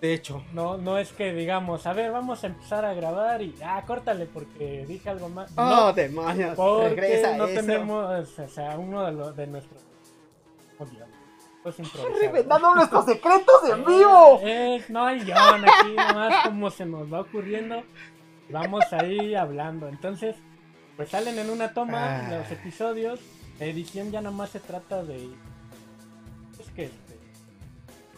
De 0.00 0.14
hecho. 0.14 0.42
No, 0.54 0.78
no 0.78 0.96
es 0.96 1.12
que 1.12 1.34
digamos, 1.34 1.86
a 1.86 1.92
ver, 1.92 2.10
vamos 2.12 2.44
a 2.44 2.46
empezar 2.46 2.86
a 2.86 2.94
grabar 2.94 3.42
y, 3.42 3.54
ah, 3.62 3.84
córtale 3.86 4.24
porque 4.24 4.86
dije 4.88 5.10
algo 5.10 5.28
más. 5.28 5.52
Oh, 5.54 5.64
no, 5.64 5.92
demonios. 5.92 6.56
Porque 6.56 7.22
no 7.36 7.46
tenemos, 7.46 8.38
o 8.38 8.48
sea, 8.48 8.78
uno 8.78 9.04
de, 9.04 9.12
los, 9.12 9.36
de 9.36 9.46
nuestros, 9.48 9.82
Reventando 12.20 12.74
nuestros 12.74 13.04
secretos 13.06 13.68
en 13.70 13.84
vivo. 13.84 14.40
Eh, 14.42 14.84
no 14.88 15.04
hay 15.04 15.20
guion 15.20 15.64
aquí, 15.64 15.94
nomás 15.96 16.44
como 16.44 16.70
se 16.70 16.86
nos 16.86 17.12
va 17.12 17.20
ocurriendo. 17.20 17.82
Vamos 18.50 18.84
ahí 18.92 19.34
hablando. 19.34 19.88
Entonces, 19.88 20.36
pues 20.96 21.08
salen 21.08 21.38
en 21.38 21.50
una 21.50 21.72
toma 21.72 22.26
ah. 22.26 22.38
los 22.38 22.50
episodios. 22.50 23.20
La 23.58 23.66
edición 23.66 24.12
ya 24.12 24.20
nomás 24.20 24.50
se 24.50 24.60
trata 24.60 25.02
de. 25.02 25.28
Es 26.60 26.70
que 26.74 26.84
este, 26.84 27.18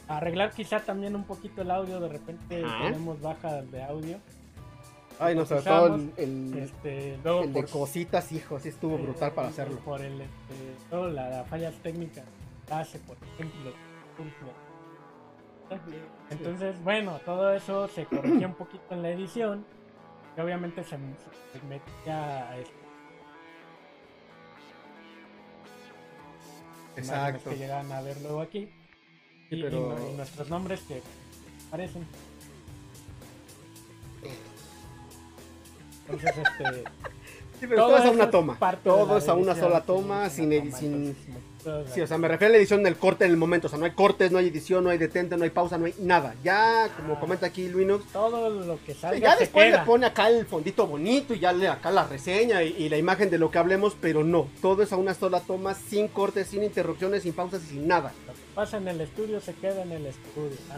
arreglar 0.09 0.53
quizá 0.53 0.81
también 0.81 1.17
un 1.17 1.25
poquito 1.25 1.63
el 1.63 1.71
audio. 1.71 2.01
De 2.01 2.09
repente 2.09 2.63
tenemos 2.83 3.21
bajas 3.21 3.71
de 3.71 3.83
audio. 3.83 4.19
Ay, 5.21 5.35
no, 5.35 5.45
sobre 5.45 5.63
todo 5.63 5.97
el, 6.17 6.59
este, 6.59 7.15
el 7.15 7.53
de 7.53 7.65
cositas, 7.65 8.31
hijo, 8.31 8.61
sí 8.61 8.69
estuvo 8.69 8.97
brutal 8.99 9.33
para 9.33 9.49
hacerlo. 9.49 9.81
Por 9.81 10.01
el, 10.01 10.21
este, 10.21 10.77
todo 10.91 11.09
las 11.09 11.49
fallas 11.49 11.75
técnicas 11.83 12.25
hace, 12.71 12.99
por 13.01 13.17
ejemplo. 13.35 13.73
Entonces, 16.31 16.83
bueno, 16.83 17.21
todo 17.25 17.53
eso 17.53 17.89
se 17.89 18.05
corrigió 18.07 18.49
un 18.49 18.55
poquito 18.55 18.95
en 18.95 19.03
la 19.03 19.11
edición. 19.11 19.65
Y 20.37 20.41
obviamente 20.41 20.85
se, 20.85 20.97
metía 21.69 22.49
a 22.49 22.59
esto. 22.59 22.75
Exacto. 26.97 27.51
Que 27.51 27.57
llegan 27.57 27.91
a 27.93 28.01
ver 28.03 28.21
luego 28.23 28.41
aquí. 28.41 28.71
y, 29.51 29.63
nuestros 30.17 30.49
nombres 30.49 30.81
que 30.83 31.03
aparecen. 31.69 32.07
Entonces, 36.09 36.35
este. 36.39 37.77
todo, 37.77 37.99
es 37.99 38.05
a 38.05 38.11
una 38.11 38.31
toma. 38.31 38.59
Todo 38.83 39.19
es 39.19 39.29
a 39.29 39.35
una 39.35 39.55
sola 39.55 39.83
toma, 39.83 40.31
sin, 40.31 40.73
sin, 40.73 41.17
Sí, 41.93 42.01
o 42.01 42.07
sea, 42.07 42.19
me 42.19 42.29
refiero 42.29 42.51
a 42.51 42.53
la 42.53 42.59
edición 42.59 42.83
del 42.83 42.97
corte 42.97 43.25
en 43.25 43.31
el 43.31 43.37
momento. 43.37 43.67
O 43.67 43.71
sea, 43.71 43.79
no 43.79 43.85
hay 43.85 43.93
cortes, 43.93 44.31
no 44.33 44.39
hay 44.39 44.49
edición, 44.49 44.85
no 44.85 44.91
hay 44.91 44.99
detente, 44.99 45.37
no 45.37 45.45
hay 45.45 45.51
pausa, 45.51 45.79
no 45.79 45.87
hay 45.87 45.95
nada. 45.99 46.35
Ya, 46.43 46.89
como 46.97 47.15
ah. 47.15 47.21
comenta 47.21 47.47
aquí 47.47 47.69
Luinox. 47.69 48.13
Todo 48.13 48.51
lo 48.51 48.79
que 48.85 48.95
salga. 48.95 49.19
ya 49.19 49.37
después 49.37 49.71
le 49.71 49.79
pone 49.79 50.07
acá 50.07 50.29
el 50.29 50.47
fondito 50.47 50.87
bonito 50.87 51.35
y 51.35 51.41
ya 51.41 51.53
le 51.53 51.69
acá 51.69 51.91
la 51.91 52.07
reseña 52.07 52.63
y, 52.63 52.89
la 52.89 52.97
imagen 52.97 53.31
de 53.31 53.39
lo 53.39 53.51
que 53.51 53.59
hablemos, 53.59 53.97
pero 54.01 54.25
no. 54.25 54.49
Todo 54.63 54.83
es 54.83 54.93
a 54.93 54.97
una 54.97 55.15
sola 55.15 55.41
toma, 55.41 55.75
sin 55.75 56.09
cortes, 56.09 56.49
sin 56.49 56.63
interrupciones, 56.63 57.23
sin 57.23 57.33
pausas 57.33 57.63
y 57.65 57.67
sin 57.69 57.89
nada. 57.89 58.13
Lo 58.27 58.33
que 58.33 58.41
pasa 58.55 58.79
en 58.79 58.89
el 58.89 59.01
estudio 59.01 59.41
se 59.41 59.55
queda 59.55 59.83
en 59.83 59.93
el 59.93 60.07
estudio. 60.07 60.57
Ah, 60.71 60.77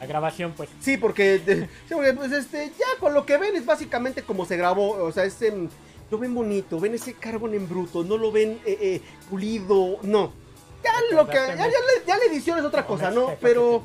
la 0.00 0.06
grabación, 0.06 0.52
pues. 0.56 0.68
Sí, 0.80 0.96
porque, 0.96 1.68
pues 1.88 2.32
este, 2.32 2.70
ya 2.78 3.00
con 3.00 3.14
lo 3.14 3.26
que 3.26 3.36
ven 3.36 3.56
es 3.56 3.66
básicamente 3.66 4.22
como 4.22 4.44
se 4.44 4.56
grabó. 4.56 4.90
O 5.04 5.12
sea, 5.12 5.24
es 5.24 5.40
en 5.42 5.68
lo 6.10 6.18
ven 6.18 6.34
bonito, 6.34 6.80
ven 6.80 6.94
ese 6.94 7.14
carbón 7.14 7.54
en 7.54 7.68
bruto, 7.68 8.02
no 8.02 8.16
lo 8.16 8.32
ven 8.32 8.60
eh, 8.64 8.78
eh, 8.80 9.02
pulido, 9.28 9.98
no. 10.02 10.32
Ya 10.82 10.92
lo 11.14 11.26
que, 11.26 11.36
ya, 12.06 12.16
la 12.16 12.24
edición 12.24 12.58
es 12.58 12.64
otra 12.64 12.86
cosa, 12.86 13.10
¿no? 13.10 13.34
Pero... 13.40 13.82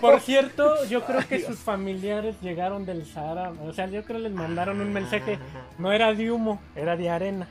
Por 0.00 0.20
cierto, 0.20 0.84
yo 0.86 1.04
creo 1.04 1.26
que 1.26 1.40
sus 1.40 1.58
familiares 1.58 2.36
llegaron 2.42 2.84
del 2.84 3.06
Sahara. 3.06 3.52
O 3.66 3.72
sea, 3.72 3.86
yo 3.86 4.02
creo 4.04 4.18
que 4.18 4.24
les 4.24 4.32
mandaron 4.32 4.80
un 4.80 4.92
mensaje. 4.92 5.38
No 5.78 5.92
era 5.92 6.12
de 6.12 6.30
humo, 6.30 6.60
era 6.74 6.96
de 6.96 7.08
arena. 7.08 7.48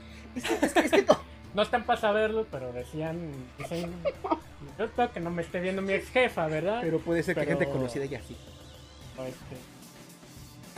no 1.53 1.61
están 1.61 1.85
para 1.85 1.99
saberlo, 1.99 2.45
pero 2.51 2.71
decían. 2.73 3.31
yo 4.77 4.89
creo 4.91 5.11
que 5.11 5.19
no 5.21 5.31
me 5.31 5.41
esté 5.41 5.59
viendo 5.59 5.81
mi 5.81 5.93
ex 5.93 6.09
jefa, 6.09 6.47
¿verdad? 6.47 6.79
Pero 6.81 6.99
puede 6.99 7.23
ser 7.23 7.35
que 7.35 7.45
gente 7.45 7.67
conocida 7.67 8.05
ya 8.05 8.19
Este, 9.23 9.55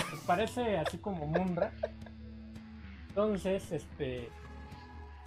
pues 0.10 0.21
parece 0.26 0.78
así 0.78 0.97
como 0.97 1.26
Munra. 1.28 1.71
Entonces, 3.10 3.71
este. 3.71 4.30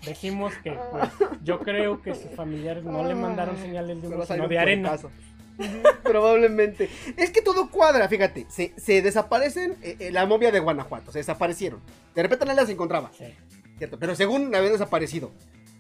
decimos 0.07 0.53
que 0.63 0.73
pues, 0.91 1.11
yo 1.43 1.61
creo 1.61 2.01
que 2.03 2.15
sus 2.15 2.31
familiares 2.37 2.85
no 2.85 3.05
le 3.05 3.15
mandaron 3.15 3.57
señales 3.59 4.01
de 4.01 4.09
humo, 4.09 4.25
sino 4.25 4.49
de 4.49 4.59
arena. 4.59 4.97
Probablemente. 6.03 6.89
Es 7.17 7.31
que 7.31 7.43
todo 7.43 7.69
cuadra, 7.71 8.09
fíjate. 8.09 8.47
Se, 8.49 8.73
se 8.79 9.03
desaparecen 9.03 9.77
eh, 9.83 9.97
eh, 9.99 10.11
la 10.11 10.25
momia 10.25 10.51
de 10.51 10.61
Guanajuato, 10.61 11.13
se 11.13 11.19
desaparecieron. 11.19 11.81
De 12.15 12.23
repente 12.23 12.47
no 12.47 12.55
las 12.55 12.71
encontraba, 12.71 13.11
Sí. 13.17 13.27
¿cierto? 13.77 13.99
Pero 13.99 14.15
según 14.15 14.55
habían 14.55 14.73
desaparecido. 14.73 15.33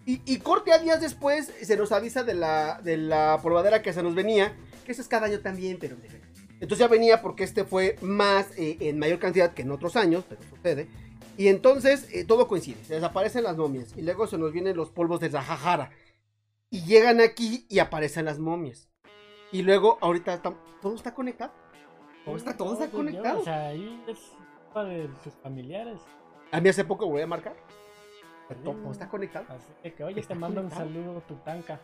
Y, 0.04 0.20
y 0.26 0.38
corte 0.38 0.72
a 0.72 0.78
días 0.78 1.00
después 1.00 1.52
se 1.62 1.76
nos 1.76 1.92
avisa 1.92 2.24
de 2.24 2.34
la, 2.34 2.80
de 2.82 2.96
la 2.96 3.38
probadera 3.42 3.80
que 3.82 3.92
se 3.92 4.02
nos 4.02 4.14
venía, 4.14 4.54
que 4.84 4.92
eso 4.92 5.00
es 5.02 5.08
cada 5.08 5.26
año 5.26 5.40
también, 5.40 5.78
pero... 5.80 5.96
Entonces 6.60 6.78
ya 6.78 6.88
venía 6.88 7.22
porque 7.22 7.44
este 7.44 7.64
fue 7.64 7.96
más, 8.02 8.46
eh, 8.58 8.76
en 8.80 8.98
mayor 8.98 9.18
cantidad 9.18 9.52
que 9.54 9.62
en 9.62 9.70
otros 9.70 9.96
años, 9.96 10.24
pero 10.28 10.42
sucede. 10.42 10.88
Y 11.38 11.48
entonces 11.48 12.06
eh, 12.12 12.24
todo 12.24 12.46
coincide, 12.46 12.84
se 12.84 12.94
desaparecen 12.94 13.44
las 13.44 13.56
momias 13.56 13.96
y 13.96 14.02
luego 14.02 14.26
se 14.26 14.36
nos 14.36 14.52
vienen 14.52 14.76
los 14.76 14.90
polvos 14.90 15.20
de 15.20 15.30
Sahara. 15.30 15.90
Y 16.70 16.82
llegan 16.84 17.20
aquí 17.20 17.66
y 17.68 17.78
aparecen 17.78 18.26
las 18.26 18.38
momias. 18.38 18.88
Y 19.50 19.62
luego 19.62 19.98
ahorita 20.00 20.34
está- 20.34 20.54
todo 20.82 20.94
está 20.94 21.14
conectado. 21.14 21.52
Todo 22.24 22.36
está, 22.36 22.56
todo 22.56 22.72
está 22.74 22.84
No, 22.86 22.90
yo, 22.92 22.96
conectado. 22.98 23.40
O 23.40 23.44
sea, 23.44 23.68
ahí 23.68 24.04
es 24.06 24.18
culpa 24.64 24.84
de 24.84 25.08
sus 25.24 25.32
familiares. 25.42 25.98
A 26.52 26.60
mí 26.60 26.68
hace 26.68 26.84
poco 26.84 27.06
voy 27.06 27.22
a 27.22 27.26
marcar. 27.26 27.56
Sí. 28.48 28.54
Todo, 28.62 28.74
todo 28.74 28.92
está 28.92 29.08
conectado. 29.08 29.46
Así 29.48 29.90
que, 29.92 30.04
oye, 30.04 30.20
Está 30.20 30.34
te 30.34 30.40
mando 30.40 30.60
un 30.60 30.70
saludo, 30.70 31.22
tu 31.26 31.34
tanca. 31.36 31.80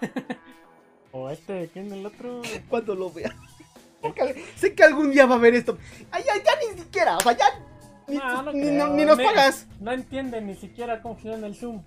o 1.12 1.30
este, 1.30 1.68
¿quién 1.72 1.92
el 1.92 2.04
otro? 2.06 2.42
Cuando 2.68 2.94
lo 2.94 3.10
vea. 3.12 3.34
Porque 4.00 4.44
sé 4.56 4.74
que 4.74 4.84
algún 4.84 5.10
día 5.10 5.26
va 5.26 5.34
a 5.34 5.38
ver 5.38 5.54
esto. 5.54 5.76
Ay, 6.10 6.22
ya, 6.26 6.34
ya 6.36 6.52
ni 6.72 6.80
siquiera. 6.80 7.16
O 7.16 7.20
sea, 7.20 7.36
ya. 7.36 7.46
Ni, 8.06 8.16
No, 8.16 8.42
no 8.42 8.52
ni- 8.52 8.70
no- 8.70 8.88
ni 8.94 9.04
nos 9.04 9.16
pagas. 9.18 9.66
No 9.80 9.92
entiende 9.92 10.40
ni 10.40 10.54
siquiera 10.54 11.02
cómo 11.02 11.14
funciona 11.16 11.46
el 11.46 11.54
Zoom. 11.56 11.82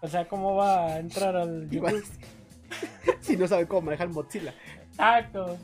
O 0.00 0.08
sea, 0.08 0.28
cómo 0.28 0.54
va 0.56 0.86
a 0.86 0.98
entrar 0.98 1.34
al. 1.36 1.68
YouTube. 1.70 2.04
Si 3.20 3.36
no 3.36 3.46
sabe 3.48 3.66
cómo 3.68 3.82
manejar 3.82 4.08
Mozilla. 4.08 4.52
Exacto. 4.90 5.56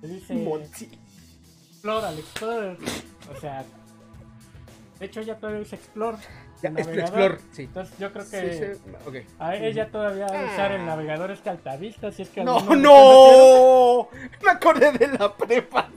Te 0.00 0.06
dice 0.08 0.34
Mozilla. 0.34 0.96
Explore 1.70 2.06
al 2.06 2.18
Explorer. 2.18 2.78
O 3.36 3.40
sea, 3.40 3.64
de 5.00 5.06
hecho 5.06 5.20
ella 5.20 5.36
todavía 5.38 5.60
usa 5.62 5.76
Explore. 5.76 6.16
Ya, 6.64 6.70
el 6.70 6.78
es 6.78 6.86
navegador. 6.86 7.00
Explore. 7.32 7.38
Sí. 7.52 7.62
Entonces 7.62 7.98
yo 7.98 8.12
creo 8.12 8.24
Sí, 8.24 8.30
que 8.30 8.74
sí, 8.74 8.90
ok. 9.06 9.14
a 9.38 9.56
ella 9.56 9.90
todavía 9.90 10.26
va 10.26 10.40
a 10.40 10.44
usar 10.44 10.72
Ah. 10.72 10.76
el 10.76 10.86
navegador 10.86 11.30
este 11.30 11.50
altavista, 11.50 12.10
si 12.12 12.22
es 12.22 12.28
que 12.30 12.42
No, 12.44 12.60
no. 12.74 14.08
Me 14.42 14.50
acordé 14.50 14.92
de 14.92 15.08
la 15.18 15.34
prepa. 15.34 15.88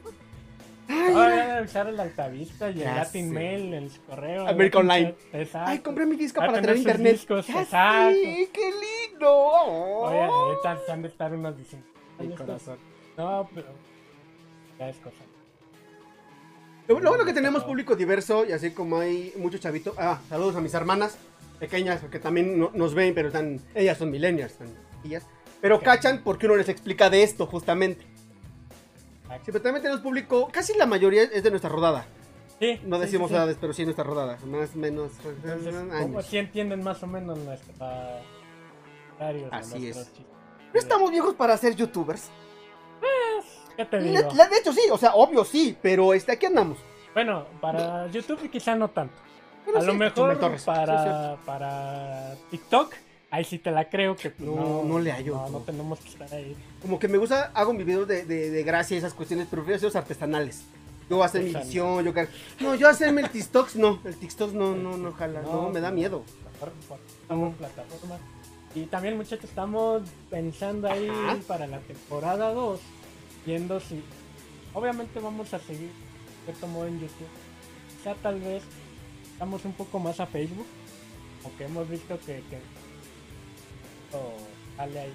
Ay, 0.90 1.12
Todavía 1.14 1.48
debe 1.48 1.62
usar 1.64 1.88
el 1.90 2.00
altavista 2.00 2.70
y 2.70 2.82
el 2.82 2.96
Latin 2.96 3.28
sé. 3.28 3.34
Mail, 3.34 3.74
el 3.74 3.92
correo. 4.08 4.48
America 4.48 4.80
el 4.80 4.84
Online. 4.90 5.16
Exacto. 5.34 5.70
Ay, 5.72 5.80
compré 5.80 6.06
mi 6.06 6.16
disco 6.16 6.40
Va 6.40 6.46
a 6.46 6.48
para 6.50 6.62
tener 6.62 6.78
internet. 6.78 7.12
discos, 7.14 7.48
Ya 7.48 7.62
exacto. 7.62 8.18
qué 8.54 8.72
lindo. 9.12 9.34
Oye, 9.38 10.24
ahorita 10.24 10.78
han 10.94 11.02
de 11.02 11.08
estar 11.10 11.34
unos 11.34 11.58
diciendo. 11.58 11.86
Mi 12.20 12.26
"Ay, 12.28 12.32
esto- 12.32 12.46
corazón. 12.46 12.78
No, 13.18 13.50
pero. 13.54 13.68
Ya 14.80 14.90
es 14.90 14.98
cosa. 14.98 15.18
Lo, 16.88 17.00
lo 17.00 17.10
bueno 17.10 17.26
que 17.26 17.34
tenemos 17.34 17.64
público 17.64 17.96
diverso 17.96 18.46
y 18.46 18.52
así 18.54 18.72
como 18.72 18.98
hay 19.00 19.34
muchos 19.38 19.60
chavitos. 19.60 19.94
Ah, 19.98 20.20
saludos 20.30 20.56
a 20.56 20.62
mis 20.62 20.74
hermanas 20.74 21.18
pequeñas 21.60 22.02
que 22.10 22.20
también 22.20 22.58
no- 22.60 22.72
nos 22.74 22.94
ven, 22.94 23.14
pero 23.14 23.28
están, 23.28 23.60
ellas 23.76 23.98
son 23.98 24.10
millennials, 24.12 24.54
están 24.54 24.70
chiquillas. 24.98 25.24
Pero 25.60 25.82
cachan 25.82 26.22
porque 26.24 26.46
uno 26.46 26.56
les 26.56 26.70
explica 26.70 27.10
de 27.10 27.24
esto 27.24 27.46
justamente. 27.48 28.06
Sí, 29.44 29.52
pero 29.52 29.62
también 29.62 29.82
tenemos 29.82 30.02
público, 30.02 30.48
casi 30.52 30.74
la 30.78 30.86
mayoría 30.86 31.24
es 31.24 31.44
de 31.44 31.50
nuestra 31.50 31.70
rodada. 31.70 32.06
Sí, 32.60 32.80
No 32.86 32.96
sí, 32.98 33.02
decimos 33.04 33.28
sí, 33.30 33.34
sí. 33.34 33.38
edades, 33.38 33.58
pero 33.60 33.74
sí 33.74 33.84
nuestra 33.84 34.04
rodada. 34.04 34.38
Más 34.46 34.74
o 34.74 34.78
menos 34.78 35.12
Entonces, 35.26 35.76
años. 35.92 36.26
si 36.26 36.38
entienden 36.38 36.84
más 36.84 37.04
o 37.04 37.08
menos 37.08 37.38
nuestra. 37.40 38.22
Así 39.52 39.88
es. 39.88 39.96
chistes. 40.14 40.26
No 40.74 40.80
estamos 40.80 41.12
viejos 41.12 41.36
para 41.36 41.58
ser 41.58 41.76
youtubers. 41.76 42.30
¿Qué 43.78 43.86
te 43.86 44.02
Le- 44.02 44.10
digo? 44.22 44.34
la- 44.36 44.48
de 44.48 44.58
hecho 44.58 44.74
sí, 44.74 44.82
o 44.92 44.98
sea, 44.98 45.14
obvio 45.16 45.46
sí, 45.46 45.78
pero 45.82 46.14
este, 46.14 46.34
aquí 46.34 46.46
andamos. 46.48 46.78
Bueno, 47.14 47.46
para 47.62 48.08
YouTube 48.08 48.50
quizá 48.50 48.76
no 48.76 48.90
tanto. 48.90 49.16
Pero 49.66 49.78
a 49.78 49.82
sí, 49.82 49.88
lo 49.88 49.94
mejor 49.94 50.38
sí, 50.60 50.66
para, 50.66 51.38
para 51.46 52.36
TikTok, 52.52 52.94
ahí 53.32 53.44
sí 53.44 53.60
te 53.60 53.72
la 53.72 53.90
creo 53.90 54.16
que 54.16 54.30
pues, 54.32 54.48
No, 54.50 54.56
no, 54.56 54.84
no 54.84 55.00
le 55.00 55.12
hallo, 55.12 55.36
No, 55.36 55.50
no. 55.50 55.60
tenemos 55.60 56.00
que 56.00 56.10
estar 56.10 56.34
ahí. 56.34 56.56
Como 56.82 57.00
que 57.00 57.08
me 57.08 57.18
gusta, 57.18 57.52
hago 57.54 57.74
mi 57.74 57.84
video 57.84 58.06
de, 58.06 58.26
de, 58.26 58.50
de 58.50 58.64
gracia 58.64 58.96
y 58.96 58.98
esas 59.00 59.14
cuestiones, 59.14 59.48
pero 59.50 59.62
prefiero 59.64 59.78
hacer 59.78 59.88
los 59.88 59.96
artesanales. 59.96 60.64
Yo 61.10 61.24
hacer 61.24 61.42
mi 61.44 61.52
edición, 61.52 62.04
yo 62.04 62.14
No, 62.60 62.76
yo 62.76 62.90
hacerme 62.90 63.22
el 63.22 63.30
TikTok, 63.30 63.76
no, 63.76 64.00
el 64.04 64.18
TikTok 64.18 64.52
no, 64.52 64.76
no, 64.76 64.98
no, 64.98 65.14
jala, 65.14 65.42
no, 65.42 65.70
me 65.70 65.80
da 65.80 65.90
miedo. 65.92 66.24
Estamos 67.22 67.56
plataforma. 67.56 68.18
Y 68.76 68.86
también, 68.88 69.16
muchachos, 69.18 69.46
estamos 69.46 70.04
pensando 70.30 70.88
ahí 70.90 71.08
Ajá. 71.10 71.38
para 71.48 71.66
la 71.68 71.80
temporada 71.80 72.52
2, 72.54 72.80
viendo 73.48 73.80
si. 73.80 74.04
Obviamente 74.74 75.20
vamos 75.20 75.52
a 75.54 75.60
seguir 75.60 75.90
cierto 76.44 76.68
modo 76.68 76.86
en 76.86 77.00
YouTube. 77.00 77.28
Quizá 77.98 78.14
tal 78.16 78.40
vez 78.42 78.62
estamos 79.32 79.66
un 79.66 79.74
poco 79.74 79.98
más 79.98 80.20
a 80.20 80.28
Facebook, 80.28 80.68
aunque 81.44 81.66
hemos 81.66 81.90
visto 81.90 82.20
que. 82.20 82.44
que 82.50 82.60
o 84.14 84.34
sale 84.76 85.00
ahí. 85.00 85.14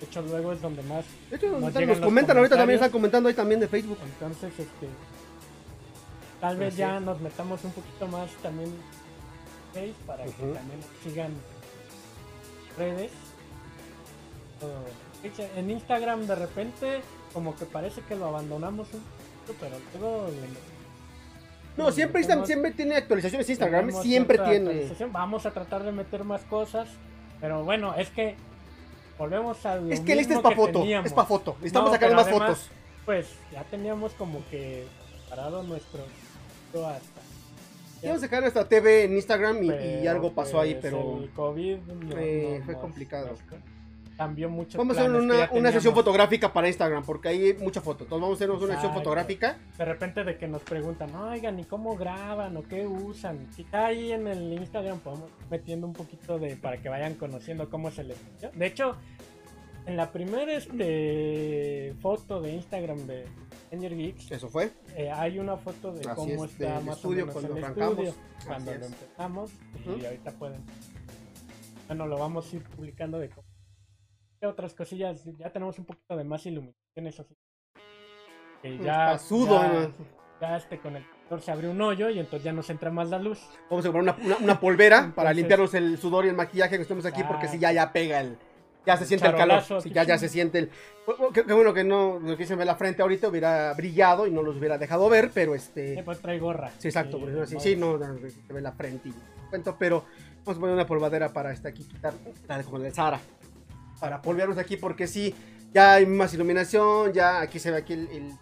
De 0.00 0.06
hecho, 0.06 0.22
luego 0.22 0.52
es 0.54 0.62
donde 0.62 0.82
más 0.84 1.04
De 1.28 1.36
hecho, 1.36 1.60
Nos 1.60 2.00
comentan 2.00 2.36
ahorita 2.36 2.56
también, 2.56 2.76
están 2.78 2.90
comentando 2.90 3.28
ahí 3.28 3.34
también 3.34 3.60
de 3.60 3.68
Facebook. 3.68 3.98
Entonces, 4.02 4.50
este. 4.58 4.88
Tal 6.40 6.56
vez 6.56 6.74
ya 6.74 6.98
nos 7.00 7.20
metamos 7.20 7.62
un 7.64 7.72
poquito 7.72 8.06
más 8.08 8.30
también 8.42 8.72
Face 9.74 9.94
para 10.06 10.24
que 10.24 10.32
también 10.32 10.80
sigan 11.04 11.32
redes. 12.78 13.12
O- 14.62 15.09
En 15.22 15.70
Instagram 15.70 16.26
de 16.26 16.34
repente 16.34 17.00
como 17.32 17.54
que 17.56 17.64
parece 17.66 18.00
que 18.02 18.16
lo 18.16 18.26
abandonamos 18.26 18.88
un 18.94 19.00
poquito, 19.00 19.54
pero 19.60 19.76
luego 20.00 20.30
No, 21.76 21.92
siempre, 21.92 22.22
metemos- 22.22 22.46
siempre 22.46 22.70
tiene 22.72 22.96
actualizaciones 22.96 23.48
Instagram, 23.48 23.80
tenemos 23.86 24.02
siempre 24.02 24.38
tiene. 24.38 24.88
Vamos 25.12 25.46
a 25.46 25.50
tratar 25.52 25.82
de 25.84 25.92
meter 25.92 26.24
más 26.24 26.42
cosas, 26.42 26.88
pero 27.40 27.64
bueno, 27.64 27.94
es 27.96 28.08
que 28.10 28.34
volvemos 29.18 29.64
a 29.66 29.76
lo 29.76 29.92
Es 29.92 30.00
que 30.00 30.12
el 30.14 30.20
este 30.20 30.34
es 30.34 30.40
para 30.40 30.56
foto, 30.56 30.80
teníamos. 30.80 31.06
es 31.06 31.12
para 31.12 31.26
foto. 31.28 31.54
Necesitamos 31.58 31.90
No, 31.90 31.94
sacar 31.94 32.14
más 32.14 32.26
además, 32.26 32.48
fotos. 32.48 32.68
Pues 33.04 33.26
ya 33.52 33.62
teníamos 33.64 34.12
como 34.14 34.42
que 34.50 34.86
parado 35.28 35.62
nuestro 35.62 36.00
hasta. 36.86 37.20
A 38.14 38.18
sacar 38.18 38.40
nuestra 38.40 38.66
TV 38.66 39.04
en 39.04 39.12
Instagram 39.16 39.62
y, 39.62 40.06
algo 40.06 40.32
pasó 40.32 40.58
ahí, 40.60 40.72
pues, 40.72 40.82
pero 40.84 41.18
El 41.22 41.30
COVID 41.30 41.76
no- 41.78 42.16
eh, 42.18 42.62
fue 42.64 42.74
complicado. 42.78 43.36
Cambió 44.20 44.50
mucho. 44.50 44.76
vamos 44.76 44.98
a 44.98 45.00
hacer 45.00 45.14
una, 45.14 45.48
una 45.52 45.72
sesión 45.72 45.94
fotográfica 45.94 46.52
para 46.52 46.68
Instagram, 46.68 47.02
porque 47.04 47.28
hay 47.30 47.54
mucha 47.54 47.80
foto. 47.80 48.04
Entonces 48.04 48.20
vamos 48.20 48.36
a 48.36 48.36
hacernos 48.36 48.62
una 48.62 48.74
sesión 48.74 48.92
fotográfica. 48.92 49.56
De 49.78 49.84
repente 49.86 50.24
de 50.24 50.36
que 50.36 50.46
nos 50.46 50.60
preguntan, 50.60 51.14
oigan, 51.14 51.58
¿y 51.58 51.64
cómo 51.64 51.96
graban 51.96 52.54
o 52.58 52.62
qué 52.64 52.86
usan? 52.86 53.48
Ahí 53.72 54.12
en 54.12 54.26
el 54.26 54.52
Instagram 54.52 54.98
podemos 54.98 55.30
metiendo 55.50 55.86
un 55.86 55.94
poquito 55.94 56.38
de 56.38 56.56
para 56.56 56.76
que 56.82 56.90
vayan 56.90 57.14
conociendo 57.14 57.70
cómo 57.70 57.90
se 57.90 58.04
les. 58.04 58.18
De 58.54 58.66
hecho, 58.66 58.94
en 59.86 59.96
la 59.96 60.12
primera 60.12 60.52
este, 60.52 61.94
foto 62.02 62.42
de 62.42 62.52
Instagram 62.52 62.98
de 63.06 63.24
Danger 63.72 63.96
Geeks, 63.96 64.30
Eso 64.32 64.50
fue. 64.50 64.70
eh, 64.96 65.10
hay 65.10 65.38
una 65.38 65.56
foto 65.56 65.92
de 65.94 66.00
Así 66.00 66.14
cómo 66.14 66.44
es, 66.44 66.52
está 66.52 66.78
más 66.80 66.96
estudio 66.96 67.24
o 67.24 67.26
menos 67.28 67.32
cuando 67.32 67.56
el 67.56 67.64
arrancamos. 67.64 67.98
estudio, 67.98 68.14
cuando 68.46 68.74
lo 68.74 68.84
empezamos 68.84 69.50
y 69.98 70.04
ahorita 70.04 70.30
pueden. 70.32 70.60
Bueno, 71.86 72.06
lo 72.06 72.18
vamos 72.18 72.52
a 72.52 72.56
ir 72.56 72.62
publicando 72.64 73.18
de 73.18 73.30
cómo- 73.30 73.49
otras 74.46 74.74
cosillas. 74.74 75.24
Ya 75.38 75.50
tenemos 75.52 75.78
un 75.78 75.84
poquito 75.84 76.16
de 76.16 76.24
más 76.24 76.44
iluminación, 76.46 77.06
eso 77.06 77.24
sí. 77.24 77.36
Que 78.62 78.78
ya, 78.78 79.12
Pasudo, 79.12 79.92
ya, 80.40 80.56
este 80.56 80.78
con 80.78 80.96
el 80.96 81.04
se 81.40 81.52
abrió 81.52 81.70
un 81.70 81.80
hoyo 81.80 82.10
y 82.10 82.18
entonces 82.18 82.42
ya 82.44 82.52
nos 82.52 82.68
entra 82.70 82.90
más 82.90 83.08
la 83.08 83.18
luz. 83.18 83.40
Vamos 83.70 83.86
a 83.86 83.92
comprar 83.92 84.02
una, 84.16 84.26
una- 84.26 84.36
una 84.44 84.60
polvera 84.60 85.12
para 85.14 85.32
limpiarnos 85.32 85.72
el 85.74 85.96
sudor 85.96 86.24
y 86.26 86.28
el 86.28 86.34
maquillaje 86.34 86.76
que 86.76 86.82
estemos 86.82 87.04
aquí, 87.06 87.22
porque 87.24 87.46
si 87.48 87.58
ya, 87.58 87.72
ya 87.72 87.92
pega 87.92 88.20
el. 88.20 88.36
Ya 88.86 88.96
se 88.96 89.04
siente 89.04 89.26
el 89.26 89.36
calor. 89.36 89.62
sí, 89.62 89.90
ya, 89.90 90.02
ya 90.04 90.18
sí. 90.18 90.26
se 90.26 90.32
siente 90.32 90.58
el. 90.58 90.70
Bueno, 91.06 91.28
Qué, 91.32 91.44
qué 91.44 91.52
bueno 91.52 91.72
que 91.72 91.84
no. 91.84 92.18
Lo 92.18 92.36
que 92.36 92.46
se 92.46 92.56
ve 92.56 92.64
la 92.64 92.74
frente 92.76 93.02
ahorita 93.02 93.28
hubiera 93.28 93.72
brillado 93.74 94.26
y 94.26 94.30
no 94.32 94.42
los 94.42 94.56
hubiera 94.56 94.78
dejado 94.78 95.08
ver, 95.08 95.30
pero 95.32 95.54
este. 95.54 96.00
Eh, 96.00 96.02
pues 96.02 96.20
trae 96.20 96.38
gorra. 96.38 96.70
Sí, 96.78 96.88
exacto, 96.88 97.20
por 97.20 97.28
eso 97.30 97.46
sí, 97.46 97.56
sí, 97.60 97.76
no, 97.76 97.98
se 97.98 98.52
ve 98.52 98.60
la 98.60 98.72
frente 98.72 99.10
y 99.10 99.14
cuento, 99.50 99.76
pero 99.78 100.04
vamos 100.44 100.56
a 100.56 100.60
poner 100.60 100.74
una 100.74 100.86
polvadera 100.86 101.28
para 101.32 101.52
este 101.52 101.68
aquí 101.68 101.84
quitar, 101.84 102.14
la 102.48 102.58
de 102.58 102.90
Sara, 102.90 103.20
para 104.00 104.22
polvearnos 104.22 104.58
aquí 104.58 104.76
porque 104.76 105.06
sí, 105.06 105.34
ya 105.72 105.94
hay 105.94 106.06
más 106.06 106.34
iluminación, 106.34 107.12
ya 107.12 107.40
aquí 107.40 107.58
se 107.58 107.70
ve 107.70 107.76
aquí 107.78 107.92
el, 107.92 108.08
el 108.08 108.32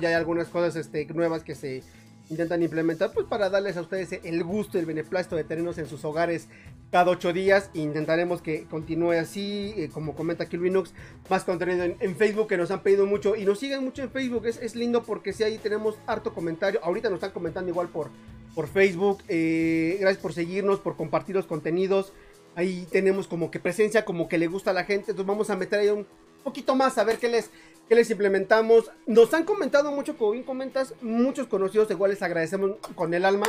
ya 0.00 0.08
hay 0.08 0.14
algunas 0.14 0.48
cosas 0.48 0.76
este, 0.76 1.06
nuevas 1.06 1.42
que 1.42 1.54
se 1.54 1.82
intentan 2.30 2.62
implementar, 2.62 3.10
pues 3.12 3.26
para 3.26 3.50
darles 3.50 3.76
a 3.76 3.80
ustedes 3.80 4.12
el 4.22 4.44
gusto 4.44 4.78
y 4.78 4.80
el 4.80 4.86
beneplácito 4.86 5.34
de 5.34 5.44
tenernos 5.44 5.78
en 5.78 5.86
sus 5.86 6.04
hogares 6.04 6.46
cada 6.92 7.10
ocho 7.10 7.32
días. 7.32 7.70
Intentaremos 7.74 8.40
que 8.40 8.64
continúe 8.64 9.12
así, 9.12 9.74
eh, 9.76 9.90
como 9.92 10.14
comenta 10.14 10.44
aquí 10.44 10.56
Linux, 10.56 10.92
más 11.28 11.42
contenido 11.44 11.84
en, 11.84 12.16
Facebook 12.16 12.46
que 12.46 12.56
nos 12.56 12.70
han 12.70 12.82
pedido 12.82 13.04
mucho 13.04 13.34
y 13.34 13.44
nos 13.44 13.58
siguen 13.58 13.82
mucho 13.82 14.02
en 14.02 14.10
Facebook. 14.10 14.46
Es, 14.46 14.58
es 14.62 14.76
lindo 14.76 15.02
porque 15.02 15.32
si 15.32 15.42
ahí 15.42 15.58
tenemos 15.58 15.98
harto 16.06 16.32
comentario. 16.32 16.80
Ahorita 16.84 17.08
nos 17.08 17.16
están 17.16 17.32
comentando 17.32 17.68
igual 17.68 17.88
por, 17.88 18.10
por 18.54 18.68
Facebook. 18.68 19.22
Eh, 19.26 19.96
gracias 20.00 20.22
por 20.22 20.32
seguirnos, 20.32 20.78
por 20.78 20.96
compartir 20.96 21.34
los 21.34 21.46
contenidos. 21.46 22.12
Ahí 22.54 22.86
tenemos 22.90 23.26
como 23.26 23.50
que 23.50 23.60
presencia, 23.60 24.04
como 24.04 24.28
que 24.28 24.38
le 24.38 24.46
gusta 24.46 24.70
a 24.70 24.74
la 24.74 24.84
gente. 24.84 25.12
Entonces 25.12 25.26
vamos 25.26 25.50
a 25.50 25.56
meter 25.56 25.80
ahí 25.80 25.88
un 25.88 26.06
poquito 26.42 26.74
más 26.74 26.98
a 26.98 27.04
ver 27.04 27.18
qué 27.18 27.28
les, 27.28 27.50
qué 27.88 27.94
les 27.94 28.10
implementamos. 28.10 28.90
Nos 29.06 29.32
han 29.34 29.44
comentado 29.44 29.92
mucho, 29.92 30.16
como 30.16 30.32
bien 30.32 30.44
comentas, 30.44 30.94
muchos 31.00 31.46
conocidos, 31.46 31.90
igual 31.90 32.10
les 32.10 32.22
agradecemos 32.22 32.72
con 32.94 33.14
el 33.14 33.24
alma 33.24 33.46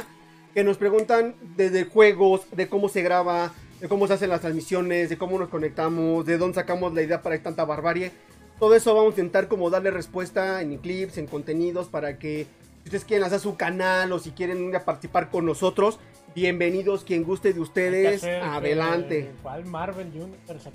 que 0.53 0.63
nos 0.63 0.77
preguntan 0.77 1.35
desde 1.55 1.85
juegos, 1.85 2.41
de 2.51 2.67
cómo 2.67 2.89
se 2.89 3.01
graba, 3.01 3.53
de 3.79 3.87
cómo 3.87 4.07
se 4.07 4.13
hacen 4.13 4.29
las 4.29 4.41
transmisiones, 4.41 5.09
de 5.09 5.17
cómo 5.17 5.39
nos 5.39 5.49
conectamos, 5.49 6.25
de 6.25 6.37
dónde 6.37 6.55
sacamos 6.55 6.93
la 6.93 7.01
idea 7.01 7.21
para 7.21 7.41
tanta 7.41 7.65
barbarie. 7.65 8.11
Todo 8.59 8.75
eso 8.75 8.93
vamos 8.93 9.15
a 9.15 9.21
intentar 9.21 9.47
como 9.47 9.69
darle 9.69 9.91
respuesta 9.91 10.61
en 10.61 10.77
clips, 10.77 11.17
en 11.17 11.25
contenidos, 11.25 11.87
para 11.87 12.19
que 12.19 12.45
si 12.83 12.89
ustedes 12.89 13.05
quieren 13.05 13.25
hacer 13.25 13.39
su 13.39 13.55
canal 13.55 14.11
o 14.11 14.19
si 14.19 14.31
quieren 14.31 14.71
participar 14.85 15.29
con 15.29 15.45
nosotros, 15.45 15.99
bienvenidos, 16.36 17.03
quien 17.03 17.23
guste 17.23 17.53
de 17.53 17.59
ustedes, 17.59 18.23
adelante. 18.23 19.32
¿Cuál 19.41 19.65
Marvel 19.65 20.07
Universe? 20.07 20.71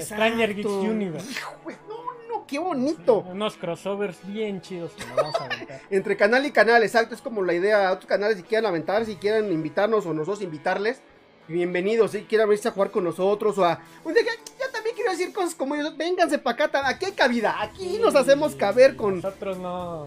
Stranger 0.00 0.54
Geeks 0.54 0.70
Universe. 0.70 1.40
no, 1.88 2.28
no, 2.28 2.46
qué 2.46 2.58
bonito. 2.58 3.20
Unos 3.20 3.56
crossovers 3.56 4.18
bien 4.26 4.60
chidos 4.60 4.92
que 4.92 5.04
nos 5.06 5.16
vamos 5.16 5.34
a 5.36 5.44
aventar. 5.44 5.80
Entre 5.90 6.16
canal 6.16 6.46
y 6.46 6.50
canal, 6.50 6.82
exacto, 6.82 7.14
es 7.14 7.20
como 7.20 7.42
la 7.42 7.54
idea. 7.54 7.90
Otros 7.92 8.06
canales 8.06 8.36
si 8.36 8.42
quieren 8.42 8.66
aventar, 8.66 9.04
si 9.04 9.16
quieren 9.16 9.52
invitarnos 9.52 10.06
o 10.06 10.12
nosotros 10.12 10.42
invitarles. 10.42 11.00
Bienvenidos, 11.48 12.12
si 12.12 12.22
quieren 12.22 12.48
venirse 12.48 12.68
a 12.68 12.72
jugar 12.72 12.92
con 12.92 13.02
nosotros 13.02 13.58
o 13.58 13.64
a... 13.64 13.80
Yo 14.04 14.70
también 14.72 14.94
quiero 14.94 15.10
decir 15.10 15.32
cosas 15.32 15.54
como 15.56 15.74
ellos. 15.74 15.96
Vénganse 15.96 16.38
para 16.38 16.64
acá, 16.64 16.88
aquí 16.88 17.06
hay 17.06 17.12
cabida. 17.12 17.60
Aquí 17.60 17.98
nos 17.98 18.14
hacemos 18.14 18.54
caber 18.54 18.94
con... 18.94 19.16
Nosotros 19.16 19.58
no... 19.58 20.06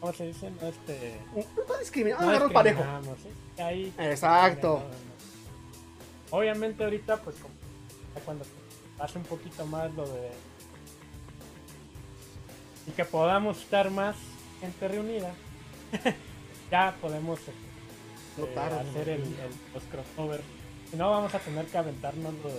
¿Cómo 0.00 0.12
se 0.12 0.26
dice? 0.26 0.50
No, 0.50 0.68
este... 0.68 1.20
No 1.34 1.78
discriminamos, 1.78 2.40
no 2.40 2.50
parejo. 2.50 2.84
Ahí, 3.58 3.92
Exacto. 3.98 4.82
Obviamente 6.30 6.84
ahorita, 6.84 7.16
pues, 7.22 7.36
cuando 8.24 8.44
pase 8.96 9.18
un 9.18 9.24
poquito 9.24 9.66
más 9.66 9.92
lo 9.94 10.06
de 10.06 10.30
y 12.88 12.90
que 12.92 13.04
podamos 13.04 13.58
estar 13.58 13.90
más 13.90 14.16
gente 14.60 14.88
reunida, 14.88 15.32
ya 16.70 16.96
podemos 17.00 17.38
este, 17.40 18.60
hacer 18.60 19.08
el, 19.10 19.22
los 19.74 19.82
crossovers. 19.84 20.42
Si 20.90 20.96
no, 20.96 21.10
vamos 21.10 21.34
a 21.34 21.38
tener 21.38 21.66
que 21.66 21.78
aventarnos 21.78 22.32
los. 22.42 22.54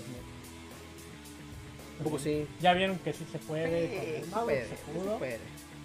Un 1.97 2.03
poco 2.03 2.19
sí. 2.19 2.47
Ya 2.61 2.73
vieron 2.73 2.99
que 2.99 3.11
sí 3.11 3.25
se 3.31 3.39
puede. 3.39 4.21
Sí, 4.23 4.29
puede, 4.31 4.67
se 4.67 4.75
pudo. 4.75 5.17
puede. 5.17 5.39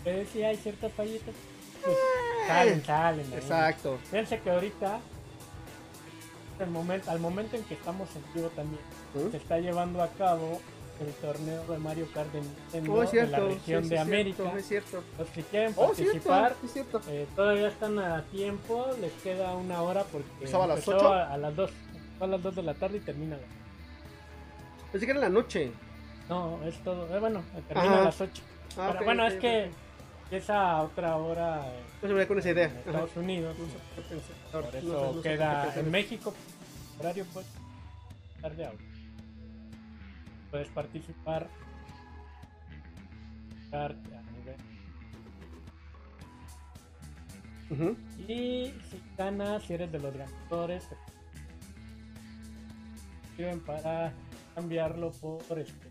Pero 0.04 0.28
sí 0.30 0.42
hay 0.42 0.56
ciertas 0.56 0.92
fallitas. 0.92 1.34
Pues, 1.82 1.96
salen, 2.46 2.84
salen. 2.84 3.32
Exacto. 3.32 3.98
Fíjense 4.10 4.38
que 4.40 4.50
ahorita, 4.50 5.00
el 6.60 6.70
momento, 6.70 7.10
al 7.10 7.20
momento 7.20 7.56
en 7.56 7.64
que 7.64 7.74
estamos 7.74 8.08
en 8.14 8.22
vivo 8.34 8.48
también, 8.48 8.80
¿Mm? 9.14 9.30
se 9.30 9.36
está 9.38 9.58
llevando 9.58 10.02
a 10.02 10.08
cabo 10.08 10.60
el 11.00 11.12
torneo 11.14 11.64
de 11.66 11.78
Mario 11.78 12.06
Kart 12.14 12.28
en, 12.34 12.88
oh, 12.88 13.02
la 13.02 13.38
región 13.40 13.88
de 13.88 13.98
América. 13.98 14.52
es 14.56 14.68
cierto. 14.68 15.02
Los 15.18 15.28
que 15.30 15.42
quieren 15.42 15.72
oh, 15.76 15.88
participar, 15.88 16.54
eh, 17.08 17.26
todavía 17.34 17.68
están 17.68 17.98
a 17.98 18.22
tiempo, 18.26 18.86
les 19.00 19.12
queda 19.14 19.54
una 19.54 19.82
hora 19.82 20.04
porque 20.04 20.54
a 20.54 20.66
las 20.66 20.86
8? 20.86 21.12
A, 21.12 21.36
las 21.36 21.56
2, 21.56 21.70
a 22.20 22.26
las 22.26 22.42
2 22.42 22.54
de 22.54 22.62
la 22.62 22.74
tarde 22.74 22.98
y 22.98 23.00
termina. 23.00 23.36
Pensé 24.92 25.06
que 25.06 25.12
era 25.12 25.20
en 25.20 25.32
la 25.32 25.40
noche. 25.40 25.72
No, 26.28 26.62
es 26.64 26.76
todo. 26.84 27.14
Eh, 27.14 27.18
bueno, 27.18 27.42
termina 27.68 28.00
a 28.00 28.04
las 28.04 28.20
8. 28.20 28.42
Ah, 28.78 28.96
bueno, 29.04 29.26
es 29.26 29.34
que 29.34 29.70
esa 30.34 30.82
otra 30.82 31.16
hora 31.16 31.64
no 32.02 32.08
se 32.08 32.14
me 32.14 32.26
con 32.26 32.38
esa 32.38 32.50
idea. 32.50 32.66
en 32.66 32.76
Estados 32.78 33.16
Unidos. 33.16 33.56
por 34.52 34.76
eso 34.76 35.22
queda 35.22 35.72
en 35.74 35.90
México, 35.90 36.34
horario 36.98 37.24
pues 37.32 37.46
tarde 38.40 38.66
ahora 38.66 38.78
puedes 40.50 40.68
participar. 40.68 41.48
A 43.72 43.88
nivel. 47.68 47.96
Y 48.28 48.72
si 48.88 49.02
ganas, 49.18 49.64
si 49.64 49.74
eres 49.74 49.90
de 49.90 49.98
los 49.98 50.16
ganadores, 50.16 50.88
sirven 53.36 53.58
para 53.58 54.12
cambiarlo 54.54 55.10
por 55.10 55.58
este 55.58 55.90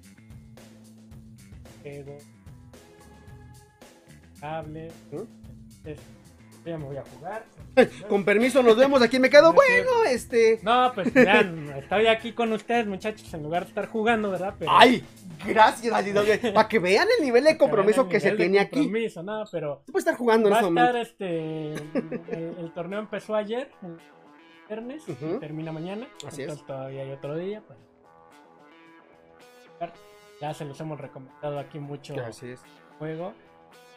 juego 1.82 2.18
cable. 4.44 4.92
ya 6.66 6.78
me 6.78 6.86
voy 6.86 6.98
a 6.98 7.04
jugar. 7.04 7.46
Con 8.10 8.26
permiso, 8.26 8.62
nos 8.62 8.76
vemos 8.76 9.02
aquí. 9.02 9.18
Me 9.18 9.30
quedo, 9.30 9.54
bueno, 9.54 10.04
este. 10.06 10.60
No, 10.64 10.92
pues 10.94 11.14
vean, 11.14 11.70
estoy 11.78 12.08
aquí 12.08 12.34
con 12.34 12.52
ustedes, 12.52 12.86
muchachos, 12.86 13.34
en 13.34 13.42
lugar 13.42 13.64
de 13.64 13.70
estar 13.70 13.88
jugando, 13.88 14.32
¿verdad? 14.32 14.54
¡Ay! 14.68 15.04
Gracias, 15.46 15.94
Para 16.54 16.68
que 16.68 16.80
vean 16.80 17.08
el 17.18 17.26
nivel 17.26 17.46
de 17.46 17.58
compromiso 17.58 18.08
que 18.08 18.20
se 18.20 18.32
tiene 18.32 18.60
aquí. 18.60 18.82
Compromiso, 18.82 19.24
no, 19.24 19.46
pero. 19.52 19.82
Tú 19.86 19.94
puedes 19.94 20.06
estar 20.06 20.18
jugando 20.18 20.50
en 20.50 20.56
este 20.56 20.66
momento. 20.66 20.98
este. 20.98 21.74
El, 22.60 22.72
torneo 22.74 23.00
empezó 23.00 23.36
ayer, 23.36 23.72
el 23.82 23.98
viernes, 24.68 25.04
y 25.08 25.14
termina 25.40 25.72
mañana. 25.72 26.08
Así 26.28 26.42
entonces 26.42 26.66
todavía 26.66 27.04
hay 27.04 27.12
otro 27.12 27.38
día. 27.38 27.64
Pues. 27.66 27.80
Ya 30.42 30.54
se 30.54 30.66
los 30.66 30.80
hemos 30.82 31.00
recomendado 31.00 31.60
aquí 31.60 31.80
mucho 31.80 32.16
Así 32.20 32.50
es. 32.50 32.62
juego. 33.00 33.34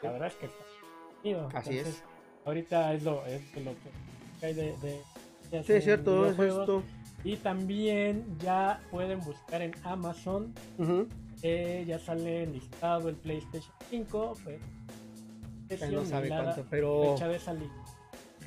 La 0.02 0.12
verdad 0.12 0.28
es 0.28 0.34
que 0.34 0.46
está. 0.46 1.58
Así 1.58 1.78
es 1.78 2.02
ahorita 2.46 2.94
es 2.94 3.02
lo, 3.02 3.26
es 3.26 3.42
lo 3.56 3.72
que 3.72 4.46
hay 4.46 4.54
de, 4.54 4.76
de, 4.78 5.64
sí, 5.64 5.72
es 5.72 5.84
cierto, 5.84 6.26
es 6.26 6.38
esto. 6.38 6.82
Y 7.24 7.36
también 7.36 8.24
ya 8.38 8.80
pueden 8.90 9.20
buscar 9.20 9.60
en 9.60 9.74
Amazon. 9.82 10.54
ya 11.42 11.98
sale 11.98 12.46
listado 12.46 13.08
el 13.08 13.16
PlayStation 13.16 13.74
5. 13.90 14.34
Pues, 14.44 15.90
no 15.90 16.04
sabe 16.04 16.28
cuánto, 16.28 16.64
pero. 16.70 17.14
Fecha 17.14 17.28
de 17.28 17.38
salida. 17.38 17.72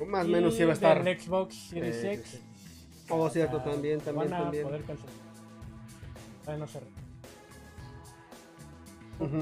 Más 0.06 0.24
o 0.24 0.28
menos 0.28 0.54
sí 0.54 0.64
va 0.64 0.70
a 0.70 0.74
estar. 0.74 1.06
El 1.06 1.20
Xbox 1.20 1.54
Series 1.54 2.04
X. 2.04 2.40
Oh, 3.10 3.28
cierto, 3.28 3.60
también, 3.60 4.00
también, 4.00 4.30
van 4.30 4.40
a 4.40 4.44
también. 4.44 4.64
Poder 4.64 4.84
no 6.58 6.66
ser. 6.66 6.82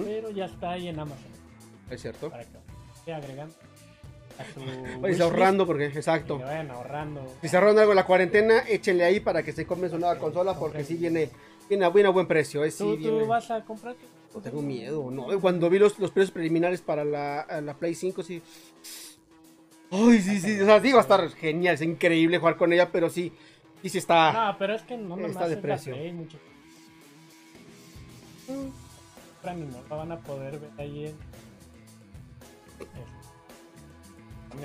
Pero 0.05 0.31
ya 0.31 0.47
está 0.47 0.73
ahí 0.73 0.89
en 0.89 0.99
Amazon. 0.99 1.38
Es 1.91 2.03
cierto. 2.03 2.31
Para 2.31 2.45
que 2.45 3.13
agregando 3.13 3.55
a 4.39 5.23
ahorrando 5.25 5.67
porque, 5.67 5.87
exacto. 5.87 6.41
ahorrando. 6.45 7.23
Si 7.41 7.49
se 7.49 7.57
ahorran 7.57 7.79
algo 7.79 7.93
en 7.93 7.97
la 7.97 8.07
cuarentena, 8.07 8.61
échenle 8.69 9.05
ahí 9.05 9.21
para 9.21 9.43
que 9.43 9.53
se 9.53 9.67
compre 9.67 9.89
su 9.89 9.99
nueva 9.99 10.19
consola 10.19 10.55
porque 10.55 10.85
si 10.85 10.95
viene, 10.95 11.31
viene 11.69 11.85
a, 11.85 12.11
buen 12.11 12.27
precio. 12.27 12.65
Eh, 12.65 12.71
¿Tú, 12.71 13.27
vas 13.27 13.51
a 13.51 13.65
comprar? 13.65 13.97
No 14.35 14.41
tengo 14.41 14.63
miedo, 14.63 15.11
no. 15.11 15.27
Cuando 15.41 15.69
vi 15.71 15.79
los, 15.79 15.99
los 15.99 16.11
precios 16.11 16.31
preliminares 16.31 16.81
para 16.81 17.05
la, 17.05 17.47
la 17.63 17.75
Play 17.75 17.95
5, 17.95 18.23
sí. 18.23 18.43
Ay, 19.91 20.21
sí, 20.21 20.41
sí, 20.41 20.61
o 20.61 20.67
sea, 20.67 20.81
sí 20.81 20.93
va 20.93 20.99
a 20.99 21.03
estar 21.03 21.29
genial, 21.31 21.75
es 21.75 21.83
increíble 21.83 22.39
jugar 22.39 22.57
con 22.57 22.73
ella, 22.73 22.91
pero 22.93 23.09
sí, 23.09 23.33
sí, 23.83 23.89
sí 23.89 23.99
está. 23.99 24.33
No, 24.33 24.59
pero 24.59 24.75
es 24.75 24.83
que 24.83 24.99
no 24.99 25.17
me 25.17 25.29
está 25.29 25.49
de 25.49 25.57
precio. 25.57 25.97
mucho. 26.13 26.39
Mm. 28.49 28.69
No 29.45 29.97
van 29.97 30.13
a 30.13 30.19
poder 30.19 30.59
ver 30.59 30.71
ahí 30.77 31.07
en 31.07 31.17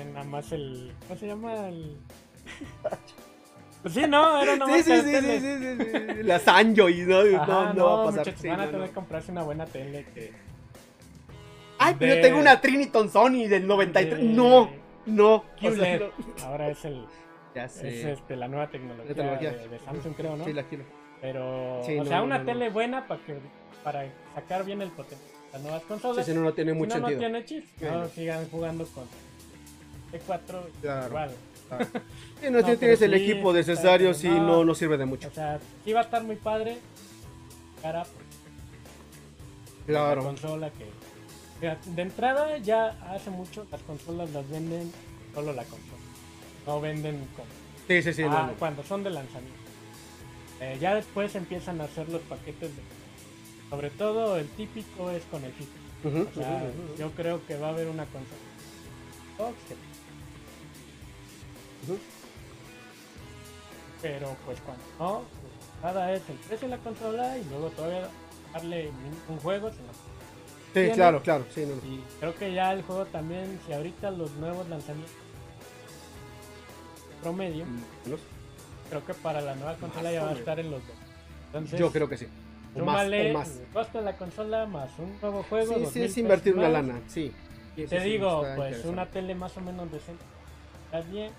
nada 0.02 0.24
más 0.24 0.50
el. 0.52 0.92
¿Cómo 1.06 1.18
se 1.18 1.26
llama? 1.26 1.68
El. 1.68 1.96
Pues 3.82 3.94
sí, 3.94 4.02
no, 4.08 4.42
era 4.42 4.56
nomás. 4.56 4.82
Sí, 4.82 4.82
sí, 4.82 5.00
sí, 5.00 5.16
sí, 5.20 5.40
sí, 5.40 5.76
sí, 5.78 6.22
La 6.22 6.38
Sanjo 6.38 6.88
y 6.88 7.02
no, 7.02 7.24
no, 7.24 7.74
no, 7.74 7.84
va 7.84 8.02
a 8.02 8.06
pasar. 8.06 8.26
Muchachos, 8.26 8.42
van 8.42 8.60
a 8.60 8.70
tener 8.70 8.88
que 8.88 8.94
comprarse 8.94 9.32
una 9.32 9.42
buena 9.42 9.66
tele 9.66 10.06
que. 10.14 10.32
Ay, 11.78 11.96
pero 11.98 12.14
yo 12.14 12.20
tengo 12.22 12.38
una 12.38 12.60
Triniton 12.60 13.10
Sony 13.10 13.46
del 13.48 13.66
93. 13.66 14.20
No, 14.20 14.70
no. 15.06 15.44
QLED. 15.60 16.02
Ahora 16.44 16.68
es 16.70 16.84
el. 16.84 17.06
Ya 17.54 17.68
sé. 17.68 17.88
Es 17.88 18.04
este, 18.18 18.36
la 18.36 18.48
nueva 18.48 18.68
tecnología, 18.68 19.14
tecnología. 19.14 19.52
De, 19.52 19.68
de, 19.68 19.78
Samsung, 19.78 20.14
creo, 20.14 20.36
¿no? 20.36 20.44
Sí, 20.44 20.52
la 20.52 20.64
quiero. 20.64 20.84
Pero, 21.20 21.80
o 21.80 22.04
sea, 22.04 22.22
una 22.22 22.44
tele 22.44 22.68
buena 22.68 23.06
para 23.06 23.24
que 23.24 23.38
para 23.82 24.06
sacar 24.34 24.64
bien 24.64 24.82
el 24.82 24.90
potencial. 24.90 25.33
Las 25.54 25.62
nuevas 25.62 25.82
consolas. 25.84 26.26
Sí, 26.26 26.32
si 26.32 26.36
no, 26.36 26.42
no 26.42 26.52
tiene 26.52 26.72
mucho 26.72 26.96
si 26.96 27.00
no, 27.00 27.08
sentido. 27.08 27.30
no 27.30 27.44
tiene. 27.44 27.64
No 27.80 28.08
sigan 28.08 28.48
jugando 28.50 28.84
con 28.86 29.04
4 30.26 30.66
claro. 30.80 31.06
igual. 31.06 31.30
Si 32.40 32.50
no, 32.50 32.66
si 32.66 32.76
tienes 32.76 33.00
el 33.02 33.14
equipo 33.14 33.52
necesario, 33.52 34.12
si 34.14 34.28
no, 34.28 34.64
no 34.64 34.74
sirve 34.74 34.96
de 34.98 35.06
mucho. 35.06 35.28
O 35.28 35.30
sea, 35.30 35.60
sí 35.84 35.92
va 35.92 36.00
a 36.00 36.02
estar 36.02 36.24
muy 36.24 36.34
padre. 36.34 36.78
Cara, 37.80 38.02
claro. 39.86 40.22
La 40.22 40.26
consola 40.26 40.70
que. 40.70 40.86
De 41.94 42.02
entrada, 42.02 42.58
ya 42.58 42.88
hace 43.14 43.30
mucho 43.30 43.64
las 43.70 43.80
consolas 43.82 44.30
las 44.32 44.50
venden 44.50 44.90
solo 45.32 45.52
la 45.52 45.62
consola. 45.62 46.02
No 46.66 46.80
venden 46.80 47.28
como. 47.36 47.46
Sí, 47.86 48.02
sí, 48.02 48.12
sí. 48.12 48.22
Ah, 48.28 48.50
cuando 48.58 48.82
son 48.82 49.04
de 49.04 49.10
lanzamiento. 49.10 49.60
Eh, 50.60 50.78
ya 50.80 50.96
después 50.96 51.32
empiezan 51.36 51.80
a 51.80 51.84
hacer 51.84 52.08
los 52.08 52.22
paquetes 52.22 52.74
de... 52.74 52.82
Sobre 53.74 53.90
todo 53.90 54.36
el 54.36 54.46
típico 54.50 55.10
es 55.10 55.24
con 55.24 55.42
el 55.42 55.52
FIFA. 55.52 56.96
Yo 56.96 57.10
creo 57.10 57.44
que 57.44 57.56
va 57.56 57.68
a 57.68 57.70
haber 57.70 57.88
una 57.88 58.06
consola. 58.06 59.50
Pero 64.00 64.36
pues 64.46 64.60
cuando 64.60 64.84
no, 65.00 65.22
pues, 65.22 65.82
nada 65.82 66.12
es 66.12 66.22
el 66.28 66.36
precio 66.36 66.68
de 66.68 66.76
la 66.76 66.82
consola 66.84 67.36
y 67.36 67.44
luego 67.46 67.68
todavía 67.70 68.08
darle 68.52 68.92
un 69.28 69.38
juego. 69.38 69.72
sí, 70.72 70.90
claro, 70.94 71.20
claro. 71.20 71.44
Sí, 71.52 71.62
Y 71.62 72.00
creo 72.20 72.34
que 72.36 72.54
ya 72.54 72.72
el 72.72 72.82
juego 72.82 73.06
también, 73.06 73.58
si 73.66 73.72
ahorita 73.72 74.12
los 74.12 74.30
nuevos 74.34 74.68
lanzamientos 74.68 75.16
promedio, 77.20 77.64
creo 78.88 79.04
que 79.04 79.14
para 79.14 79.40
la 79.40 79.56
nueva 79.56 79.74
consola 79.78 80.12
ya 80.12 80.22
va 80.22 80.30
a 80.30 80.34
estar 80.34 80.60
en 80.60 80.70
los 80.70 80.86
dos. 80.86 80.96
Entonces, 81.46 81.80
Yo 81.80 81.90
creo 81.90 82.08
que 82.08 82.18
sí. 82.18 82.28
O 82.74 82.84
más, 82.84 83.06
o 83.06 83.32
más. 83.32 83.56
el 83.56 83.66
costo 83.72 83.98
de 83.98 84.04
la 84.04 84.16
consola 84.16 84.66
más 84.66 84.90
un 84.98 85.18
nuevo 85.20 85.42
juego. 85.44 85.74
Sí, 85.74 85.86
sí, 85.92 86.02
es 86.02 86.18
invertir 86.18 86.54
una 86.54 86.68
lana, 86.68 87.00
sí. 87.06 87.32
Te 87.76 88.00
digo, 88.00 88.44
pues 88.56 88.84
una 88.84 89.06
tele 89.06 89.34
más 89.34 89.56
o 89.56 89.60
menos 89.60 89.90
decente. 89.90 90.24
Está 90.86 91.00
bien. 91.10 91.32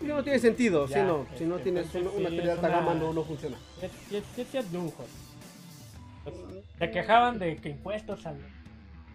no 0.00 0.22
tiene 0.22 0.38
sentido, 0.38 0.88
si 0.88 1.00
no, 1.00 1.26
si 1.36 1.44
no 1.44 1.58
tienes 1.58 1.94
una, 1.94 2.28
tele 2.28 2.42
de 2.42 2.52
alta 2.52 2.68
gama 2.68 2.94
no, 2.94 3.12
no 3.12 3.22
funciona. 3.24 3.56
Es, 3.80 3.92
es, 4.38 4.54
es 4.54 4.72
lujo. 4.72 5.04
Se 6.78 6.90
quejaban 6.90 7.38
de 7.38 7.56
que 7.56 7.70
impuestos 7.70 8.24
al 8.26 8.36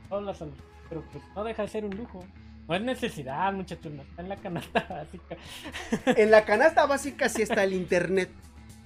todas 0.10 0.44
pero 0.90 1.04
pues 1.12 1.24
no 1.36 1.44
deja 1.44 1.64
de 1.64 1.68
ser 1.68 1.86
un 1.86 1.96
lujo. 1.96 2.24
No 2.68 2.76
es 2.76 2.82
necesidad, 2.82 3.54
muchachos, 3.54 3.92
no 3.94 4.02
está 4.02 4.22
en 4.22 4.30
la 4.30 4.36
canasta 4.36 4.86
básica. 4.90 5.38
En 6.06 6.32
la 6.32 6.44
canasta 6.44 6.86
básica 6.86 7.30
sí 7.30 7.42
está 7.42 7.64
el 7.64 7.74
internet. 7.74 8.30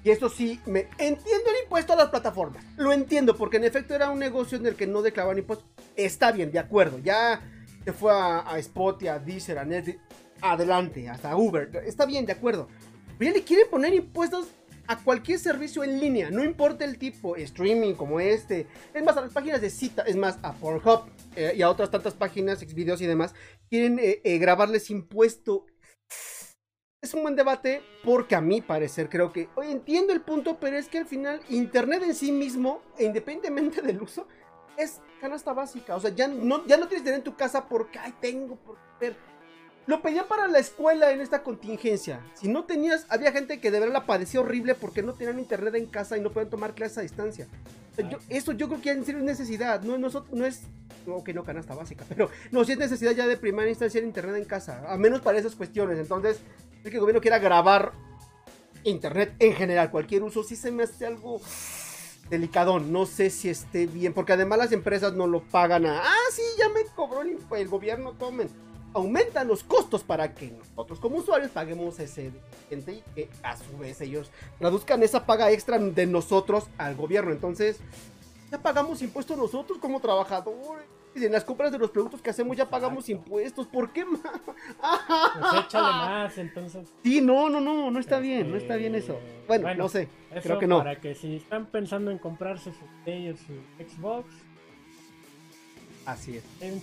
Y 0.03 0.09
eso 0.09 0.29
sí, 0.29 0.59
me 0.65 0.87
entiendo 0.97 1.49
el 1.49 1.63
impuesto 1.63 1.93
a 1.93 1.95
las 1.95 2.09
plataformas. 2.09 2.63
Lo 2.77 2.91
entiendo, 2.91 3.35
porque 3.35 3.57
en 3.57 3.65
efecto 3.65 3.93
era 3.93 4.09
un 4.09 4.19
negocio 4.19 4.57
en 4.57 4.65
el 4.65 4.75
que 4.75 4.87
no 4.87 5.01
declaraban 5.01 5.37
impuestos. 5.37 5.67
Está 5.95 6.31
bien, 6.31 6.51
de 6.51 6.59
acuerdo. 6.59 6.99
Ya 6.99 7.41
se 7.85 7.93
fue 7.93 8.11
a, 8.11 8.51
a 8.51 8.57
Spot, 8.59 9.03
a 9.03 9.19
Deezer, 9.19 9.59
a 9.59 9.65
Netflix. 9.65 9.99
Adelante, 10.41 11.07
hasta 11.07 11.35
Uber. 11.35 11.83
Está 11.85 12.05
bien, 12.05 12.25
de 12.25 12.33
acuerdo. 12.33 12.67
Pero 13.17 13.31
ya 13.31 13.37
le 13.37 13.43
quieren 13.43 13.69
poner 13.69 13.93
impuestos 13.93 14.47
a 14.87 14.97
cualquier 14.97 15.39
servicio 15.39 15.83
en 15.85 15.99
línea, 15.99 16.29
no 16.31 16.43
importa 16.43 16.83
el 16.83 16.97
tipo, 16.97 17.37
streaming 17.37 17.93
como 17.93 18.19
este, 18.19 18.67
es 18.93 19.03
más, 19.03 19.15
a 19.15 19.21
las 19.21 19.31
páginas 19.31 19.61
de 19.61 19.69
cita, 19.69 20.01
es 20.01 20.17
más, 20.17 20.37
a 20.41 20.53
Pornhub 20.53 21.03
eh, 21.37 21.53
y 21.55 21.61
a 21.61 21.69
otras 21.69 21.91
tantas 21.91 22.13
páginas, 22.13 22.65
videos 22.73 22.99
y 23.01 23.05
demás, 23.05 23.33
quieren 23.69 23.99
eh, 23.99 24.19
eh, 24.23 24.37
grabarles 24.37 24.89
impuesto. 24.89 25.65
Es 27.03 27.15
un 27.15 27.23
buen 27.23 27.35
debate 27.35 27.81
porque 28.03 28.35
a 28.35 28.41
mi 28.41 28.61
parecer 28.61 29.09
creo 29.09 29.33
que, 29.33 29.49
entiendo 29.63 30.13
el 30.13 30.21
punto, 30.21 30.59
pero 30.59 30.77
es 30.77 30.87
que 30.87 30.99
al 30.99 31.07
final 31.07 31.41
Internet 31.49 32.03
en 32.03 32.13
sí 32.13 32.31
mismo, 32.31 32.83
independientemente 32.99 33.81
del 33.81 34.03
uso, 34.03 34.27
es 34.77 35.01
canasta 35.19 35.51
básica. 35.51 35.95
O 35.95 35.99
sea, 35.99 36.11
ya 36.11 36.27
no, 36.27 36.63
ya 36.67 36.77
no 36.77 36.87
tienes 36.87 37.01
que 37.01 37.05
tener 37.05 37.17
en 37.17 37.23
tu 37.23 37.35
casa 37.35 37.67
porque, 37.67 37.97
ay, 37.97 38.13
tengo 38.21 38.55
por 38.55 38.77
ver. 38.99 39.15
Lo 39.87 40.03
pedía 40.03 40.27
para 40.27 40.47
la 40.47 40.59
escuela 40.59 41.11
en 41.11 41.21
esta 41.21 41.41
contingencia. 41.41 42.23
Si 42.35 42.47
no 42.47 42.65
tenías, 42.65 43.07
había 43.09 43.31
gente 43.31 43.59
que 43.59 43.71
de 43.71 43.79
verdad 43.79 43.93
la 43.93 44.05
padecía 44.05 44.41
horrible 44.41 44.75
porque 44.75 45.01
no 45.01 45.13
tenían 45.13 45.39
internet 45.39 45.73
en 45.73 45.87
casa 45.87 46.19
y 46.19 46.21
no 46.21 46.29
pueden 46.29 46.51
tomar 46.51 46.75
clases 46.75 46.99
a 46.99 47.01
distancia. 47.01 47.47
eso 48.29 48.51
yo 48.51 48.67
creo 48.67 48.79
que 48.79 48.91
en 48.91 49.05
serio 49.05 49.21
es 49.21 49.25
necesidad. 49.25 49.81
No, 49.81 49.97
no, 49.97 50.09
no 50.31 50.45
es, 50.45 50.61
ok, 51.07 51.29
no 51.29 51.43
canasta 51.43 51.73
básica, 51.73 52.05
pero 52.07 52.29
no, 52.51 52.63
si 52.63 52.73
es 52.73 52.77
necesidad 52.77 53.13
ya 53.13 53.25
de 53.25 53.37
primera 53.37 53.67
instancia 53.67 53.97
el 53.97 54.05
internet 54.05 54.35
en 54.35 54.45
casa. 54.45 54.83
A 54.87 54.97
menos 54.97 55.21
para 55.21 55.39
esas 55.39 55.55
cuestiones. 55.55 55.97
Entonces, 55.97 56.41
es 56.83 56.89
que 56.89 56.95
el 56.95 56.99
gobierno 56.99 57.21
quiera 57.21 57.39
grabar 57.39 57.93
internet 58.83 59.35
en 59.39 59.53
general, 59.53 59.91
cualquier 59.91 60.23
uso, 60.23 60.43
sí 60.43 60.55
se 60.55 60.71
me 60.71 60.83
hace 60.83 61.05
algo 61.05 61.39
delicadón. 62.29 62.91
No 62.91 63.05
sé 63.05 63.29
si 63.29 63.49
esté 63.49 63.87
bien, 63.87 64.13
porque 64.13 64.33
además 64.33 64.57
las 64.57 64.71
empresas 64.71 65.13
no 65.13 65.27
lo 65.27 65.41
pagan 65.43 65.85
a. 65.85 66.01
Ah, 66.01 66.29
sí, 66.31 66.41
ya 66.57 66.69
me 66.69 66.83
cobró 66.95 67.21
el, 67.21 67.37
el 67.57 67.67
gobierno, 67.67 68.13
tomen 68.13 68.49
aumentan 68.93 69.47
los 69.47 69.63
costos 69.63 70.03
para 70.03 70.33
que 70.33 70.51
nosotros 70.51 70.99
como 70.99 71.17
usuarios 71.17 71.51
paguemos 71.51 71.99
ese 71.99 72.31
gente 72.69 72.93
y 72.93 73.01
que 73.15 73.29
a 73.43 73.55
su 73.55 73.77
vez 73.77 74.01
ellos 74.01 74.29
traduzcan 74.59 75.01
esa 75.03 75.25
paga 75.25 75.51
extra 75.51 75.79
de 75.79 76.05
nosotros 76.05 76.65
al 76.77 76.95
gobierno. 76.95 77.31
Entonces, 77.31 77.77
ya 78.51 78.61
pagamos 78.61 79.01
impuestos 79.01 79.37
nosotros 79.37 79.77
como 79.79 79.99
trabajadores. 79.99 80.85
En 81.13 81.31
las 81.31 81.43
compras 81.43 81.71
de 81.71 81.77
los 81.77 81.91
productos 81.91 82.21
que 82.21 82.29
hacemos 82.29 82.55
ya 82.55 82.69
pagamos 82.69 83.09
impuestos. 83.09 83.67
¿Por 83.67 83.91
qué 83.91 84.05
más? 84.05 84.21
Pues 84.21 85.65
échale 85.65 85.87
más, 85.87 86.37
entonces. 86.37 86.87
Sí, 87.03 87.21
no, 87.21 87.49
no, 87.49 87.59
no, 87.59 87.91
no 87.91 87.99
está 87.99 88.19
bien, 88.19 88.49
no 88.49 88.57
está 88.57 88.77
bien 88.77 88.95
eso. 88.95 89.19
Bueno, 89.47 89.73
no 89.75 89.89
sé, 89.89 90.07
creo 90.41 90.57
que 90.57 90.67
no. 90.67 90.79
Para 90.79 90.95
que 90.95 91.13
si 91.13 91.37
están 91.37 91.65
pensando 91.65 92.11
en 92.11 92.17
comprarse 92.17 92.71
su 92.71 92.85
Play 93.03 93.35
su 93.35 93.53
Xbox. 93.83 94.27
Así 96.05 96.37
es. 96.37 96.43
Hay 96.61 96.71
un 96.71 96.81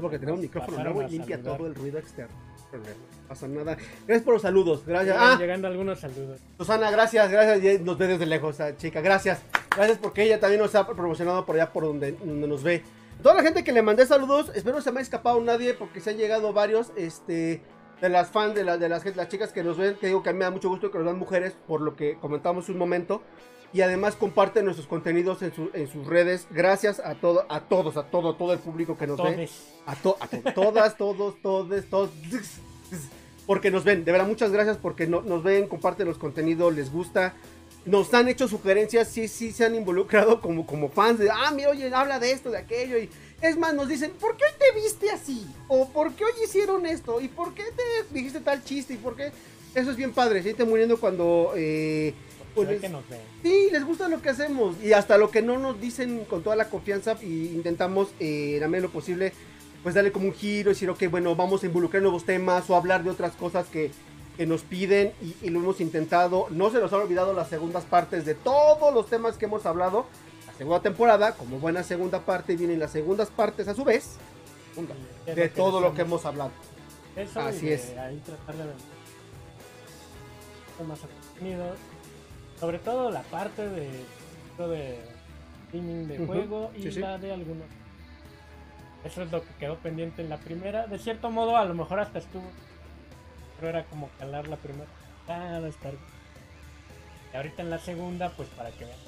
porque 0.00 0.18
tenemos 0.18 0.38
un 0.38 0.42
micrófono 0.42 0.82
nuevo 0.82 1.02
y 1.02 1.08
limpia 1.08 1.40
todo 1.42 1.66
el 1.66 1.74
ruido 1.74 1.98
externo. 1.98 2.34
No 2.72 3.28
pasa 3.28 3.46
nada. 3.46 3.76
Gracias 4.06 4.22
por 4.22 4.34
los 4.34 4.42
saludos. 4.42 4.84
Gracias. 4.84 5.16
Ah, 5.18 5.36
llegando 5.38 5.68
algunos 5.68 6.00
saludos. 6.00 6.40
Susana, 6.58 6.90
gracias, 6.90 7.30
gracias. 7.30 7.80
Nos 7.82 7.96
ve 7.96 8.08
desde 8.08 8.26
lejos, 8.26 8.58
chica. 8.78 9.00
Gracias. 9.00 9.40
Gracias 9.76 9.98
porque 9.98 10.22
ella 10.22 10.40
también 10.40 10.60
nos 10.60 10.74
ha 10.74 10.86
promocionado 10.86 11.44
por 11.44 11.56
allá 11.56 11.72
por 11.72 11.84
donde, 11.84 12.12
donde 12.12 12.48
nos 12.48 12.62
ve. 12.62 12.82
Toda 13.22 13.34
la 13.34 13.42
gente 13.42 13.64
que 13.64 13.72
le 13.72 13.82
mandé 13.82 14.06
saludos, 14.06 14.50
espero 14.54 14.76
no 14.76 14.82
se 14.82 14.92
me 14.92 15.00
ha 15.00 15.02
escapado 15.02 15.40
nadie 15.40 15.74
porque 15.74 16.00
se 16.00 16.10
han 16.10 16.16
llegado 16.16 16.52
varios. 16.52 16.92
Este 16.96 17.62
de 18.00 18.08
las 18.08 18.28
fans, 18.28 18.54
de, 18.54 18.64
de 18.64 18.88
las, 18.88 19.16
las 19.16 19.28
chicas 19.28 19.52
que 19.52 19.62
nos 19.62 19.78
ven, 19.78 19.96
que 19.96 20.08
digo 20.08 20.22
que 20.22 20.30
a 20.30 20.32
mí 20.32 20.38
me 20.38 20.44
da 20.44 20.50
mucho 20.50 20.68
gusto 20.68 20.90
que 20.90 20.98
nos 20.98 21.06
vean 21.06 21.18
mujeres, 21.18 21.54
por 21.66 21.80
lo 21.80 21.96
que 21.96 22.18
comentamos 22.20 22.68
un 22.68 22.76
momento 22.76 23.22
y 23.74 23.82
además 23.82 24.14
comparten 24.14 24.64
nuestros 24.64 24.86
contenidos 24.86 25.42
en, 25.42 25.52
sus 25.88 26.06
redes. 26.06 26.46
Gracias 26.50 27.00
a 27.00 27.16
todo, 27.16 27.44
a 27.48 27.60
todos, 27.62 27.96
a 27.96 28.04
todo, 28.04 28.36
todo 28.36 28.52
el 28.52 28.60
público 28.60 28.96
que 28.96 29.08
nos 29.08 29.20
ve. 29.20 29.48
A, 29.84 29.96
to, 29.96 30.16
a 30.20 30.28
todas, 30.54 30.96
todos, 30.96 31.34
todos, 31.42 31.84
todos. 31.90 32.10
Porque 33.46 33.72
nos 33.72 33.82
ven, 33.82 34.04
de 34.04 34.12
verdad, 34.12 34.28
muchas 34.28 34.52
gracias 34.52 34.76
porque 34.76 35.08
nos 35.08 35.42
ven, 35.42 35.66
comparten 35.66 36.06
los 36.06 36.18
contenidos, 36.18 36.72
les 36.72 36.92
gusta. 36.92 37.34
Nos 37.86 38.12
han 38.14 38.28
hecho 38.28 38.48
sugerencias, 38.48 39.08
sí, 39.08 39.28
sí, 39.28 39.52
se 39.52 39.64
han 39.64 39.74
involucrado 39.74 40.40
como, 40.40 40.66
como 40.66 40.88
fans 40.88 41.18
de, 41.18 41.30
ah, 41.30 41.50
mira, 41.54 41.70
oye, 41.70 41.92
habla 41.94 42.18
de 42.18 42.32
esto, 42.32 42.50
de 42.50 42.58
aquello. 42.58 42.98
Y 42.98 43.10
es 43.42 43.58
más, 43.58 43.74
nos 43.74 43.88
dicen, 43.88 44.12
¿por 44.12 44.36
qué 44.36 44.44
hoy 44.44 44.52
te 44.58 44.80
viste 44.80 45.10
así? 45.10 45.46
O 45.68 45.88
¿por 45.90 46.14
qué 46.14 46.24
hoy 46.24 46.32
hicieron 46.44 46.86
esto? 46.86 47.20
¿Y 47.20 47.28
por 47.28 47.52
qué 47.54 47.64
te 47.64 48.14
dijiste 48.14 48.40
tal 48.40 48.64
chiste? 48.64 48.94
¿Y 48.94 48.96
por 48.96 49.16
qué? 49.16 49.32
Eso 49.74 49.90
es 49.90 49.96
bien 49.96 50.12
padre, 50.12 50.38
se 50.38 50.44
siente 50.44 50.64
muriendo 50.64 50.98
cuando... 50.98 51.52
Eh, 51.56 52.14
pues 52.54 52.80
que 52.80 52.88
nos 52.88 53.02
Sí, 53.42 53.68
les 53.72 53.84
gusta 53.84 54.08
lo 54.08 54.22
que 54.22 54.30
hacemos 54.30 54.76
y 54.82 54.92
hasta 54.92 55.18
lo 55.18 55.30
que 55.30 55.42
no 55.42 55.58
nos 55.58 55.80
dicen 55.80 56.24
con 56.24 56.44
toda 56.44 56.54
la 56.54 56.70
confianza 56.70 57.16
y 57.20 57.46
intentamos 57.48 58.10
eh, 58.20 58.52
en 58.54 58.60
la 58.60 58.68
medida 58.68 58.86
lo 58.86 58.92
posible 58.92 59.32
pues 59.82 59.94
darle 59.94 60.12
como 60.12 60.28
un 60.28 60.32
giro 60.32 60.70
y 60.70 60.74
decir, 60.74 60.88
ok, 60.88 61.10
bueno, 61.10 61.36
vamos 61.36 61.62
a 61.62 61.66
involucrar 61.66 62.02
nuevos 62.02 62.24
temas 62.24 62.70
o 62.70 62.76
hablar 62.76 63.04
de 63.04 63.10
otras 63.10 63.32
cosas 63.34 63.66
que, 63.66 63.90
nos 64.38 64.62
piden 64.62 65.12
y, 65.42 65.50
lo 65.50 65.60
hemos 65.60 65.80
intentado. 65.80 66.48
No 66.50 66.70
se 66.70 66.78
nos 66.78 66.92
han 66.92 67.00
olvidado 67.00 67.32
las 67.32 67.48
segundas 67.48 67.84
partes 67.84 68.24
de 68.24 68.34
todos 68.34 68.92
los 68.92 69.08
temas 69.08 69.36
que 69.36 69.44
hemos 69.44 69.64
hablado. 69.66 70.06
La 70.46 70.52
segunda 70.54 70.80
temporada, 70.80 71.34
como 71.36 71.58
buena 71.58 71.82
segunda 71.82 72.20
parte, 72.20 72.56
vienen 72.56 72.78
las 72.78 72.92
segundas 72.92 73.28
partes 73.30 73.68
a 73.68 73.74
su 73.74 73.84
vez 73.84 74.16
de 75.26 75.48
todo 75.48 75.80
lo 75.80 75.94
que 75.94 76.02
hemos 76.02 76.24
hablado. 76.24 76.50
Así 77.36 77.70
es. 77.70 77.96
Ahí 77.96 78.20
tratar 78.24 78.56
de 78.56 78.64
más 80.84 80.98
sobre 82.58 82.78
todo 82.78 83.10
la 83.10 83.22
parte 83.22 83.68
de, 83.68 83.90
de 84.58 84.98
streaming 85.66 86.06
de 86.06 86.26
juego 86.26 86.70
y 86.76 86.90
la 86.92 87.18
de 87.18 87.32
algunos. 87.32 87.66
Eso 89.04 89.22
es 89.22 89.30
lo 89.30 89.42
que 89.42 89.54
quedó 89.58 89.76
pendiente 89.76 90.22
en 90.22 90.30
la 90.30 90.38
primera. 90.38 90.86
De 90.86 90.98
cierto 90.98 91.30
modo, 91.30 91.56
a 91.56 91.64
lo 91.64 91.74
mejor 91.74 92.00
hasta 92.00 92.18
estuvo. 92.18 92.44
Pero 93.56 93.68
era 93.68 93.84
como 93.84 94.08
calar 94.18 94.48
la 94.48 94.56
primera. 94.56 94.86
Estar. 95.66 95.94
Y 97.32 97.36
ahorita 97.36 97.62
en 97.62 97.70
la 97.70 97.78
segunda, 97.78 98.30
pues 98.36 98.48
para 98.50 98.70
que 98.70 98.84
vean. 98.84 98.98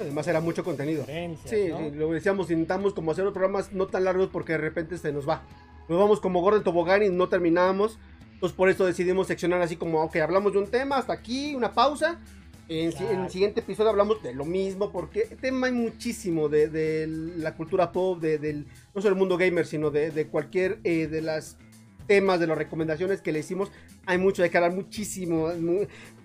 Además 0.00 0.26
era 0.26 0.40
mucho 0.40 0.62
contenido. 0.62 1.06
Sí, 1.44 1.68
lo 1.94 2.12
decíamos, 2.12 2.50
intentamos 2.50 2.92
como 2.92 3.12
hacer 3.12 3.24
los 3.24 3.32
programas 3.32 3.72
no 3.72 3.86
tan 3.86 4.04
largos 4.04 4.28
porque 4.28 4.52
de 4.52 4.58
repente 4.58 4.98
se 4.98 5.12
nos 5.12 5.28
va. 5.28 5.42
Nos 5.88 5.98
vamos 5.98 6.20
como 6.20 6.40
Gordon 6.42 6.64
Tobogán 6.64 7.02
y 7.02 7.08
no 7.08 7.28
terminamos. 7.28 7.98
Entonces 8.34 8.54
por 8.54 8.68
eso 8.68 8.84
decidimos 8.84 9.28
seccionar 9.28 9.62
así 9.62 9.76
como, 9.76 10.02
ok, 10.02 10.16
hablamos 10.16 10.52
de 10.52 10.58
un 10.58 10.66
tema, 10.66 10.98
hasta 10.98 11.14
aquí, 11.14 11.54
una 11.54 11.72
pausa. 11.72 12.20
En, 12.68 12.92
el 12.92 13.30
siguiente 13.30 13.60
episodio 13.60 13.90
hablamos 13.90 14.22
de 14.22 14.34
lo 14.34 14.44
mismo, 14.44 14.90
porque 14.90 15.20
tema 15.40 15.68
hay 15.68 15.72
muchísimo 15.72 16.48
de, 16.48 17.06
la 17.36 17.54
cultura 17.54 17.92
pop, 17.92 18.20
de, 18.20 18.38
del, 18.38 18.66
no 18.94 19.00
solo 19.00 19.14
el 19.14 19.18
mundo 19.18 19.38
gamer, 19.38 19.66
sino 19.66 19.90
de, 19.90 20.26
cualquier 20.26 20.80
eh, 20.84 21.06
de 21.06 21.22
las 21.22 21.56
temas, 22.06 22.40
de 22.40 22.46
las 22.46 22.58
recomendaciones 22.58 23.20
que 23.20 23.32
le 23.32 23.40
hicimos. 23.40 23.70
Hay 24.06 24.18
mucho 24.18 24.42
de 24.42 24.50
que 24.50 24.56
hablar, 24.56 24.74
muchísimo. 24.74 25.48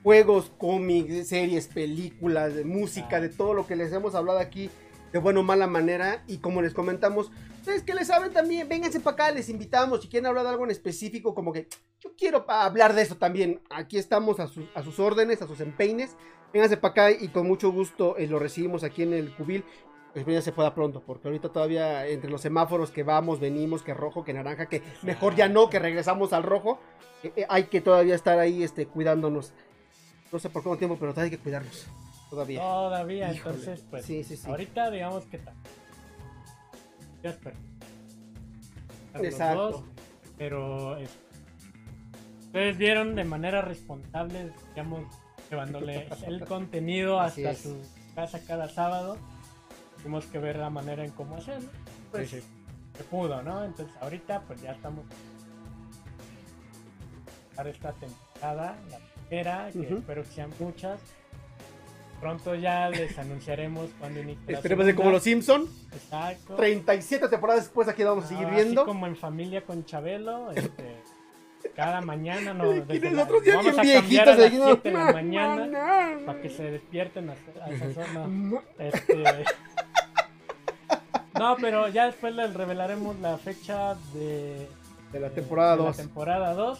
juegos, 0.03 0.51
cómics, 0.57 1.27
series, 1.27 1.67
películas, 1.67 2.55
de 2.55 2.63
música, 2.65 3.19
de 3.19 3.29
todo 3.29 3.53
lo 3.53 3.67
que 3.67 3.75
les 3.75 3.91
hemos 3.93 4.15
hablado 4.15 4.39
aquí 4.39 4.69
de 5.11 5.19
buena 5.19 5.41
o 5.41 5.43
mala 5.43 5.67
manera. 5.67 6.23
Y 6.27 6.37
como 6.37 6.61
les 6.61 6.73
comentamos, 6.73 7.31
Ustedes 7.61 7.83
que 7.83 7.93
le 7.93 8.03
saben 8.03 8.33
también, 8.33 8.67
vénganse 8.67 8.99
para 8.99 9.13
acá, 9.13 9.31
les 9.31 9.47
invitamos. 9.47 10.01
Si 10.01 10.07
quieren 10.07 10.25
hablar 10.25 10.45
de 10.45 10.49
algo 10.49 10.63
en 10.63 10.71
específico, 10.71 11.35
como 11.35 11.53
que 11.53 11.67
yo 11.99 12.15
quiero 12.17 12.43
hablar 12.47 12.95
de 12.95 13.03
eso 13.03 13.17
también. 13.17 13.61
Aquí 13.69 13.99
estamos 13.99 14.39
a, 14.39 14.47
sus 14.47 14.99
órdenes, 14.99 15.43
a 15.43 15.47
sus 15.47 15.59
empeines. 15.59 16.15
Vénganse 16.51 16.77
para 16.77 16.91
acá 16.91 17.11
y 17.11 17.27
con 17.27 17.45
mucho 17.45 17.71
gusto 17.71 18.17
eh, 18.17 18.25
lo 18.25 18.39
recibimos 18.39 18.83
aquí 18.83 19.03
en 19.03 19.13
el 19.13 19.31
cubil. 19.35 19.63
Espero 20.13 20.33
ya 20.33 20.41
se 20.41 20.51
pueda 20.51 20.75
pronto, 20.75 21.01
porque 21.05 21.29
ahorita 21.29 21.49
todavía 21.49 22.05
entre 22.07 22.29
los 22.29 22.41
semáforos 22.41 22.91
que 22.91 23.03
vamos, 23.03 23.39
venimos, 23.39 23.81
que 23.81 23.93
rojo, 23.93 24.25
que 24.25 24.33
naranja, 24.33 24.65
que 24.65 24.83
mejor 25.03 25.35
ya 25.35 25.47
no, 25.47 25.69
que 25.69 25.79
regresamos 25.79 26.33
al 26.33 26.43
rojo, 26.43 26.79
eh, 27.23 27.31
eh, 27.37 27.45
hay 27.47 27.65
que 27.65 27.79
todavía 27.79 28.15
estar 28.15 28.37
ahí 28.37 28.61
este, 28.61 28.87
cuidándonos. 28.87 29.53
No 30.31 30.39
sé 30.39 30.49
por 30.49 30.63
cuánto 30.63 30.79
tiempo, 30.79 30.97
pero 30.99 31.13
todavía 31.13 31.31
hay 31.31 31.37
que 31.37 31.41
cuidarnos. 31.41 31.87
Todavía. 32.29 32.59
Todavía, 32.59 33.31
entonces, 33.31 33.85
pues. 33.89 34.05
Sí, 34.05 34.23
sí, 34.25 34.35
sí. 34.35 34.49
Ahorita, 34.49 34.91
digamos 34.91 35.25
que 35.25 35.37
tal. 35.37 35.53
Ya 37.23 37.29
espero. 37.29 37.55
Exacto. 39.13 39.83
pero 40.37 40.97
ustedes 42.45 42.77
vieron 42.77 43.15
de 43.15 43.23
manera 43.25 43.61
responsable, 43.61 44.51
digamos, 44.69 45.01
llevándole 45.49 46.07
el 46.27 46.45
contenido 46.45 47.19
hasta 47.19 47.53
su 47.55 47.77
casa 48.15 48.41
cada 48.45 48.67
sábado 48.67 49.17
tuvimos 50.01 50.25
que 50.25 50.39
ver 50.39 50.57
la 50.57 50.69
manera 50.69 51.03
en 51.03 51.11
cómo 51.11 51.37
hacerlo. 51.37 51.69
Pues 52.11 52.29
se 52.29 53.03
pudo, 53.09 53.41
¿no? 53.41 53.63
Entonces 53.63 53.95
ahorita 54.01 54.41
pues 54.41 54.61
ya 54.61 54.71
estamos 54.71 55.05
para 57.55 57.69
esta 57.69 57.93
temporada, 57.93 58.75
la 58.89 58.99
primera, 59.27 59.69
que 59.71 59.93
espero 59.93 60.23
que 60.23 60.29
sean 60.29 60.49
muchas. 60.59 60.99
Pronto 62.19 62.53
ya 62.53 62.89
les 62.89 63.17
anunciaremos 63.17 63.89
cuando 63.99 64.19
inicie. 64.19 64.53
Esperemos 64.53 64.85
de 64.85 64.95
como 64.95 65.09
los 65.09 65.23
Simpson. 65.23 65.67
Exacto. 65.91 66.55
37 66.55 67.27
temporadas 67.27 67.63
después 67.63 67.87
aquí 67.87 68.03
vamos 68.03 68.25
a 68.25 68.27
seguir 68.27 68.45
ah, 68.47 68.55
viendo. 68.55 68.85
como 68.85 69.07
en 69.07 69.15
familia 69.15 69.65
con 69.65 69.85
Chabelo, 69.85 70.51
este, 70.51 71.01
cada 71.75 72.01
mañana 72.01 72.53
no, 72.53 72.71
desde 72.87 73.09
nosotros 73.09 73.43
ya 73.43 73.55
vamos 73.57 73.77
a 73.77 73.81
cambiar 73.81 74.29
a 74.29 74.35
las 74.35 74.51
7 74.51 74.89
de 74.89 74.91
la 74.91 75.11
mañana 75.11 76.19
para 76.25 76.41
que 76.41 76.49
se 76.49 76.63
despierten 76.63 77.31
a, 77.31 77.33
a 77.63 77.69
esa 77.71 77.93
zona. 78.05 78.61
Este, 78.77 79.23
no, 81.41 81.57
pero 81.57 81.87
ya 81.87 82.05
después 82.05 82.35
les 82.35 82.53
revelaremos 82.53 83.19
la 83.19 83.37
fecha 83.37 83.95
de, 84.13 84.67
de 85.11 85.19
la 85.19 85.29
temporada 85.31 85.75
2. 85.75 85.85
La 85.85 86.03
temporada 86.03 86.53
2. 86.53 86.79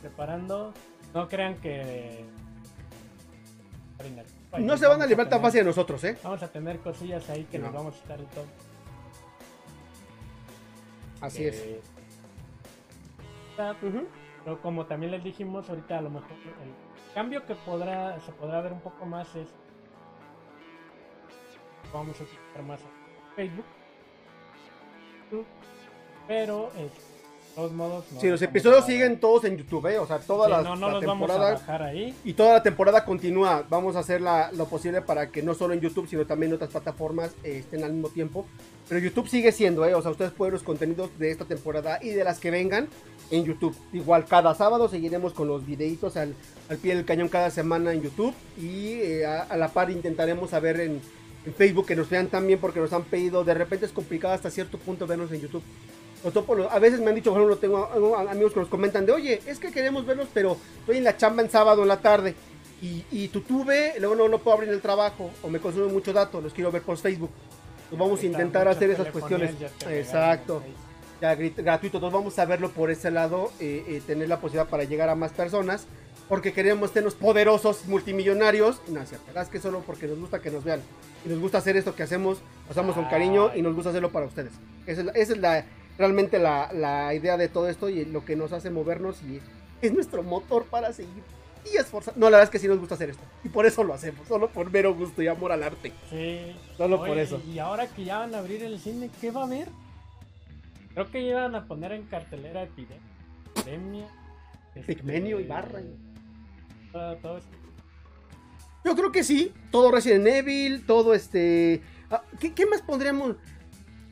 Preparando. 0.00 0.74
No 1.14 1.28
crean 1.28 1.54
que. 1.60 2.24
No 4.58 4.76
se 4.76 4.86
van 4.86 5.00
a 5.02 5.06
librar 5.06 5.28
tan 5.28 5.40
fácil 5.40 5.60
de 5.60 5.66
nosotros, 5.66 6.02
¿eh? 6.02 6.18
Vamos 6.22 6.42
a 6.42 6.48
tener 6.48 6.80
cosillas 6.80 7.30
ahí 7.30 7.44
que 7.44 7.58
nos 7.58 7.72
vamos 7.72 7.94
a 7.94 7.98
estar 7.98 8.18
en 8.18 8.26
todo. 8.26 8.46
Así 11.20 11.44
es. 11.44 11.64
Pero 13.56 14.60
como 14.60 14.84
también 14.86 15.12
les 15.12 15.22
dijimos, 15.22 15.70
ahorita 15.70 15.98
a 15.98 16.02
lo 16.02 16.10
mejor 16.10 16.32
el 16.32 17.14
cambio 17.14 17.46
que 17.46 17.54
podrá 17.54 18.20
se 18.20 18.32
podrá 18.32 18.60
ver 18.60 18.72
un 18.72 18.80
poco 18.80 19.06
más 19.06 19.32
es. 19.36 19.48
Vamos 21.92 22.20
a 22.20 22.24
utilizar 22.24 22.62
más 22.64 22.80
Facebook. 23.36 23.64
Pero 26.26 26.70
de 26.74 26.88
todos 27.54 27.72
modos. 27.72 28.04
si 28.18 28.28
los 28.28 28.40
episodios 28.42 28.84
siguen 28.86 29.20
todos 29.20 29.44
en 29.44 29.56
YouTube, 29.56 29.86
¿eh? 29.86 29.98
o 29.98 30.06
sea, 30.06 30.18
toda 30.18 30.48
la, 30.48 30.98
temporada. 30.98 31.60
Y 32.24 32.32
toda 32.32 32.54
la 32.54 32.62
temporada 32.62 33.04
continúa. 33.04 33.64
Vamos 33.68 33.94
a 33.96 34.00
hacer 34.00 34.20
lo 34.20 34.66
posible 34.66 35.02
para 35.02 35.30
que 35.30 35.42
no 35.42 35.54
solo 35.54 35.74
en 35.74 35.80
YouTube, 35.80 36.08
sino 36.08 36.26
también 36.26 36.50
en 36.50 36.56
otras 36.56 36.70
plataformas 36.70 37.32
eh, 37.44 37.58
estén 37.58 37.84
al 37.84 37.92
mismo 37.92 38.08
tiempo. 38.08 38.46
Pero 38.88 39.00
YouTube 39.00 39.28
sigue 39.28 39.52
siendo, 39.52 39.84
¿eh? 39.86 39.94
o 39.94 40.02
sea, 40.02 40.10
ustedes 40.10 40.32
pueden 40.32 40.52
ver 40.52 40.60
los 40.60 40.66
contenidos 40.66 41.16
de 41.18 41.30
esta 41.30 41.44
temporada 41.44 41.98
y 42.02 42.10
de 42.10 42.24
las 42.24 42.38
que 42.38 42.50
vengan 42.50 42.88
en 43.30 43.44
YouTube. 43.44 43.76
Igual 43.92 44.24
cada 44.26 44.54
sábado 44.54 44.88
seguiremos 44.88 45.32
con 45.32 45.48
los 45.48 45.64
videitos 45.64 46.16
al, 46.16 46.34
pie 46.82 46.94
del 46.94 47.04
cañón 47.04 47.28
cada 47.28 47.50
semana 47.50 47.92
en 47.92 48.02
YouTube 48.02 48.34
y 48.58 48.94
eh, 49.00 49.26
a, 49.26 49.56
la 49.56 49.68
par 49.68 49.90
intentaremos 49.90 50.50
saber 50.50 50.80
en 50.80 51.00
en 51.46 51.54
Facebook, 51.54 51.86
que 51.86 51.96
nos 51.96 52.08
vean 52.08 52.28
también 52.28 52.58
porque 52.58 52.80
nos 52.80 52.92
han 52.92 53.04
pedido. 53.04 53.44
De 53.44 53.54
repente 53.54 53.86
es 53.86 53.92
complicado 53.92 54.34
hasta 54.34 54.50
cierto 54.50 54.78
punto 54.78 55.06
vernos 55.06 55.30
en 55.32 55.40
YouTube. 55.40 55.62
A 56.70 56.78
veces 56.78 57.00
me 57.00 57.10
han 57.10 57.14
dicho, 57.16 57.30
por 57.30 57.40
ejemplo, 57.40 57.58
tengo 57.58 58.16
amigos 58.16 58.54
que 58.54 58.60
nos 58.60 58.68
comentan 58.68 59.04
de, 59.04 59.12
oye, 59.12 59.42
es 59.46 59.58
que 59.58 59.70
queremos 59.70 60.06
verlos, 60.06 60.26
pero 60.32 60.56
estoy 60.80 60.96
en 60.96 61.04
la 61.04 61.16
chamba 61.18 61.42
en 61.42 61.50
sábado 61.50 61.82
en 61.82 61.88
la 61.88 62.00
tarde. 62.00 62.34
Y, 62.80 63.04
y 63.10 63.28
tuve, 63.28 63.94
luego 63.98 64.14
no, 64.14 64.28
no 64.28 64.38
puedo 64.38 64.56
abrir 64.56 64.70
el 64.70 64.80
trabajo 64.80 65.30
o 65.42 65.48
me 65.48 65.58
consume 65.58 65.92
mucho 65.92 66.12
dato, 66.12 66.40
los 66.40 66.52
quiero 66.52 66.72
ver 66.72 66.82
por 66.82 66.96
Facebook. 66.96 67.30
vamos 67.90 68.22
a 68.22 68.26
intentar 68.26 68.66
hacer 68.68 68.90
esas 68.90 69.08
cuestiones. 69.08 69.54
Exacto. 69.88 70.62
Ya 71.20 71.34
gratuito, 71.34 71.98
entonces 71.98 72.12
vamos 72.12 72.38
a 72.38 72.44
verlo 72.44 72.70
por 72.70 72.90
ese 72.90 73.10
lado, 73.10 73.52
eh, 73.60 73.84
eh, 73.86 74.02
tener 74.06 74.28
la 74.28 74.40
posibilidad 74.40 74.68
para 74.68 74.84
llegar 74.84 75.08
a 75.08 75.14
más 75.14 75.32
personas 75.32 75.86
porque 76.28 76.52
queremos 76.52 76.92
tenernos 76.92 77.14
poderosos, 77.14 77.86
multimillonarios. 77.86 78.80
No 78.88 79.00
es 79.00 79.08
cierto, 79.08 79.38
es 79.38 79.48
que 79.48 79.60
solo 79.60 79.82
porque 79.86 80.06
nos 80.06 80.18
gusta 80.18 80.40
que 80.40 80.50
nos 80.50 80.64
vean. 80.64 80.80
Y 81.24 81.28
nos 81.28 81.38
gusta 81.38 81.58
hacer 81.58 81.76
esto 81.76 81.94
que 81.94 82.02
hacemos, 82.02 82.38
pasamos 82.68 82.94
con 82.94 83.06
cariño 83.06 83.54
y 83.54 83.62
nos 83.62 83.74
gusta 83.74 83.90
hacerlo 83.90 84.12
para 84.12 84.26
ustedes. 84.26 84.52
Esa 84.86 85.02
es, 85.14 85.36
la, 85.38 85.64
realmente 85.98 86.38
la, 86.38 87.14
idea 87.14 87.36
de 87.36 87.48
todo 87.48 87.68
esto 87.68 87.88
y 87.88 88.04
lo 88.04 88.24
que 88.24 88.36
nos 88.36 88.52
hace 88.52 88.70
movernos 88.70 89.22
y 89.22 89.40
es 89.82 89.92
nuestro 89.92 90.22
motor 90.22 90.64
para 90.64 90.92
seguir 90.92 91.22
y 91.64 91.76
esforzar. 91.76 92.16
No, 92.16 92.26
la 92.26 92.38
verdad 92.38 92.44
es 92.44 92.50
que 92.50 92.58
sí 92.58 92.68
nos 92.68 92.78
gusta 92.78 92.94
hacer 92.94 93.10
esto. 93.10 93.22
Y 93.42 93.48
por 93.48 93.64
eso 93.66 93.84
lo 93.84 93.94
hacemos, 93.94 94.26
solo 94.28 94.48
por 94.48 94.70
mero 94.70 94.94
gusto 94.94 95.22
y 95.22 95.28
amor 95.28 95.52
al 95.52 95.62
arte. 95.62 95.92
Sí. 96.10 96.54
Solo 96.76 96.98
por 96.98 97.18
eso. 97.18 97.40
Y 97.46 97.58
ahora 97.58 97.86
que 97.86 98.04
ya 98.04 98.18
van 98.18 98.34
a 98.34 98.38
abrir 98.38 98.62
el 98.62 98.78
cine, 98.78 99.10
¿qué 99.20 99.30
va 99.30 99.42
a 99.42 99.44
haber? 99.44 99.68
Creo 100.92 101.10
que 101.10 101.20
iban 101.20 101.54
a 101.54 101.66
poner 101.66 101.92
en 101.92 102.04
cartelera 102.04 102.62
epidemia. 102.62 104.08
Pigmenio 104.86 105.40
y 105.40 105.46
barra. 105.46 105.80
Yo 108.84 108.94
creo 108.94 109.10
que 109.10 109.24
sí, 109.24 109.52
todo 109.70 109.90
Resident 109.90 110.26
Evil, 110.26 110.84
todo 110.86 111.14
este... 111.14 111.82
Ah, 112.10 112.22
¿Qué, 112.38 112.66
más 112.66 112.82
pondríamos? 112.82 113.36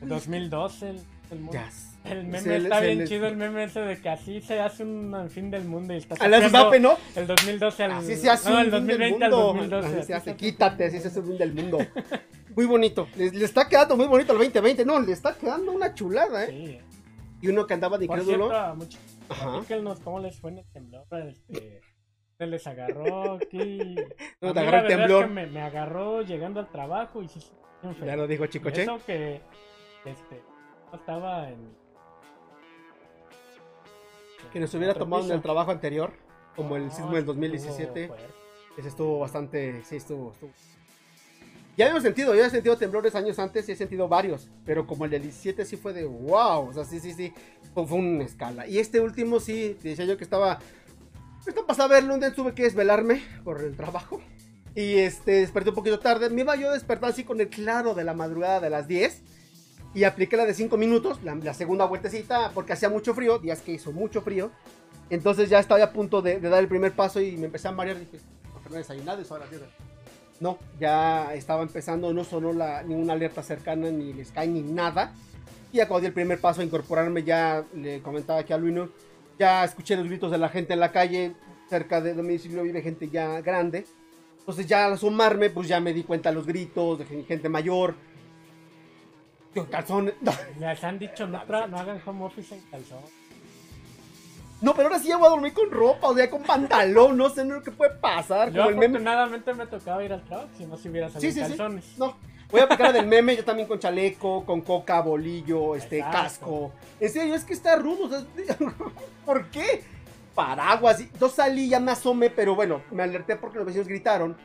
2012, 0.01 0.89
el, 0.89 0.99
el 2.05 2.25
meme 2.25 2.57
está 2.57 2.79
bien 2.81 3.07
chido, 3.07 3.27
el 3.27 3.37
meme 3.37 3.63
ese 3.63 3.79
de 3.79 4.01
que 4.01 4.09
así 4.09 4.41
se 4.41 4.59
hace 4.59 4.83
un 4.83 5.29
fin 5.29 5.49
del 5.49 5.63
mundo 5.63 5.93
y 5.93 5.97
está 5.97 6.15
A 6.15 6.27
la 6.27 6.49
Zape, 6.49 6.79
¿no? 6.79 6.97
El 7.15 7.27
2012 7.27 7.83
al... 7.83 7.91
Así 7.91 8.15
se 8.17 8.29
hace 8.29 8.49
no, 8.49 8.59
el 8.59 8.71
2020 8.71 9.23
al 9.23 9.31
2012. 9.31 9.87
Así 9.87 10.07
se 10.07 10.13
hace, 10.13 10.35
quítate, 10.35 10.85
así 10.85 10.99
se 10.99 11.07
hace 11.07 11.19
un 11.19 11.27
fin 11.27 11.37
del 11.37 11.53
mundo. 11.53 11.77
Muy 12.55 12.65
bonito, 12.65 13.07
le, 13.15 13.27
está 13.45 13.69
quedando 13.69 13.95
muy 13.95 14.07
bonito 14.07 14.33
el 14.33 14.39
2020, 14.39 14.85
no, 14.85 14.99
le 14.99 15.11
está 15.11 15.33
quedando 15.35 15.71
una 15.71 15.93
chulada, 15.93 16.45
¿eh? 16.45 16.81
Sí. 16.81 16.97
Y 17.41 17.47
uno 17.47 17.65
que 17.65 17.73
andaba 17.73 17.97
de 17.97 18.05
incrédulo. 18.05 18.51
Ajá. 19.29 19.61
¿Cómo 20.03 20.19
les 20.19 20.37
fue 20.37 20.51
en 20.51 20.57
el 20.59 20.65
temblor? 20.65 21.05
Este 21.11 21.81
les 22.39 22.67
agarró 22.67 23.33
aquí. 23.33 23.95
No, 24.41 24.53
te 24.53 24.59
agarró 24.59 24.79
el 24.79 24.87
temblor. 24.87 25.29
me, 25.29 25.47
me, 25.47 25.61
agarró 25.61 26.21
llegando 26.21 26.59
al 26.59 26.69
trabajo 26.69 27.21
y 27.21 27.29
sí. 27.29 27.39
Ya 28.05 28.15
lo 28.15 28.27
dijo 28.27 28.45
Chicoche. 28.45 28.83
Eso 28.83 28.99
que 29.05 29.41
este, 30.05 30.41
estaba 30.93 31.49
en. 31.49 31.57
Que 34.51 34.59
nos 34.59 34.73
hubiera 34.73 34.93
tomado 34.93 35.25
en 35.25 35.31
el 35.31 35.41
trabajo 35.41 35.71
anterior, 35.71 36.11
como 36.55 36.75
el 36.75 36.91
sismo 36.91 37.13
del 37.13 37.25
2017. 37.25 38.11
Ese 38.77 38.87
estuvo 38.87 39.19
bastante. 39.19 39.81
Sí, 39.83 39.95
estuvo, 39.97 40.31
estuvo. 40.33 40.51
Ya 41.75 41.85
habíamos 41.85 42.03
sentido, 42.03 42.35
ya 42.35 42.45
he 42.45 42.49
sentido 42.51 42.77
temblores 42.77 43.15
años 43.15 43.39
antes 43.39 43.67
y 43.67 43.71
he 43.71 43.75
sentido 43.75 44.07
varios, 44.07 44.47
pero 44.63 44.85
como 44.85 45.05
el 45.05 45.11
del 45.11 45.23
17 45.23 45.65
sí 45.65 45.75
fue 45.75 45.91
de 45.91 46.05
wow, 46.05 46.69
o 46.69 46.73
sea, 46.73 46.85
sí, 46.85 46.99
sí, 46.99 47.13
sí, 47.13 47.33
fue, 47.73 47.87
fue 47.87 47.97
una 47.97 48.23
escala. 48.25 48.67
Y 48.67 48.77
este 48.77 48.99
último 48.99 49.39
sí, 49.39 49.75
decía 49.81 50.05
yo 50.05 50.15
que 50.15 50.23
estaba 50.23 50.59
esto 51.47 51.65
pasó 51.65 51.83
a 51.83 51.87
verlo, 51.87 52.13
un 52.13 52.33
tuve 52.33 52.53
que 52.53 52.63
desvelarme 52.63 53.21
por 53.43 53.61
el 53.61 53.75
trabajo. 53.75 54.21
Y 54.75 54.95
este, 54.95 55.41
desperté 55.41 55.69
un 55.69 55.75
poquito 55.75 55.99
tarde. 55.99 56.29
Me 56.29 56.41
iba 56.41 56.55
yo 56.55 56.69
a 56.69 56.73
despertar 56.73 57.11
así 57.11 57.23
con 57.23 57.39
el 57.41 57.49
claro 57.49 57.93
de 57.93 58.03
la 58.03 58.13
madrugada 58.13 58.59
de 58.59 58.69
las 58.69 58.87
10. 58.87 59.21
Y 59.93 60.05
apliqué 60.05 60.37
la 60.37 60.45
de 60.45 60.55
5 60.55 60.75
minutos, 60.77 61.19
la, 61.23 61.53
segunda 61.53 61.85
vueltecita, 61.85 62.49
porque 62.55 62.73
hacía 62.73 62.89
mucho 62.89 63.13
frío, 63.13 63.37
días 63.37 63.61
que 63.61 63.73
hizo 63.73 63.91
mucho 63.91 64.21
frío. 64.21 64.49
Entonces 65.11 65.49
ya 65.49 65.59
estaba 65.59 65.83
a 65.83 65.93
punto 65.93 66.23
de, 66.23 66.39
dar 66.39 66.59
el 66.59 66.67
primer 66.67 66.93
paso 66.93 67.21
y 67.21 67.37
me 67.37 67.45
empecé 67.45 67.67
a 67.67 67.71
marear. 67.71 67.99
Dije, 67.99 68.17
no 68.69 68.75
he 68.75 68.79
desayunado, 68.79 69.21
eso 69.21 69.35
ahora 69.35 69.45
No, 70.39 70.57
ya 70.79 71.35
estaba 71.35 71.61
empezando, 71.61 72.11
no 72.11 72.23
sonó 72.23 72.53
la, 72.53 72.81
ninguna 72.81 73.13
alerta 73.13 73.43
cercana, 73.43 73.91
ni 73.91 74.11
el 74.11 74.25
Sky, 74.25 74.47
ni 74.47 74.63
nada. 74.63 75.13
Y 75.71 75.77
di 75.77 76.05
el 76.05 76.13
primer 76.13 76.39
paso 76.39 76.61
a 76.61 76.63
incorporarme, 76.63 77.23
ya 77.23 77.63
le 77.75 78.01
comentaba 78.01 78.39
aquí 78.39 78.53
a 78.53 78.57
Luino 78.57 78.89
ya 79.39 79.63
escuché 79.63 79.95
los 79.95 80.07
gritos 80.07 80.31
de 80.31 80.37
la 80.37 80.49
gente 80.49 80.73
en 80.73 80.79
la 80.79 80.91
calle, 80.91 81.35
cerca 81.69 82.01
de 82.01 82.13
donde 82.13 82.37
vive 82.37 82.81
gente 82.81 83.09
ya 83.09 83.41
grande. 83.41 83.85
Entonces 84.39 84.67
ya 84.67 84.85
al 84.85 84.93
asomarme, 84.93 85.49
pues 85.49 85.67
ya 85.67 85.79
me 85.79 85.93
di 85.93 86.03
cuenta 86.03 86.29
de 86.29 86.35
los 86.35 86.45
gritos 86.45 86.99
de 86.99 87.05
gente 87.23 87.49
mayor. 87.49 87.95
Con 89.53 89.65
calzones. 89.67 90.15
Les 90.59 90.83
han 90.83 90.99
dicho, 90.99 91.27
no, 91.27 91.43
no 91.45 91.77
hagan 91.77 92.01
home 92.05 92.25
office 92.25 92.55
en 92.55 92.61
calzón. 92.69 92.99
No, 94.63 94.73
pero 94.73 94.87
ahora 94.87 94.99
sí 94.99 95.09
ya 95.09 95.17
voy 95.17 95.27
a 95.27 95.31
dormir 95.31 95.53
con 95.53 95.69
ropa, 95.69 96.07
o 96.07 96.15
sea, 96.15 96.29
con 96.29 96.41
pantalón, 96.41 97.17
no 97.17 97.29
sé 97.29 97.43
no, 97.43 97.61
qué 97.61 97.71
puede 97.71 97.95
pasar. 97.95 98.49
Yo 98.49 98.63
afortunadamente 98.63 99.53
me 99.53 99.67
tocaba 99.67 100.01
ir 100.05 100.13
al 100.13 100.23
trabajo, 100.23 100.47
si 100.57 100.65
no 100.65 100.77
se 100.77 100.89
hubiera 100.89 101.09
salido 101.09 101.33
sí, 101.33 101.37
sí, 101.37 101.45
calzones. 101.45 101.83
Sí. 101.83 101.95
No, 101.97 102.15
Voy 102.53 102.61
a 102.61 102.65
aplicar 102.65 102.93
del 102.93 103.07
meme, 103.07 103.35
yo 103.35 103.43
también 103.43 103.67
con 103.67 103.79
chaleco, 103.79 104.45
con 104.45 104.61
coca, 104.61 105.01
bolillo, 105.01 105.75
este, 105.75 105.97
Exacto. 105.97 106.17
casco. 106.19 106.71
En 106.99 107.09
serio, 107.11 107.33
es 107.33 107.43
que 107.43 107.53
está 107.53 107.75
rudo. 107.77 108.05
o 108.05 108.09
sea, 108.09 108.23
¿Por 109.25 109.47
qué? 109.49 109.83
Paraguas. 110.35 111.03
Yo 111.19 111.29
salí, 111.29 111.67
ya 111.67 111.79
me 111.79 111.91
asomé, 111.91 112.29
pero 112.29 112.53
bueno, 112.55 112.83
me 112.91 113.01
alerté 113.01 113.35
porque 113.37 113.57
los 113.57 113.65
vecinos 113.65 113.87
gritaron. 113.87 114.37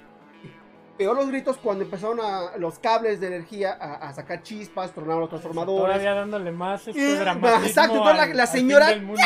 Peor 0.96 1.14
los 1.16 1.28
gritos 1.28 1.58
cuando 1.58 1.84
empezaron 1.84 2.18
a, 2.20 2.56
los 2.56 2.78
cables 2.78 3.20
de 3.20 3.26
energía 3.28 3.76
a, 3.80 4.08
a 4.08 4.12
sacar 4.14 4.42
chispas, 4.42 4.90
tronaron 4.92 5.20
los 5.20 5.28
transformadores. 5.28 5.84
Todavía 5.84 6.14
dándole 6.14 6.50
más 6.50 6.88
este 6.88 7.12
Eh, 7.12 7.14
dramatismo 7.18 7.66
exacto, 7.66 8.04
la- 8.04 8.22
al- 8.22 8.36
la 8.36 8.46
señora- 8.46 8.88
del 8.88 9.02
mundo. 9.02 9.22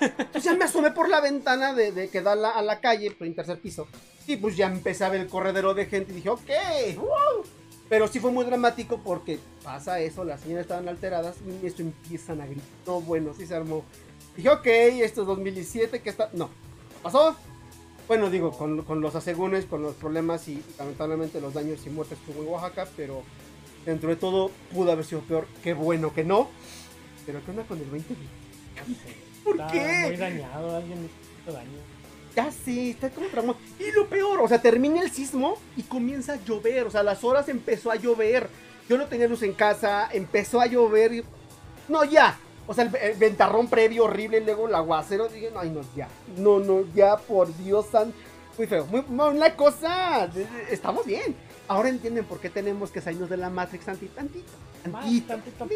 Entonces 0.00 0.42
ya 0.44 0.54
me 0.54 0.64
asomé 0.64 0.90
por 0.90 1.08
la 1.08 1.20
ventana 1.20 1.72
de, 1.72 1.92
de 1.92 2.08
que 2.10 2.20
da 2.20 2.32
a 2.32 2.36
la, 2.36 2.50
a 2.50 2.62
la 2.62 2.80
calle, 2.80 3.12
por 3.12 3.26
el 3.26 3.34
tercer 3.36 3.60
piso. 3.60 3.86
Y 4.26 4.36
pues 4.36 4.56
ya 4.56 4.66
empecé 4.66 5.04
a 5.04 5.08
ver 5.08 5.20
el 5.20 5.28
corredero 5.28 5.72
de 5.74 5.86
gente 5.86 6.12
y 6.12 6.16
dije, 6.16 6.28
ok, 6.30 6.40
wow. 6.96 7.44
Pero 7.92 8.08
sí 8.08 8.20
fue 8.20 8.30
muy 8.30 8.46
dramático 8.46 9.02
porque 9.04 9.38
pasa 9.62 10.00
eso, 10.00 10.24
las 10.24 10.40
señoras 10.40 10.62
estaban 10.62 10.88
alteradas 10.88 11.36
y 11.62 11.66
esto 11.66 11.82
empiezan 11.82 12.40
a 12.40 12.46
gritar. 12.46 12.64
No, 12.86 13.02
bueno, 13.02 13.34
sí 13.36 13.44
se 13.46 13.54
armó. 13.54 13.84
Dije, 14.34 14.48
ok, 14.48 14.66
esto 14.66 15.20
es 15.20 15.26
2017, 15.26 16.00
que 16.00 16.08
está... 16.08 16.30
No, 16.32 16.48
pasó. 17.02 17.36
Bueno, 18.08 18.30
digo, 18.30 18.52
con, 18.52 18.82
con 18.84 19.02
los 19.02 19.14
asegúnes, 19.14 19.66
con 19.66 19.82
los 19.82 19.94
problemas 19.96 20.48
y, 20.48 20.62
lamentablemente 20.78 21.38
los 21.42 21.52
daños 21.52 21.84
y 21.84 21.90
muertes 21.90 22.16
que 22.24 22.32
hubo 22.32 22.44
en 22.44 22.48
Oaxaca, 22.48 22.88
pero 22.96 23.24
dentro 23.84 24.08
de 24.08 24.16
todo 24.16 24.50
pudo 24.72 24.90
haber 24.90 25.04
sido 25.04 25.20
peor. 25.20 25.46
Qué 25.62 25.74
bueno 25.74 26.14
que 26.14 26.24
no. 26.24 26.48
Pero 27.26 27.44
¿qué 27.44 27.50
onda 27.50 27.64
con 27.64 27.78
el 27.78 27.90
20? 27.90 28.14
¿Por 29.44 29.60
Está 29.60 29.70
qué? 29.70 30.04
muy 30.06 30.16
dañado, 30.16 30.76
alguien 30.76 31.10
hizo 31.42 31.52
daño. 31.52 31.91
Ya 32.34 32.50
sí, 32.50 32.90
está 32.90 33.10
como 33.10 33.26
traumado. 33.28 33.58
Y 33.78 33.90
lo 33.92 34.08
peor, 34.08 34.40
o 34.40 34.48
sea, 34.48 34.60
termina 34.60 35.02
el 35.02 35.10
sismo 35.10 35.56
y 35.76 35.82
comienza 35.82 36.34
a 36.34 36.44
llover. 36.44 36.86
O 36.86 36.90
sea, 36.90 37.00
a 37.00 37.04
las 37.04 37.22
horas 37.24 37.48
empezó 37.48 37.90
a 37.90 37.96
llover. 37.96 38.48
Yo 38.88 38.96
no 38.98 39.06
tenía 39.06 39.28
luz 39.28 39.42
en 39.42 39.52
casa, 39.52 40.08
empezó 40.12 40.60
a 40.60 40.66
llover. 40.66 41.12
y- 41.14 41.24
No, 41.88 42.04
ya. 42.04 42.38
O 42.66 42.74
sea, 42.74 42.84
el, 42.84 42.94
el 42.96 43.18
ventarrón 43.18 43.68
previo 43.68 44.04
horrible, 44.04 44.38
y 44.38 44.44
luego 44.44 44.68
el 44.68 44.74
aguacero. 44.74 45.28
Dije, 45.28 45.50
no, 45.52 45.60
ay, 45.60 45.70
no, 45.70 45.80
ya. 45.94 46.08
No, 46.36 46.58
no, 46.58 46.84
ya, 46.94 47.16
por 47.18 47.54
Dios 47.58 47.86
san. 47.92 48.12
Muy 48.56 48.66
feo. 48.66 48.86
Muy, 48.86 49.04
una 49.08 49.54
cosa. 49.56 50.30
Estamos 50.70 51.04
bien. 51.04 51.34
Ahora 51.68 51.88
entienden 51.88 52.24
por 52.24 52.38
qué 52.40 52.50
tenemos 52.50 52.90
que 52.90 53.00
salirnos 53.00 53.30
de 53.30 53.36
la 53.36 53.50
Matrix 53.50 53.84
tantito, 53.84 54.14
tantito. 54.14 54.50
Tantito. 54.82 55.26
tantito 55.26 55.66
para 55.66 55.72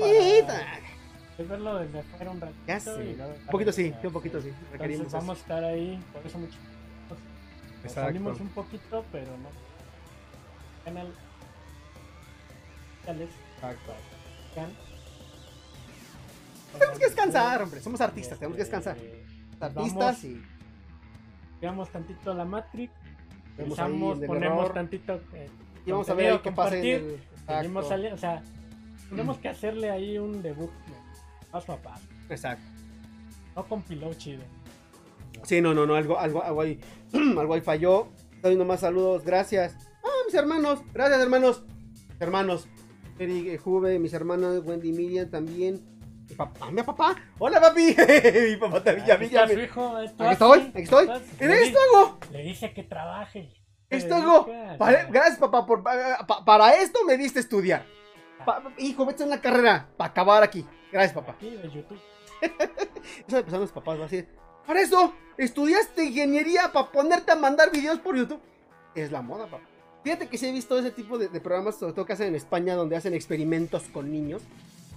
verlo 1.44 1.78
desde 1.78 2.00
afuera 2.00 2.30
un 2.30 2.40
ratito. 2.40 2.58
Ya 2.66 2.80
sé. 2.80 3.04
y 3.04 3.14
luego 3.16 3.32
Un 3.32 3.46
poquito 3.46 3.72
sí, 3.72 3.94
un 4.02 4.12
poquito 4.12 4.40
sí. 4.40 4.52
Entonces 4.72 5.12
vamos 5.12 5.38
a 5.38 5.40
estar 5.40 5.64
ahí, 5.64 6.00
por 6.12 6.26
eso 6.26 6.38
muchos 6.38 6.56
nos 7.82 7.92
salimos 7.92 8.40
un 8.40 8.48
poquito, 8.48 9.04
pero 9.12 9.30
no. 9.38 9.48
Canal. 10.84 11.12
Canales. 13.04 13.28
Can. 14.54 14.70
Tenemos 16.72 16.98
que 16.98 17.04
descansar, 17.06 17.62
hombre. 17.62 17.80
Somos 17.80 18.00
artistas, 18.00 18.38
tenemos 18.38 18.56
que 18.56 18.62
descansar. 18.64 18.96
Este, 18.96 19.24
Artistas 19.60 20.24
y. 20.24 20.42
Veamos 21.60 21.88
tantito 21.90 22.34
la 22.34 22.44
Matrix. 22.44 22.92
El 23.56 23.66
ponemos 24.26 24.64
error. 24.64 24.74
tantito. 24.74 25.20
eh, 25.32 25.48
Y 25.86 25.90
vamos 25.92 26.08
a 26.10 26.14
ver 26.14 26.40
qué 26.42 26.52
pasa 26.52 26.76
en 26.76 26.82
compartir. 26.82 26.94
el. 26.94 27.20
Seguimos 27.46 27.84
o 27.86 28.16
sea, 28.18 28.42
tenemos 29.08 29.38
que 29.38 29.48
hacerle 29.48 29.90
ahí 29.90 30.18
un 30.18 30.42
debut 30.42 30.70
a 31.52 31.60
paso. 31.82 32.06
Exacto. 32.28 32.64
No 33.54 33.66
compiló 33.66 34.12
chido. 34.14 34.42
Sí, 35.42 35.60
no, 35.60 35.74
no, 35.74 35.86
no, 35.86 35.94
algo, 35.94 36.18
algo, 36.18 36.42
algo 36.42 36.60
ahí, 36.62 36.80
algo 37.12 37.54
ahí 37.54 37.60
falló. 37.60 38.08
Estoy 38.32 38.56
nomás 38.56 38.80
saludos, 38.80 39.24
gracias. 39.24 39.76
Ah, 40.04 40.08
mis 40.26 40.34
hermanos, 40.34 40.80
gracias 40.92 41.20
hermanos. 41.20 41.64
Hermanos, 42.20 42.68
Eric, 43.18 43.46
eh, 43.48 43.58
Juve, 43.58 43.98
mis 43.98 44.12
hermanos, 44.12 44.62
Wendy 44.64 44.92
Miriam 44.92 45.30
también. 45.30 45.80
Mi 46.28 46.34
papá, 46.34 46.70
mi 46.70 46.82
papá. 46.82 47.14
Hola 47.38 47.60
papi. 47.60 47.94
mi 48.50 48.56
papá 48.56 48.82
también, 48.82 49.06
ya 49.06 49.16
vi. 49.16 49.62
hijo, 49.62 49.98
esto 50.00 50.24
Aquí 50.24 50.32
estoy, 50.32 50.60
aquí 50.60 50.82
estoy. 50.82 51.08
En 51.38 51.48
le 51.48 51.62
esto 51.62 51.78
hago. 51.94 52.18
Le 52.32 52.42
dije 52.42 52.72
que 52.74 52.82
trabaje. 52.82 53.52
Esto 53.88 54.14
hago. 54.16 54.46
gracias 55.10 55.38
papá 55.38 55.64
por 55.64 55.82
pa- 55.82 56.26
pa- 56.26 56.44
para 56.44 56.74
esto 56.80 57.04
me 57.06 57.16
diste 57.16 57.38
estudiar. 57.40 57.84
Pa- 58.44 58.62
hijo, 58.78 59.06
vete 59.06 59.22
a 59.22 59.26
una 59.26 59.40
carrera 59.40 59.88
para 59.96 60.10
acabar 60.10 60.42
aquí. 60.42 60.66
Gracias 60.96 61.12
papá. 61.12 61.32
Aquí 61.32 61.50
de 61.62 61.70
YouTube. 61.70 61.98
Eso 63.28 63.36
a 63.56 63.58
los 63.58 63.70
papás, 63.70 63.98
va 63.98 64.04
a 64.04 64.08
decir, 64.08 64.26
para 64.66 64.80
eso, 64.80 65.12
estudiaste 65.36 66.04
ingeniería 66.04 66.72
para 66.72 66.90
ponerte 66.90 67.32
a 67.32 67.36
mandar 67.36 67.70
videos 67.70 67.98
por 67.98 68.16
YouTube. 68.16 68.40
Es 68.94 69.12
la 69.12 69.20
moda, 69.20 69.44
papá. 69.44 69.62
Fíjate 70.02 70.26
que 70.28 70.38
sí 70.38 70.46
he 70.46 70.52
visto 70.52 70.78
ese 70.78 70.90
tipo 70.90 71.18
de, 71.18 71.28
de 71.28 71.38
programas, 71.40 71.74
sobre 71.76 71.92
todo 71.92 72.06
que 72.06 72.14
hacen 72.14 72.28
en 72.28 72.34
España, 72.34 72.74
donde 72.74 72.96
hacen 72.96 73.12
experimentos 73.12 73.82
con 73.92 74.10
niños. 74.10 74.40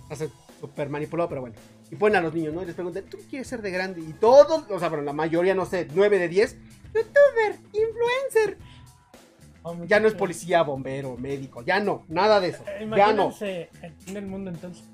Hacen 0.10 0.32
súper 0.62 0.88
manipulado, 0.88 1.28
pero 1.28 1.42
bueno. 1.42 1.56
Y 1.92 1.96
ponen 1.98 2.16
a 2.16 2.22
los 2.22 2.34
niños, 2.34 2.54
¿no? 2.54 2.62
Y 2.64 2.66
les 2.66 2.76
preguntan, 2.76 3.04
¿tú 3.04 3.18
quieres 3.30 3.48
ser 3.48 3.62
de 3.62 3.72
grande? 3.72 4.00
Y 4.00 4.14
todos, 4.14 4.66
o 4.70 4.80
sea, 4.80 4.88
bueno, 4.88 5.04
la 5.04 5.12
mayoría, 5.14 5.54
no 5.54 5.66
sé, 5.66 5.86
9 5.94 6.18
de 6.18 6.30
10, 6.30 6.56
youtuber, 6.94 7.60
influencer. 7.74 8.58
Oh, 9.64 9.76
Ya 9.86 10.00
no 10.00 10.08
es 10.08 10.14
policía, 10.14 10.62
bombero, 10.62 11.18
médico, 11.18 11.62
ya 11.62 11.82
no, 11.82 12.06
nada 12.08 12.40
de 12.40 12.50
eso. 12.50 12.64
Eh, 12.68 12.88
Ya 12.96 13.12
no. 13.12 13.26
Imagínense 13.26 13.70
el 14.08 14.26
mundo 14.28 14.50
entonces. 14.52 14.86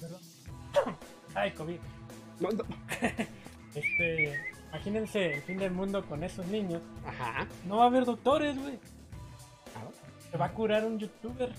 Perdón. 0.00 0.20
Ay, 1.34 1.50
COVID. 1.52 1.78
No, 2.40 2.50
no. 2.50 2.64
Este, 3.74 4.38
imagínense 4.68 5.32
el 5.32 5.40
fin 5.40 5.56
del 5.56 5.70
mundo 5.70 6.04
con 6.04 6.22
esos 6.22 6.46
niños. 6.48 6.82
Ajá. 7.06 7.46
No 7.66 7.78
va 7.78 7.84
a 7.84 7.86
haber 7.86 8.04
doctores, 8.04 8.54
güey. 8.58 8.78
Ah. 9.74 9.88
Se 10.30 10.36
va 10.36 10.44
a 10.44 10.52
curar 10.52 10.84
un 10.84 10.98
youtuber. 10.98 11.50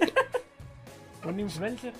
un 1.26 1.40
influencer. 1.40 1.92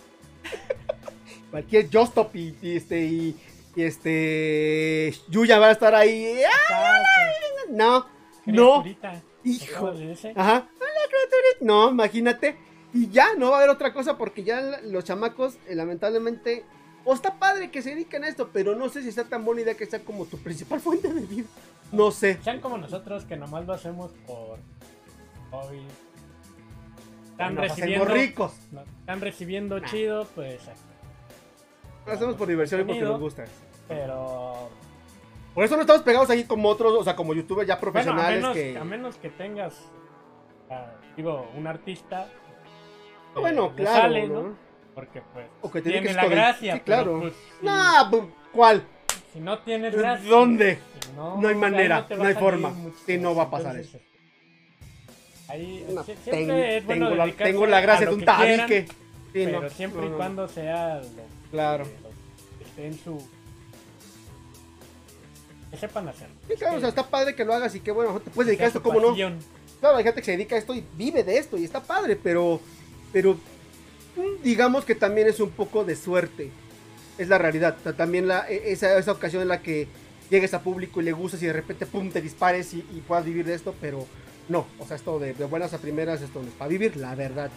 Cualquier 1.51 1.91
Justop 1.93 2.35
y, 2.35 2.57
y 2.63 2.77
este 2.77 3.05
y, 3.05 3.37
y 3.77 3.83
este 3.83 5.15
Yuya 5.29 5.59
va 5.59 5.67
a 5.69 5.73
estar 5.73 5.95
ahí. 5.95 6.41
¡Ah! 6.71 7.03
No, 7.69 8.07
no, 8.47 8.85
hijo. 9.45 9.93
Ajá. 10.35 10.67
No, 11.61 11.91
imagínate. 11.91 12.57
Y 12.99 13.09
ya 13.11 13.35
no 13.37 13.51
va 13.51 13.57
a 13.57 13.59
haber 13.59 13.71
otra 13.71 13.93
cosa 13.93 14.19
porque 14.19 14.43
ya 14.43 14.81
los 14.83 15.05
chamacos, 15.05 15.57
eh, 15.69 15.75
lamentablemente, 15.77 16.65
o 17.05 17.15
está 17.15 17.39
padre 17.39 17.71
que 17.71 17.81
se 17.83 17.91
dediquen 17.91 18.25
a 18.25 18.29
esto, 18.29 18.51
pero 18.53 18.75
no 18.75 18.89
sé 18.89 19.03
si 19.03 19.09
está 19.09 19.25
tan 19.25 19.45
buena 19.45 19.61
idea 19.63 19.77
que 19.77 19.87
sea 19.87 20.01
como 20.05 20.25
tu 20.25 20.37
principal 20.39 20.81
fuente 20.87 21.13
de 21.13 21.21
vida. 21.21 21.47
No 21.93 22.11
sé. 22.11 22.39
Sean 22.43 22.61
como 22.61 22.77
nosotros 22.77 23.25
que 23.25 23.37
nomás 23.37 23.67
lo 23.67 23.73
hacemos 23.73 24.11
por 24.27 24.59
hobby. 25.51 25.87
Están 27.31 27.55
Nos 27.55 27.69
recibiendo, 27.69 28.05
ricos. 28.07 28.53
están 29.01 29.21
recibiendo 29.21 29.79
Nah. 29.81 29.87
chido, 29.89 30.27
pues. 30.35 30.61
Lo 32.05 32.13
hacemos 32.13 32.35
por 32.35 32.49
diversión 32.49 32.81
y 32.81 32.85
porque 32.85 33.03
nos 33.03 33.21
gusta. 33.21 33.45
Pero. 33.87 34.69
Por 35.55 35.65
eso 35.65 35.77
no 35.77 35.83
estamos 35.83 36.03
pegados 36.03 36.31
ahí 36.31 36.45
como 36.45 36.69
otros, 36.69 36.93
o 36.95 37.05
sea, 37.05 37.15
como 37.17 37.33
youtubers 37.35 37.67
ya 37.69 37.77
Bueno, 37.77 37.89
a 37.89 37.93
profesionales 37.93 38.41
menos, 38.43 38.55
que. 38.57 38.77
a 38.79 38.85
menos 38.85 39.17
que 39.17 39.29
tengas. 39.31 39.75
ah, 40.71 40.93
digo, 41.17 41.49
un 41.57 41.67
artista. 41.67 42.29
Bueno, 43.35 43.75
claro, 43.77 44.03
sale, 44.03 44.29
¿no? 44.29 44.57
Porque 44.95 45.23
pues. 45.33 45.47
O 45.63 45.71
que 45.71 45.83
tiene 45.83 46.13
la 46.13 46.27
gracia. 46.27 46.75
sí, 46.77 46.83
pero, 46.85 47.03
claro. 47.03 47.21
pues, 47.21 47.33
si, 47.61 47.67
Nah, 47.67 48.11
bu- 48.11 48.31
¿cuál? 48.53 48.83
si 49.33 49.41
no 49.41 49.59
tienes 49.61 49.95
gracia. 49.95 50.29
¿Dónde? 50.29 50.79
si 51.05 51.13
no, 51.17 51.37
No 51.41 51.49
hay 51.49 51.55
manera, 51.55 52.07
no 52.17 52.25
hay 52.25 52.35
forma. 52.35 52.73
Sí, 53.07 53.19
no 53.19 53.35
va 53.35 53.45
a 53.45 53.51
pasar 53.51 53.77
Entonces, 53.77 54.03
Ahí 55.49 55.87
No, 55.89 56.03
sie- 56.05 56.15
ten- 56.25 56.35
siempre 56.35 56.77
es 56.79 56.85
bueno 56.85 57.09
tengo, 57.11 57.25
la, 57.27 57.33
tengo 57.33 57.67
la 57.67 57.81
gracia 57.81 58.07
de 58.07 58.13
lo 58.13 58.19
un 58.19 58.25
quieran, 58.25 58.57
tabique. 58.69 58.87
Sí, 58.87 59.45
pero 59.45 59.61
no, 59.63 59.71
siempre 59.71 60.01
no, 60.03 60.07
y 60.09 60.11
cuando 60.17 60.49
sea 60.49 60.97
lo, 60.97 61.51
Claro. 61.51 61.85
lo 61.85 62.59
que 62.59 62.65
esté 62.65 62.87
en 62.87 62.99
su 62.99 63.29
que 65.71 65.77
sepan 65.77 66.09
hacer 66.09 66.29
Sí, 66.49 66.55
claro, 66.57 66.77
o 66.79 66.81
sea, 66.81 66.89
está 66.89 67.07
padre 67.07 67.35
que 67.35 67.45
lo 67.45 67.53
hagas 67.55 67.75
y 67.75 67.81
que 67.81 67.93
bueno, 67.93 68.19
te 68.21 68.31
puedes 68.31 68.49
dedicar 68.49 68.65
a 68.65 68.69
esto, 68.69 68.83
¿cómo 68.83 69.01
no? 69.01 69.15
Claro, 69.81 69.97
hay 69.97 70.05
gente 70.05 70.21
que 70.21 70.25
se 70.25 70.33
dedica 70.33 70.57
a 70.57 70.59
esto 70.59 70.75
y 70.75 70.85
vive 70.97 71.23
de 71.23 71.39
esto 71.39 71.57
y 71.57 71.65
está 71.65 71.81
padre, 71.81 72.17
pero, 72.17 72.61
pero 73.13 73.35
mm, 74.17 74.43
digamos 74.43 74.85
que 74.85 74.95
también 74.95 75.29
es 75.29 75.41
un 75.41 75.51
poco 75.51 75.85
de 75.85 75.97
suerte. 75.97 76.51
Es 77.19 77.29
la 77.29 77.39
realidad. 77.39 77.77
También 77.97 78.29
la, 78.29 78.49
e- 78.49 78.73
esa, 78.73 78.99
esa 78.99 79.13
ocasión 79.13 79.43
en 79.43 79.49
la 79.49 79.63
que 79.63 79.89
llegues 80.31 80.55
a 80.55 80.63
público 80.63 81.01
y 81.01 81.05
le 81.05 81.13
gustas 81.13 81.43
y 81.43 81.47
de 81.47 81.53
repente 81.53 81.87
pum 81.87 82.11
te 82.11 82.21
dispares 82.21 82.75
y, 82.75 82.79
y 82.79 83.03
puedas 83.07 83.25
vivir 83.25 83.47
de 83.47 83.55
esto, 83.55 83.75
pero 83.81 84.07
no, 84.49 84.67
o 84.79 84.87
sea, 84.87 84.97
esto 84.97 85.19
de, 85.19 85.33
de 85.35 85.45
buenas 85.47 85.73
a 85.75 85.79
primeras, 85.79 86.23
esto 86.23 86.41
no 86.43 86.49
es 86.49 86.55
para 86.55 86.69
vivir, 86.69 86.97
la 86.97 87.15
verdad. 87.15 87.51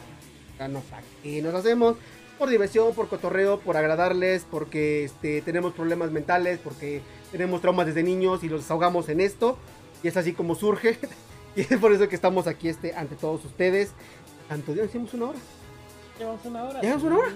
Ya 0.57 0.67
no, 0.67 0.81
aquí 0.93 1.41
nos 1.41 1.53
hacemos 1.53 1.97
por 2.41 2.49
diversión, 2.49 2.95
por 2.95 3.07
cotorreo, 3.07 3.59
por 3.59 3.77
agradarles, 3.77 4.47
porque 4.49 5.03
este, 5.03 5.41
tenemos 5.43 5.73
problemas 5.73 6.09
mentales, 6.09 6.59
porque 6.63 7.01
tenemos 7.31 7.61
traumas 7.61 7.85
desde 7.85 8.01
niños 8.01 8.43
y 8.43 8.49
los 8.49 8.61
desahogamos 8.61 9.09
en 9.09 9.21
esto. 9.21 9.59
Y 10.01 10.07
es 10.07 10.17
así 10.17 10.33
como 10.33 10.55
surge. 10.55 10.97
Y 11.53 11.61
es 11.61 11.79
por 11.81 11.91
eso 11.91 12.07
que 12.07 12.15
estamos 12.15 12.47
aquí 12.47 12.69
este, 12.69 12.95
ante 12.95 13.17
todos 13.17 13.43
ustedes. 13.43 13.91
Tanto 14.51 14.73
Dios, 14.73 14.87
hicimos 14.87 15.13
una 15.13 15.27
hora. 15.29 15.39
llevamos 16.19 16.45
una 16.45 16.63
hora 16.65 16.81
¿Llevamos 16.81 17.03
una 17.05 17.17
hora? 17.19 17.29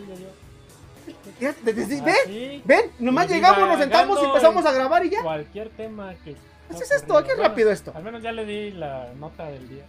desde- 1.63 1.99
Ah, 2.01 2.05
¿Ven? 2.28 2.61
¿Ven? 2.66 2.91
Nomás 2.99 3.30
llegamos, 3.30 3.70
nos 3.70 3.80
sentamos 3.80 4.20
y 4.22 4.26
empezamos 4.26 4.66
a 4.66 4.72
grabar 4.74 5.05
y 5.05 5.11
ya. 5.11 5.22
cualquier 5.24 5.70
tema 5.70 6.13
que 6.26 6.36
Así 6.70 6.84
es 6.84 6.91
esto, 6.91 7.13
qué 7.24 7.36
Bueno, 7.36 7.43
rápido 7.43 7.72
esto. 7.72 7.93
al 7.95 8.03
menos 8.03 8.22
ya 8.22 8.34
le 8.34 8.43
di 8.45 8.72
la 8.72 9.13
nota 9.18 9.45
del 9.45 9.70
día 9.70 9.86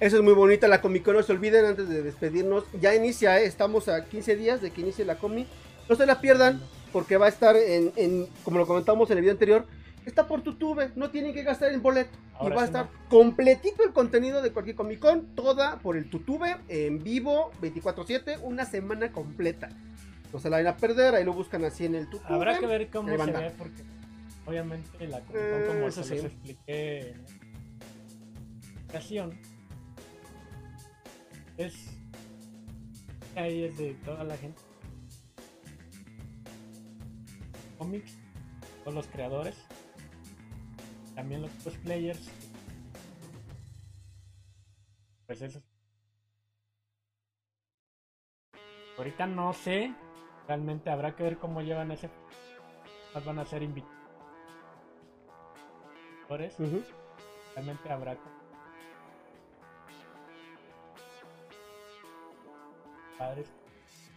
Eso 0.00 0.16
es 0.16 0.22
muy 0.22 0.32
bonita 0.32 0.68
la 0.68 0.80
Comic 0.80 1.04
Con, 1.04 1.16
no 1.16 1.22
se 1.22 1.32
olviden 1.32 1.66
antes 1.66 1.86
de 1.90 2.02
despedirnos. 2.02 2.64
Ya 2.80 2.94
inicia, 2.94 3.38
¿eh? 3.38 3.44
estamos 3.44 3.88
a 3.88 4.06
15 4.06 4.36
días 4.36 4.62
de 4.62 4.70
que 4.70 4.80
inicie 4.80 5.04
la 5.04 5.18
Comic. 5.18 5.46
No 5.86 5.96
se 5.96 6.06
la 6.06 6.18
pierdan 6.22 6.62
porque 6.94 7.18
va 7.18 7.26
a 7.26 7.28
estar 7.28 7.56
en, 7.56 7.92
en 7.96 8.26
como 8.42 8.56
lo 8.58 8.66
comentamos 8.66 9.10
en 9.10 9.18
el 9.18 9.22
video 9.22 9.32
anterior, 9.34 9.66
está 10.06 10.26
por 10.26 10.42
YouTube, 10.42 10.90
no 10.94 11.10
tienen 11.10 11.34
que 11.34 11.42
gastar 11.42 11.72
el 11.72 11.80
boleto. 11.80 12.16
y 12.40 12.48
va 12.48 12.62
a 12.62 12.64
estar 12.64 12.88
completito 13.08 13.82
el 13.84 13.92
contenido 13.92 14.40
de 14.40 14.52
cualquier 14.52 14.76
Comic 14.76 15.00
Con, 15.00 15.34
toda 15.34 15.78
por 15.80 15.96
el 15.96 16.08
YouTube, 16.08 16.46
en 16.68 17.02
vivo, 17.02 17.50
24-7, 17.60 18.40
una 18.42 18.64
semana 18.64 19.12
completa. 19.12 19.68
No 20.32 20.38
se 20.38 20.48
la 20.50 20.58
van 20.58 20.66
a 20.68 20.76
perder, 20.76 21.14
ahí 21.14 21.24
lo 21.24 21.32
buscan 21.32 21.64
así 21.64 21.84
en 21.84 21.96
el 21.96 22.04
YouTube. 22.04 22.22
Habrá 22.24 22.58
que 22.58 22.66
ver 22.66 22.88
cómo 22.88 23.08
se 23.08 23.32
ve 23.32 23.52
porque 23.58 23.82
obviamente 24.46 25.06
la 25.08 25.20
Comic 25.20 25.50
Con, 25.50 25.66
como 25.66 25.88
eh, 25.88 25.92
se 25.92 26.14
les 26.14 26.24
expliqué 26.24 26.98
en 27.10 27.24
ocasión, 28.88 29.38
es 31.58 31.74
ahí 33.34 33.64
es 33.64 33.76
de 33.76 33.94
toda 34.04 34.24
la 34.24 34.36
gente 34.36 34.60
cómics 37.78 38.16
todos 38.84 38.94
los 38.94 39.06
creadores 39.08 39.54
también 41.16 41.42
los 41.42 41.50
cosplayers 41.64 42.30
pues 45.26 45.42
eso 45.42 45.60
ahorita 48.96 49.26
no 49.26 49.52
sé 49.52 49.92
realmente 50.46 50.90
habrá 50.90 51.16
que 51.16 51.24
ver 51.24 51.38
cómo 51.38 51.60
llevan 51.62 51.90
ese 51.90 52.08
van 53.24 53.40
a 53.40 53.44
ser 53.44 53.64
invitados 53.64 53.96
realmente 57.54 57.90
habrá 57.90 58.16
padres. 63.18 63.46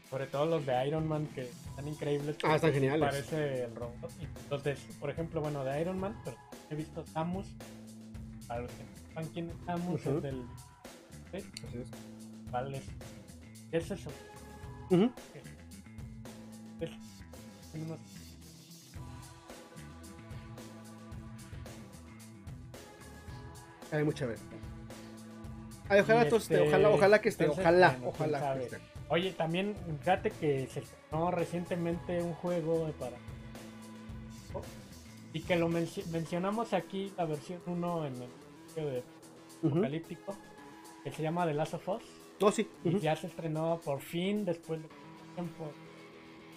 Sobre 0.10 0.26
todo 0.28 0.46
los 0.46 0.66
de 0.66 0.88
Iron 0.88 1.08
Man 1.08 1.28
que 1.28 1.42
están 1.42 1.88
increíbles. 1.88 2.38
Ah, 2.44 2.56
están 2.56 2.74
geniales. 2.74 3.08
Parece 3.08 3.66
el 3.66 3.76
robot. 3.76 4.12
Entonces, 4.20 4.80
por 5.00 5.10
ejemplo, 5.10 5.40
bueno, 5.42 5.64
de 5.64 5.82
Iron 5.82 6.00
Man, 6.00 6.20
pero 6.26 6.36
he 6.70 6.76
visto 6.76 7.06
Samus. 7.06 7.48
Para 8.48 8.62
los 8.62 8.72
que 8.72 8.84
sepan 9.08 9.26
quién 9.28 9.50
es 9.50 9.56
Samus, 9.66 10.06
es 10.06 10.22
del. 10.22 10.44
¿sí? 11.32 11.38
Así 11.38 11.78
es. 11.78 11.90
Vale. 12.52 12.82
¿Qué 13.72 13.78
es 13.78 13.92
eso? 13.92 14.10
Uh 14.90 14.96
-huh. 14.96 15.12
es, 16.82 16.90
es 16.90 17.82
unos 17.82 18.00
Hay 23.92 24.04
mucha 24.04 24.26
ver. 24.26 24.38
Ay, 25.90 26.02
ojalá, 26.02 26.22
este, 26.22 26.60
ojalá, 26.60 26.90
ojalá 26.90 27.22
que 27.22 27.30
esté, 27.30 27.48
ojalá, 27.48 27.98
ojalá 28.06 28.54
que 28.54 28.66
esté. 28.66 28.78
Oye, 29.10 29.32
también 29.32 29.76
fíjate 30.02 30.30
que 30.30 30.68
se 30.68 30.82
estrenó 30.82 31.32
recientemente 31.32 32.22
un 32.22 32.34
juego 32.34 32.92
para. 33.00 33.18
Y 35.34 35.42
que 35.42 35.56
lo 35.56 35.70
mencionamos 35.70 36.74
aquí, 36.74 37.14
la 37.18 37.26
versión 37.26 37.62
1 37.66 38.06
en 38.08 38.16
el 38.16 38.30
video 38.76 38.90
de 38.90 39.04
Apocalíptico, 39.64 40.36
que 41.04 41.12
se 41.12 41.22
llama 41.22 41.46
The 41.46 41.54
Last 41.54 41.76
of 41.76 41.88
Us. 41.88 42.04
Oh, 42.42 42.52
sí. 42.52 42.68
Y 42.84 43.00
ya 43.00 43.16
se 43.16 43.28
estrenó 43.28 43.80
por 43.84 44.00
fin, 44.00 44.46
después 44.46 44.82
de 44.82 44.90
tiempo 45.36 45.72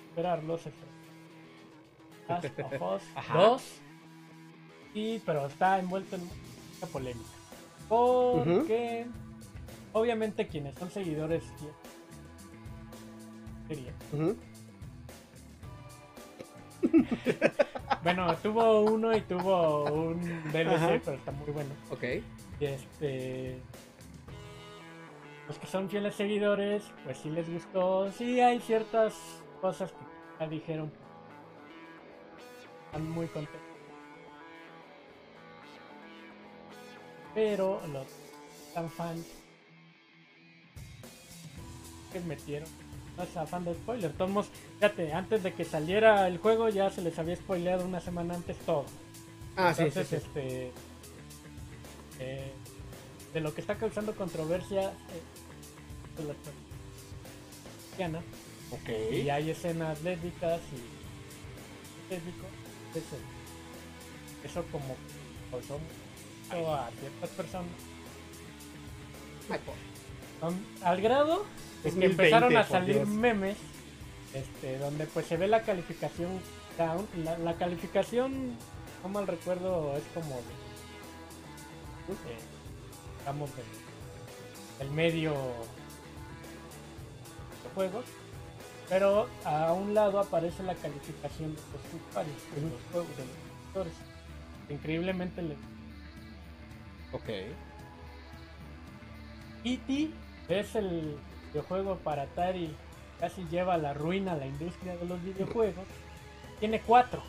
esperarlo, 0.09 0.59
se 0.59 0.70
estrenó. 0.70 0.93
Last 2.29 2.59
of 2.81 2.83
Us 2.83 3.03
2. 3.33 3.62
Y, 4.95 5.18
pero 5.20 5.47
está 5.47 5.79
envuelto 5.79 6.16
en 6.16 6.25
mucha 6.25 6.87
polémica. 6.93 7.29
Porque, 7.89 9.07
obviamente, 9.93 10.49
quienes 10.49 10.79
son 10.79 10.91
seguidores 10.91 11.45
bueno, 18.03 18.35
tuvo 18.37 18.81
uno 18.83 19.17
y 19.17 19.21
tuvo 19.21 19.85
un 19.85 20.21
DLC, 20.53 21.01
pero 21.05 21.17
está 21.17 21.31
muy 21.33 21.51
bueno. 21.53 21.71
Ok. 21.91 22.05
Y 22.61 22.65
este. 22.65 23.59
Los 25.47 25.59
que 25.59 25.67
son 25.67 25.89
fieles 25.89 26.15
seguidores, 26.15 26.83
pues 27.05 27.19
sí 27.19 27.31
les 27.31 27.49
gustó. 27.49 28.11
Sí, 28.13 28.41
hay 28.41 28.61
ciertas 28.61 29.15
cosas 29.61 29.93
que 29.93 29.99
ya 30.41 30.49
dijeron. 30.49 30.93
Están 32.87 33.09
muy 33.11 33.27
contentos. 33.27 33.61
Pero 37.35 37.81
los 37.93 38.07
tan 38.75 38.91
fans 38.91 39.27
que 42.13 42.21
metieron 42.21 42.69
es 43.21 43.37
afán 43.37 43.65
de 43.65 43.75
spoiler. 43.75 44.13
Tomos, 44.13 44.47
fíjate, 44.77 45.13
antes 45.13 45.43
de 45.43 45.53
que 45.53 45.65
saliera 45.65 46.27
el 46.27 46.39
juego 46.39 46.69
ya 46.69 46.91
se 46.91 47.03
les 47.03 47.19
había 47.19 47.37
spoileado 47.37 47.85
una 47.85 48.01
semana 48.01 48.35
antes 48.35 48.57
todo. 48.59 48.87
Ah, 49.57 49.75
sí, 49.75 49.91
sí, 49.91 50.01
este. 50.01 50.73
Eh, 52.19 52.53
de 53.35 53.41
lo 53.41 53.55
que 53.55 53.61
está 53.61 53.77
causando 53.77 54.15
controversia 54.15 54.91
eh, 54.91 56.19
de 56.19 56.25
la. 56.25 56.35
Y 59.13 59.29
hay 59.29 59.51
escenas 59.51 60.03
lésbicas 60.03 60.61
y. 60.73 62.13
lésbico. 62.13 62.47
Eso, 62.95 63.17
eso 64.45 64.65
como 64.73 64.97
causó 65.51 65.79
a 66.51 66.91
ciertas 66.99 67.31
personas. 67.31 67.71
al 70.83 71.01
grado 71.01 71.45
es 71.85 71.95
que 71.95 72.05
empezaron 72.05 72.57
a 72.57 72.64
salir 72.64 73.07
memes 73.07 73.57
este, 74.35 74.78
donde 74.78 75.07
pues 75.07 75.26
se 75.26 75.37
ve 75.37 75.47
la 75.47 75.62
calificación 75.62 76.41
down. 76.78 77.07
La, 77.45 77.55
calificación, 77.55 78.57
no 79.03 79.09
mal 79.09 79.26
recuerdo, 79.26 79.95
es 79.97 80.05
como 80.14 80.37
de, 80.37 80.43
eh, 82.12 82.39
digamos, 83.20 83.51
el 84.80 84.91
medio 84.91 85.33
de 87.62 87.70
juegos. 87.74 88.05
Pero 88.89 89.28
a 89.45 89.72
un 89.72 89.95
lado 89.95 90.18
aparece 90.18 90.62
la 90.62 90.74
calificación 90.74 91.55
de 91.55 91.61
los 91.61 92.03
usuarios, 92.09 92.37
de 92.55 92.62
los 92.62 92.80
juegos, 92.91 93.16
de 93.16 93.24
los 93.24 93.35
jugadores. 93.68 93.95
Increíblemente 94.68 95.43
le... 95.43 95.55
Ok. 97.12 97.28
E.T. 99.64 100.11
es 100.49 100.74
el 100.74 101.16
videojuego 101.53 101.97
para 101.97 102.23
Atari 102.23 102.75
casi 103.21 103.45
lleva 103.51 103.75
a 103.75 103.79
la 103.79 103.95
ruina 103.95 104.35
la 104.35 104.47
industria 104.47 104.97
de 104.97 105.05
los 105.07 105.23
videojuegos, 105.23 105.85
tiene 106.59 106.81
cuatro. 106.81 107.23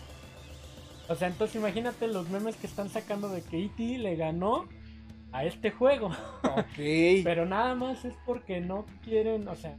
O 1.08 1.16
sea, 1.16 1.28
entonces 1.28 1.58
imagínate 1.58 2.08
los 2.08 2.30
memes 2.30 2.56
que 2.56 2.66
están 2.66 2.90
sacando 2.90 3.30
de 3.30 3.42
que 3.42 3.66
E.T. 3.66 4.00
le 4.00 4.16
ganó 4.16 4.66
a 5.32 5.46
este 5.46 5.70
juego. 5.72 6.08
Ok. 6.44 6.78
Pero 7.24 7.46
nada 7.46 7.76
más 7.76 8.06
es 8.06 8.16
porque 8.26 8.60
no 8.60 8.86
quieren, 9.04 9.48
o 9.48 9.56
sea... 9.56 9.76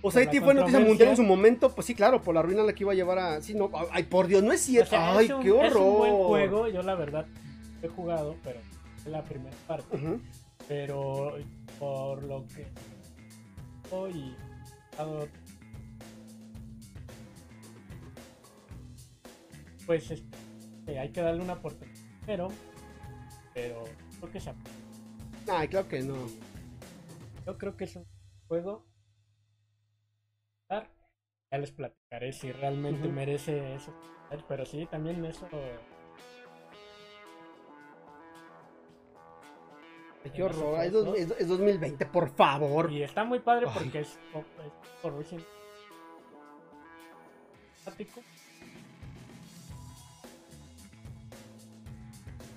O 0.00 0.10
sea, 0.10 0.22
E.T. 0.22 0.40
fue 0.40 0.54
noticia 0.54 0.80
mundial 0.80 1.10
en 1.10 1.16
su 1.16 1.22
momento, 1.22 1.72
pues 1.72 1.86
sí, 1.86 1.94
claro, 1.94 2.20
por 2.22 2.34
la 2.34 2.42
ruina 2.42 2.64
la 2.64 2.72
que 2.72 2.82
iba 2.82 2.90
a 2.90 2.96
llevar 2.96 3.18
a... 3.18 3.40
Sí, 3.40 3.54
no, 3.54 3.70
ay, 3.92 4.02
por 4.04 4.26
Dios, 4.26 4.42
no 4.42 4.52
es 4.52 4.60
cierto. 4.60 4.96
ay, 4.98 5.28
qué 5.40 5.52
horror. 5.52 5.66
Es 5.66 5.74
un 5.76 5.96
buen 5.98 6.16
juego, 6.16 6.68
yo 6.68 6.82
la 6.82 6.96
verdad 6.96 7.26
he 7.80 7.86
jugado, 7.86 8.34
pero 8.42 8.58
es 8.96 9.06
la 9.06 9.22
primera 9.22 9.56
parte. 9.68 9.98
Pero 10.66 11.36
por 11.78 12.22
lo 12.24 12.44
que 12.48 12.66
y 14.08 14.34
pues 19.86 20.10
este, 20.10 20.98
hay 20.98 21.10
que 21.12 21.20
darle 21.20 21.42
una 21.42 21.54
oportunidad 21.54 21.98
pero 22.24 22.48
pero 23.54 23.84
creo 24.18 24.32
que 24.32 24.40
se 24.40 24.54
Ay, 25.48 25.68
claro 25.68 25.88
que 25.88 26.00
no. 26.02 26.14
yo 27.44 27.58
creo 27.58 27.76
que 27.76 27.84
es 27.84 27.96
un 27.96 28.06
juego 28.48 28.86
ya 30.70 31.58
les 31.58 31.72
platicaré 31.72 32.32
si 32.32 32.50
realmente 32.52 33.08
merece 33.08 33.74
eso 33.74 33.92
pero 34.48 34.64
sí 34.64 34.86
también 34.90 35.22
eso 35.24 35.46
Qué 40.30 40.42
horror, 40.42 40.80
es, 40.84 40.92
2020, 41.48 42.06
por 42.06 42.30
favor. 42.30 42.90
Y 42.92 43.02
está 43.02 43.24
muy 43.24 43.40
padre 43.40 43.66
porque 43.72 44.00
es, 44.00 44.18
por 45.02 45.12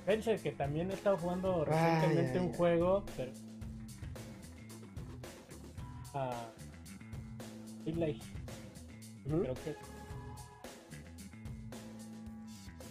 Pense 0.05 0.38
que 0.38 0.51
también 0.51 0.91
he 0.91 0.93
estado 0.93 1.18
jugando 1.18 1.66
recientemente 1.66 2.39
un 2.39 2.53
juego, 2.53 3.03
pero. 3.18 3.32
Ah, 6.13 6.45
Daylight. 7.84 8.24
Creo 9.24 9.53
que. 9.55 9.76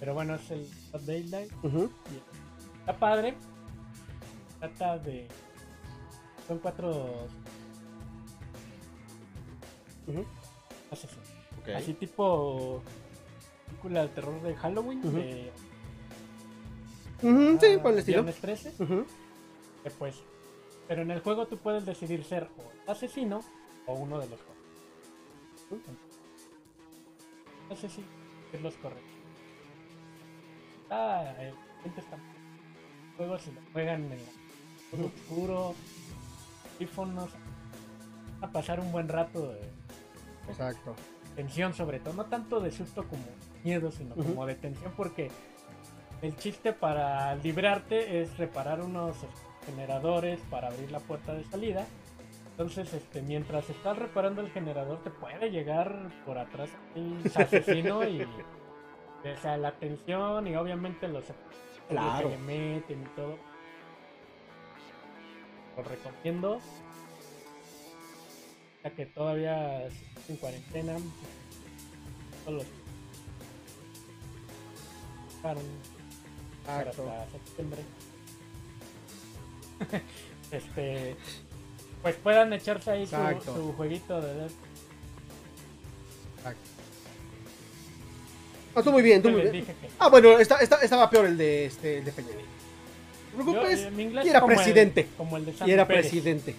Pero 0.01 0.15
bueno, 0.15 0.35
es 0.35 0.51
el 0.51 0.69
Daylight. 1.07 1.53
Está 2.81 2.99
padre 2.99 3.37
trata 4.69 4.99
de 4.99 5.27
son 6.49 6.59
cuatro. 6.59 7.27
Ok. 11.61 11.69
Así 11.75 11.95
tipo 11.95 12.83
película 13.67 14.03
de 14.03 14.09
terror 14.09 14.43
de 14.43 14.55
Halloween, 14.57 14.99
Ujú. 15.01 15.11
de 15.17 15.53
Ujú, 17.23 17.59
sí, 17.61 17.67
ah, 17.79 17.83
por 17.83 17.93
el 17.93 17.99
estilo. 18.01 18.23
Viernes 18.23 18.41
13, 18.41 18.75
Ujú. 18.83 19.07
que 19.83 19.91
pues, 19.91 20.17
pero 20.87 21.03
en 21.03 21.11
el 21.11 21.21
juego 21.21 21.47
tú 21.47 21.57
puedes 21.57 21.87
decidir 21.87 22.23
ser 22.25 22.51
o 22.59 22.71
el 22.71 22.91
asesino 22.91 23.41
o 23.87 23.95
uno 23.95 24.19
de 24.19 24.29
los 24.29 24.39
correctos. 24.41 25.95
Asesino 27.71 28.07
es 28.53 28.61
los 28.61 28.75
correctos. 28.75 29.11
Ah, 30.91 31.35
el 31.41 31.55
gente 31.83 32.01
está 32.01 32.17
el 32.17 33.17
juego 33.17 33.39
si 33.39 33.51
lo 33.53 33.61
juegan 33.73 34.05
en 34.05 34.13
el 34.13 34.19
Ujú. 34.21 34.31
Oscuro, 34.93 35.75
audífonos, 36.75 37.31
a 38.41 38.49
pasar 38.51 38.81
un 38.81 38.93
buen 38.93 39.09
rato 39.09 39.53
de 39.53 39.61
Exacto. 40.49 40.95
tensión 41.35 41.75
sobre 41.75 42.01
todo, 42.01 42.15
no 42.15 42.25
tanto 42.27 42.61
de 42.61 42.71
susto 42.71 43.05
como 43.09 43.23
miedo, 43.65 43.91
sino 43.91 44.15
como 44.15 44.47
de 44.47 44.55
tensión 44.55 44.93
porque 44.97 45.31
el 46.23 46.37
chiste 46.37 46.73
para 46.73 47.35
librarte 47.37 48.21
es 48.23 48.37
reparar 48.39 48.81
unos 48.83 49.17
generadores 49.67 50.39
para 50.51 50.69
abrir 50.69 50.91
la 50.93 51.01
puerta 51.01 51.33
de 51.35 51.45
salida. 51.45 51.87
Entonces, 52.51 52.93
este, 52.95 53.21
mientras 53.23 53.69
estás 53.69 53.99
reparando 53.99 54.41
el 54.41 54.51
generador, 54.51 55.03
te 55.03 55.11
puede 55.11 55.51
llegar 55.51 56.09
por 56.25 56.39
atrás 56.39 56.69
un 56.95 57.21
asesino 57.35 58.07
y 58.09 58.23
o 58.23 59.37
sea, 59.43 59.57
la 59.57 59.73
tensión 59.73 60.47
y 60.47 60.55
obviamente 60.55 61.09
los 61.09 61.25
Claro. 61.89 62.29
que 62.31 62.37
le 62.37 62.43
meten 62.43 63.03
y 63.03 63.07
todo. 63.17 63.37
Lo 65.77 65.83
recomiendo. 65.83 66.61
Ya 68.83 68.91
que 68.91 69.07
todavía 69.07 69.87
es 69.87 69.95
en 70.29 70.37
cuarentena. 70.37 70.97
Dejaron 75.37 75.63
para 76.67 76.91
hasta 76.91 77.31
septiembre. 77.33 77.83
este 80.51 81.17
pues 82.03 82.15
puedan 82.17 82.53
echarse 82.53 82.91
ahí 82.91 83.07
su, 83.07 83.17
su 83.55 83.73
jueguito 83.73 84.21
de 84.21 84.35
Dead 84.35 84.51
No, 88.75 88.81
estuvo 88.81 88.93
muy 88.95 89.03
bien, 89.03 89.17
estuvo 89.19 89.33
muy 89.33 89.51
bien. 89.51 89.67
Ah, 89.99 90.09
bueno, 90.09 90.39
esta- 90.39 90.59
esta- 90.59 90.81
estaba 90.83 91.09
peor 91.09 91.27
el 91.27 91.37
de 91.39 91.67
este 91.67 91.99
el 91.99 92.05
de 92.05 92.13
Peña 92.13 92.29
preocupes. 93.35 93.81
eh, 93.83 93.91
mi 93.91 94.03
inglés 94.05 94.27
y 94.27 94.29
era 94.31 94.41
como 94.41 94.53
el- 94.53 94.57
presidente. 94.59 95.09
como 95.17 95.37
el 95.37 95.45
de 95.45 95.51
y 95.53 95.55
Sammy 95.55 95.73
era 95.73 95.87
Pérez. 95.87 96.03
presidente. 96.09 96.55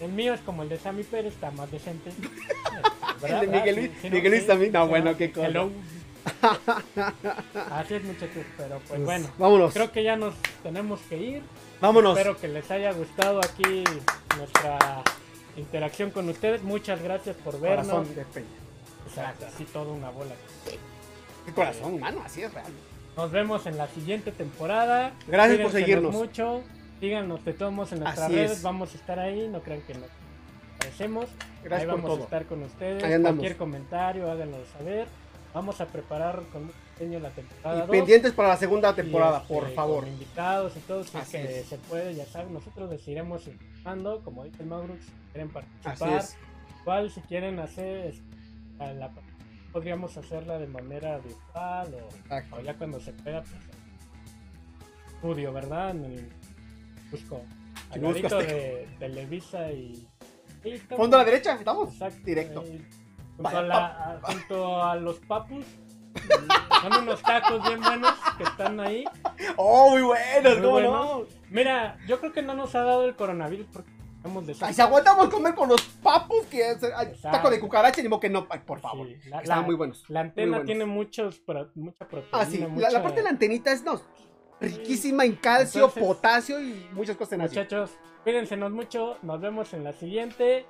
El 0.00 0.12
mío 0.12 0.34
es 0.34 0.40
como 0.40 0.62
el 0.64 0.68
de 0.68 0.78
Sammy 0.78 1.04
Pérez, 1.04 1.34
está 1.34 1.50
más 1.52 1.70
decente. 1.70 2.10
El 3.22 3.40
de 3.40 3.46
Miguel 3.46 3.76
Luis- 3.76 4.12
Miguel 4.12 4.32
Luis 4.32 4.46
también, 4.48 4.72
no, 4.72 4.88
bueno, 4.88 5.16
qué 5.16 5.30
cosa. 5.30 5.46
Hello. 5.46 5.70
Así 7.70 7.94
es, 7.94 8.02
muchachos, 8.04 8.44
pero 8.56 8.76
pues 8.78 8.88
Pues, 8.88 9.04
bueno. 9.04 9.28
vámonos. 9.38 9.72
Creo 9.72 9.92
que 9.92 10.02
ya 10.02 10.16
nos 10.16 10.34
tenemos 10.64 11.00
que 11.08 11.16
ir. 11.16 11.42
Vámonos. 11.80 12.16
Espero 12.18 12.36
que 12.36 12.48
les 12.48 12.68
haya 12.70 12.92
gustado 12.92 13.38
aquí 13.40 13.84
nuestra 14.36 15.02
interacción 15.56 16.10
con 16.10 16.28
ustedes. 16.28 16.62
Muchas 16.62 17.00
gracias 17.02 17.36
por 17.36 17.60
vernos. 17.60 17.86
Corazón 17.86 18.14
de 18.16 18.24
Peña. 18.24 18.46
Exacto, 19.06 19.46
así 19.46 19.64
toda 19.66 19.92
una 19.92 20.10
bola. 20.10 20.34
Qué 21.46 21.52
corazón 21.52 21.94
humano, 21.94 22.22
así 22.24 22.42
es 22.42 22.52
real. 22.52 22.72
Nos 23.16 23.30
vemos 23.30 23.66
en 23.66 23.76
la 23.76 23.88
siguiente 23.88 24.32
temporada. 24.32 25.12
Gracias 25.28 25.60
por 25.60 25.72
seguirnos. 25.72 26.12
mucho. 26.12 26.62
Síganos 27.00 27.44
de 27.44 27.52
todos 27.52 27.72
modos 27.72 27.92
en 27.92 28.00
nuestras 28.00 28.26
Así 28.26 28.36
redes. 28.36 28.52
es. 28.52 28.62
Vamos 28.62 28.92
a 28.94 28.96
estar 28.96 29.18
ahí. 29.18 29.48
No 29.48 29.60
crean 29.60 29.82
que 29.82 29.94
nos 29.94 30.04
aparecemos. 30.76 31.26
Gracias 31.64 31.80
ahí 31.90 31.94
por 32.00 32.02
vamos 32.02 32.20
a 32.20 32.24
estar 32.24 32.46
con 32.46 32.62
ustedes. 32.62 33.20
Cualquier 33.22 33.56
comentario, 33.56 34.30
háganlo 34.30 34.58
saber. 34.78 35.06
Vamos 35.52 35.80
a 35.82 35.86
preparar 35.86 36.40
con 36.50 36.70
pequeño 36.94 37.18
la 37.20 37.28
temporada 37.30 37.76
Y 37.76 37.80
2. 37.80 37.90
pendientes 37.90 38.32
para 38.32 38.48
la 38.48 38.56
segunda 38.56 38.94
temporada, 38.94 39.38
este, 39.42 39.52
por 39.52 39.68
favor. 39.74 40.04
Con 40.04 40.12
invitados 40.14 40.74
y 40.76 40.80
todo, 40.80 41.04
si 41.04 41.18
Así 41.18 41.32
que 41.32 41.60
es. 41.60 41.66
se 41.66 41.76
puede, 41.76 42.14
ya 42.14 42.24
saben, 42.24 42.54
nosotros 42.54 42.88
les 42.88 43.06
iremos 43.06 43.46
informando, 43.46 44.22
como 44.24 44.44
dice 44.44 44.62
el 44.62 44.68
Mauro, 44.70 44.94
si 44.98 45.10
quieren 45.32 45.50
Así 45.54 45.64
participar. 45.84 46.18
es. 46.20 46.36
Igual 46.80 47.10
si 47.10 47.20
quieren 47.20 47.58
hacer, 47.58 48.14
la- 48.78 49.10
podríamos 49.72 50.16
hacerla 50.16 50.58
de 50.58 50.66
manera 50.66 51.18
virtual 51.18 51.94
o, 52.54 52.60
ya 52.60 52.74
cuando 52.74 53.00
se 53.00 53.12
pueda, 53.12 53.42
pues, 53.42 53.54
estudio, 55.14 55.52
¿verdad? 55.52 55.90
En 55.90 56.04
el 56.04 56.32
Busco. 57.10 57.42
Al 57.90 58.02
ladito 58.02 58.38
de 58.38 58.88
Televisa 58.98 59.70
y... 59.72 60.06
Fondo 60.96 61.16
a 61.16 61.20
la 61.20 61.24
derecha, 61.26 61.54
estamos. 61.54 61.92
Exacto, 61.92 62.20
Directo. 62.24 62.60
junto, 62.62 62.84
Vaya, 63.38 63.58
a 63.58 63.62
la- 63.62 63.86
a- 63.86 64.20
junto 64.22 64.82
a 64.82 64.96
los 64.96 65.18
papus. 65.20 65.64
Son 66.82 67.02
unos 67.02 67.20
tacos 67.22 67.62
bien 67.66 67.80
buenos 67.80 68.14
que 68.38 68.44
están 68.44 68.78
ahí. 68.80 69.04
Oh, 69.56 69.90
muy 69.90 70.02
buenos, 70.02 70.52
Muy 70.54 70.60
¿cómo 70.62 70.70
buenos. 70.72 70.92
no? 70.92 71.26
Mira, 71.50 71.98
yo 72.06 72.20
creo 72.20 72.32
que 72.32 72.42
no 72.42 72.54
nos 72.54 72.74
ha 72.76 72.82
dado 72.84 73.04
el 73.06 73.16
coronavirus 73.16 73.66
porque 73.72 73.90
Ay, 74.60 74.74
si 74.74 74.80
aguantamos 74.80 75.28
comer 75.28 75.54
con 75.54 75.68
los 75.68 75.80
papus, 76.02 76.46
que 76.46 76.70
es 76.70 76.78
ay, 76.96 77.12
taco 77.20 77.50
de 77.50 77.58
cucaracha, 77.60 78.02
ni 78.02 78.08
modo 78.08 78.20
que 78.20 78.28
no, 78.30 78.46
ay, 78.50 78.60
por 78.66 78.80
favor. 78.80 79.06
Sí, 79.06 79.28
la, 79.28 79.42
la- 79.42 79.62
muy 79.62 79.74
buenos. 79.74 80.04
la 80.08 80.20
antena 80.20 80.48
buenos. 80.58 80.66
tiene 80.66 80.84
muchos, 80.86 81.38
pro- 81.40 81.70
mucha 81.74 82.06
proteína. 82.06 82.38
Ah, 82.38 82.46
sí, 82.46 82.58
la, 82.58 82.68
mucha- 82.68 82.90
la 82.90 83.02
parte 83.02 83.16
de 83.18 83.24
la 83.24 83.30
antenita 83.30 83.72
es 83.72 83.82
no, 83.82 84.00
riquísima 84.60 85.24
en 85.24 85.36
calcio, 85.36 85.86
Entonces- 85.86 86.02
potasio 86.04 86.60
y 86.62 86.86
muchas 86.92 87.16
cosas 87.16 87.32
en. 87.34 87.40
Muchachos, 87.40 87.90
cuídense 88.22 88.56
mucho. 88.56 89.16
Nos 89.22 89.40
vemos 89.40 89.72
en 89.74 89.84
la 89.84 89.92
siguiente. 89.92 90.66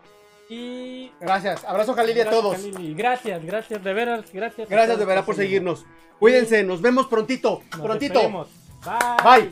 Y. 0.49 1.13
Gracias, 1.21 1.65
abrazo 1.65 1.95
Jalili 1.95 2.21
a 2.21 2.31
todos. 2.31 2.57
Gracias, 2.97 3.45
gracias, 3.45 3.83
de 3.85 3.93
veras, 3.93 4.33
gracias. 4.33 4.69
Gracias 4.69 4.99
de 4.99 5.05
verdad 5.05 5.25
por 5.25 5.35
seguirnos. 5.37 5.81
seguirnos. 5.81 6.19
Cuídense, 6.19 6.63
nos 6.65 6.81
vemos 6.81 7.07
prontito, 7.07 7.63
Nos 7.73 7.81
prontito. 7.81 8.15
despedimos. 8.15 8.49
Bye. 9.25 9.41
Bye. 9.49 9.51